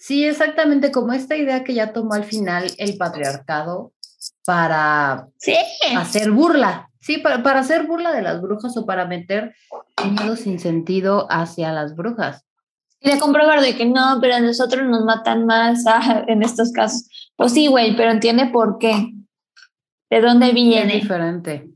sí, 0.05 0.25
exactamente, 0.25 0.91
como 0.91 1.13
esta 1.13 1.35
idea 1.35 1.63
que 1.63 1.73
ya 1.73 1.93
tomó 1.93 2.13
al 2.13 2.23
final 2.23 2.71
el 2.77 2.97
patriarcado 2.97 3.93
para 4.45 5.27
hacer 5.95 6.31
burla 6.31 6.89
Sí, 7.05 7.19
para, 7.19 7.59
hacer 7.59 7.85
burla 7.85 8.11
de 8.13 8.23
las 8.23 8.41
brujas 8.41 8.75
o 8.77 8.87
para 8.87 9.05
meter 9.05 9.53
miedo 10.09 10.35
sin 10.35 10.59
sentido 10.59 11.27
hacia 11.29 11.71
las 11.71 11.95
brujas. 11.95 12.43
Y 12.99 13.11
de 13.11 13.19
comprobar 13.19 13.61
de 13.61 13.75
que 13.75 13.85
no, 13.85 14.17
pero 14.19 14.33
a 14.33 14.39
nosotros 14.39 14.87
nos 14.89 15.05
matan 15.05 15.45
más 15.45 15.83
ah, 15.87 16.25
en 16.27 16.41
estos 16.41 16.71
casos. 16.71 17.07
Pues 17.35 17.53
sí, 17.53 17.67
güey, 17.67 17.95
pero 17.95 18.09
entiende 18.09 18.47
por 18.47 18.79
qué. 18.79 19.13
¿De 20.09 20.19
dónde 20.19 20.51
viene? 20.51 20.95
Es 20.95 21.03
diferente. 21.03 21.69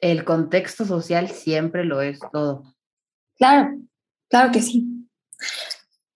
El 0.00 0.24
contexto 0.24 0.84
social 0.84 1.28
siempre 1.30 1.84
lo 1.84 2.00
es 2.00 2.20
todo. 2.32 2.62
Claro, 3.38 3.70
claro 4.28 4.52
que 4.52 4.62
sí. 4.62 4.86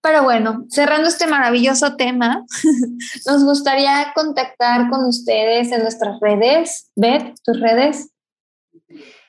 Pero 0.03 0.23
bueno, 0.23 0.65
cerrando 0.69 1.07
este 1.07 1.27
maravilloso 1.27 1.95
tema, 1.95 2.45
nos 3.25 3.45
gustaría 3.45 4.11
contactar 4.13 4.89
con 4.89 5.05
ustedes 5.05 5.71
en 5.71 5.81
nuestras 5.81 6.19
redes. 6.19 6.91
Beth, 6.93 7.33
tus 7.45 7.57
redes. 7.61 8.09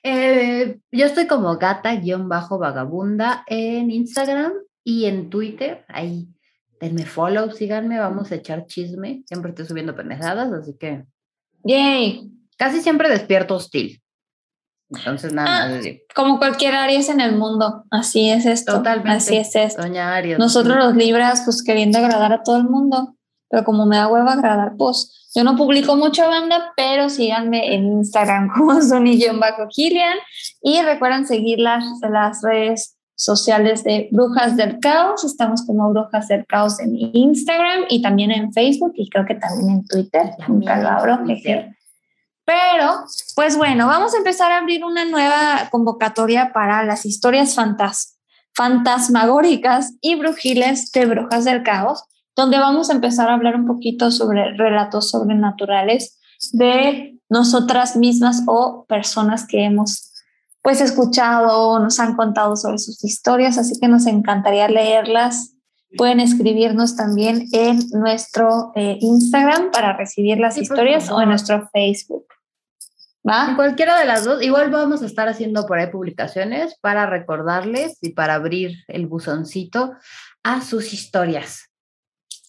Eh, 0.02 0.80
yo 0.90 1.06
estoy 1.06 1.28
como 1.28 1.56
gata-vagabunda 1.58 3.44
en 3.46 3.92
Instagram 3.92 4.52
y 4.82 5.04
en 5.04 5.30
Twitter. 5.30 5.84
Ahí 5.86 6.26
denme 6.80 7.06
follow, 7.06 7.52
síganme, 7.52 8.00
vamos 8.00 8.32
a 8.32 8.34
echar 8.34 8.66
chisme. 8.66 9.22
Siempre 9.26 9.50
estoy 9.50 9.66
subiendo 9.66 9.94
pendejadas, 9.94 10.52
así 10.52 10.76
que. 10.76 11.04
Yay. 11.62 12.32
Casi 12.58 12.80
siempre 12.80 13.08
despierto 13.08 13.54
hostil. 13.54 14.02
Entonces, 14.96 15.32
nada 15.32 15.66
ah, 15.66 15.80
Como 16.14 16.38
cualquier 16.38 16.74
Aries 16.74 17.08
en 17.08 17.20
el 17.20 17.36
mundo. 17.36 17.84
Así 17.90 18.30
es 18.30 18.46
esto. 18.46 18.74
Totalmente. 18.74 19.10
Así 19.10 19.36
es 19.36 19.54
esto. 19.54 19.82
Doña 19.82 20.14
Aries. 20.14 20.38
Nosotros 20.38 20.76
los 20.76 20.94
Libras, 20.96 21.42
pues 21.44 21.62
queriendo 21.62 21.98
agradar 21.98 22.32
a 22.32 22.42
todo 22.42 22.56
el 22.56 22.64
mundo. 22.64 23.16
Pero 23.48 23.64
como 23.64 23.86
me 23.86 23.96
da 23.96 24.08
hueva 24.08 24.32
agradar, 24.32 24.72
pues 24.76 25.30
yo 25.34 25.42
no 25.42 25.56
publico 25.56 25.96
mucha 25.96 26.28
banda, 26.28 26.72
pero 26.76 27.08
síganme 27.08 27.74
en 27.74 27.84
Instagram 27.84 28.48
como 28.56 28.80
Gillian 29.70 30.16
y 30.62 30.80
recuerden 30.82 31.26
seguir 31.26 31.58
las, 31.58 31.84
las 32.08 32.40
redes 32.42 32.96
sociales 33.16 33.84
de 33.84 34.08
Brujas 34.12 34.56
del 34.56 34.78
Caos. 34.80 35.24
Estamos 35.24 35.64
como 35.66 35.90
Brujas 35.90 36.28
del 36.28 36.46
Caos 36.46 36.80
en 36.80 36.94
Instagram 36.96 37.84
y 37.88 38.02
también 38.02 38.30
en 38.30 38.52
Facebook 38.52 38.92
y 38.96 39.08
creo 39.08 39.24
que 39.24 39.34
también 39.34 39.70
en 39.70 39.86
Twitter. 39.86 40.30
Nunca 40.48 40.80
lo 40.80 40.88
abro. 40.88 41.18
Pero, 42.44 43.04
pues 43.34 43.56
bueno, 43.56 43.86
vamos 43.86 44.14
a 44.14 44.18
empezar 44.18 44.52
a 44.52 44.58
abrir 44.58 44.84
una 44.84 45.04
nueva 45.04 45.68
convocatoria 45.70 46.52
para 46.52 46.84
las 46.84 47.06
historias 47.06 47.54
fantas 47.54 48.18
fantasmagóricas 48.56 49.94
y 50.00 50.14
brujiles 50.14 50.92
de 50.92 51.06
Brujas 51.06 51.44
del 51.44 51.64
Caos 51.64 52.04
donde 52.36 52.58
vamos 52.58 52.90
a 52.90 52.94
empezar 52.94 53.28
a 53.28 53.34
hablar 53.34 53.56
un 53.56 53.66
poquito 53.66 54.10
sobre 54.10 54.52
relatos 54.56 55.10
sobrenaturales 55.10 56.18
de 56.52 57.18
nosotras 57.28 57.96
mismas 57.96 58.42
o 58.46 58.84
personas 58.88 59.46
que 59.46 59.64
hemos 59.64 60.12
pues 60.62 60.80
escuchado 60.80 61.68
o 61.68 61.78
nos 61.78 62.00
han 62.00 62.16
contado 62.16 62.56
sobre 62.56 62.78
sus 62.78 63.04
historias, 63.04 63.58
así 63.58 63.78
que 63.78 63.86
nos 63.86 64.06
encantaría 64.06 64.66
leerlas. 64.68 65.53
Pueden 65.96 66.20
escribirnos 66.20 66.96
también 66.96 67.46
en 67.52 67.78
nuestro 67.92 68.72
eh, 68.74 68.98
Instagram 69.00 69.70
para 69.70 69.96
recibir 69.96 70.38
las 70.38 70.58
historias 70.58 71.10
o 71.10 71.20
en 71.20 71.28
nuestro 71.28 71.68
Facebook. 71.72 72.26
¿Va? 73.26 73.48
En 73.48 73.56
cualquiera 73.56 73.98
de 73.98 74.04
las 74.04 74.24
dos, 74.24 74.42
igual 74.42 74.70
vamos 74.70 75.02
a 75.02 75.06
estar 75.06 75.28
haciendo 75.28 75.66
por 75.66 75.78
ahí 75.78 75.86
publicaciones 75.90 76.76
para 76.80 77.06
recordarles 77.06 77.96
y 78.02 78.10
para 78.10 78.34
abrir 78.34 78.84
el 78.88 79.06
buzoncito 79.06 79.94
a 80.42 80.60
sus 80.60 80.92
historias. 80.92 81.70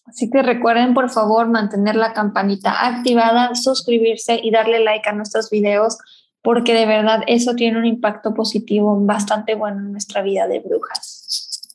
Así 0.05 0.29
que 0.29 0.43
recuerden, 0.43 0.93
por 0.93 1.09
favor, 1.09 1.47
mantener 1.47 1.95
la 1.95 2.13
campanita 2.13 2.87
activada, 2.87 3.55
suscribirse 3.55 4.39
y 4.41 4.51
darle 4.51 4.83
like 4.83 5.09
a 5.09 5.13
nuestros 5.13 5.49
videos, 5.49 5.97
porque 6.43 6.73
de 6.73 6.85
verdad 6.85 7.23
eso 7.25 7.55
tiene 7.55 7.79
un 7.79 7.85
impacto 7.85 8.33
positivo 8.33 8.99
bastante 8.99 9.55
bueno 9.55 9.79
en 9.79 9.91
nuestra 9.93 10.21
vida 10.21 10.47
de 10.47 10.59
brujas. 10.59 11.14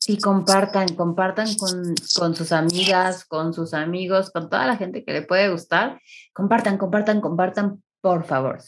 Sí, 0.00 0.16
compartan, 0.16 0.88
compartan 0.96 1.54
con, 1.56 1.94
con 2.18 2.34
sus 2.34 2.52
amigas, 2.52 3.26
con 3.26 3.52
sus 3.52 3.74
amigos, 3.74 4.30
con 4.30 4.48
toda 4.48 4.66
la 4.66 4.78
gente 4.78 5.04
que 5.04 5.12
le 5.12 5.22
puede 5.22 5.50
gustar. 5.50 6.00
Compartan, 6.32 6.78
compartan, 6.78 7.20
compartan, 7.20 7.82
por 8.00 8.24
favor. 8.24 8.60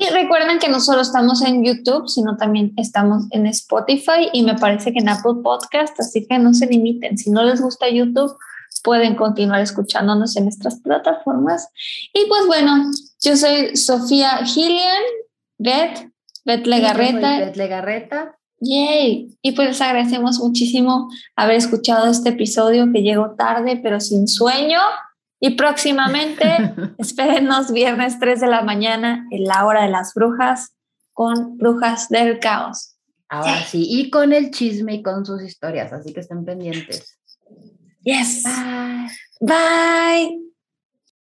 Y 0.00 0.08
recuerden 0.10 0.58
que 0.58 0.68
no 0.68 0.80
solo 0.80 1.00
estamos 1.02 1.42
en 1.42 1.64
YouTube, 1.64 2.08
sino 2.08 2.36
también 2.36 2.72
estamos 2.76 3.24
en 3.30 3.46
Spotify 3.46 4.28
y 4.32 4.42
me 4.42 4.56
parece 4.56 4.92
que 4.92 4.98
en 4.98 5.08
Apple 5.08 5.42
Podcast, 5.42 5.98
así 6.00 6.26
que 6.26 6.38
no 6.38 6.52
se 6.54 6.66
limiten. 6.66 7.18
Si 7.18 7.30
no 7.30 7.42
les 7.44 7.60
gusta 7.60 7.88
YouTube, 7.88 8.36
pueden 8.82 9.16
continuar 9.16 9.60
escuchándonos 9.60 10.36
en 10.36 10.44
nuestras 10.44 10.80
plataformas. 10.80 11.68
Y 12.12 12.26
pues 12.28 12.46
bueno, 12.46 12.90
yo 13.20 13.36
soy 13.36 13.76
Sofía 13.76 14.38
Gillian, 14.44 15.02
Beth, 15.58 16.10
Beth 16.44 16.66
Legarreta. 16.66 17.38
Beth 17.38 17.56
Legarreta. 17.56 18.37
Yay. 18.60 19.36
Y 19.42 19.52
pues 19.52 19.68
les 19.68 19.80
agradecemos 19.80 20.38
muchísimo 20.38 21.08
haber 21.36 21.56
escuchado 21.56 22.10
este 22.10 22.30
episodio 22.30 22.90
que 22.92 23.02
llegó 23.02 23.34
tarde, 23.36 23.78
pero 23.82 24.00
sin 24.00 24.26
sueño. 24.28 24.80
Y 25.40 25.50
próximamente, 25.50 26.74
espérenos 26.98 27.72
viernes 27.72 28.18
3 28.18 28.40
de 28.40 28.46
la 28.48 28.62
mañana 28.62 29.26
en 29.30 29.44
la 29.44 29.64
hora 29.64 29.82
de 29.82 29.90
las 29.90 30.14
brujas 30.14 30.74
con 31.12 31.56
Brujas 31.56 32.08
del 32.08 32.38
Caos. 32.40 32.96
Ahora 33.28 33.60
sí, 33.62 33.86
y 33.88 34.08
con 34.08 34.32
el 34.32 34.50
chisme 34.50 34.94
y 34.94 35.02
con 35.02 35.26
sus 35.26 35.42
historias, 35.42 35.92
así 35.92 36.14
que 36.14 36.20
estén 36.20 36.44
pendientes. 36.44 37.18
Yes. 38.02 38.44
Bye. 38.44 39.10
Bye. 39.40 40.47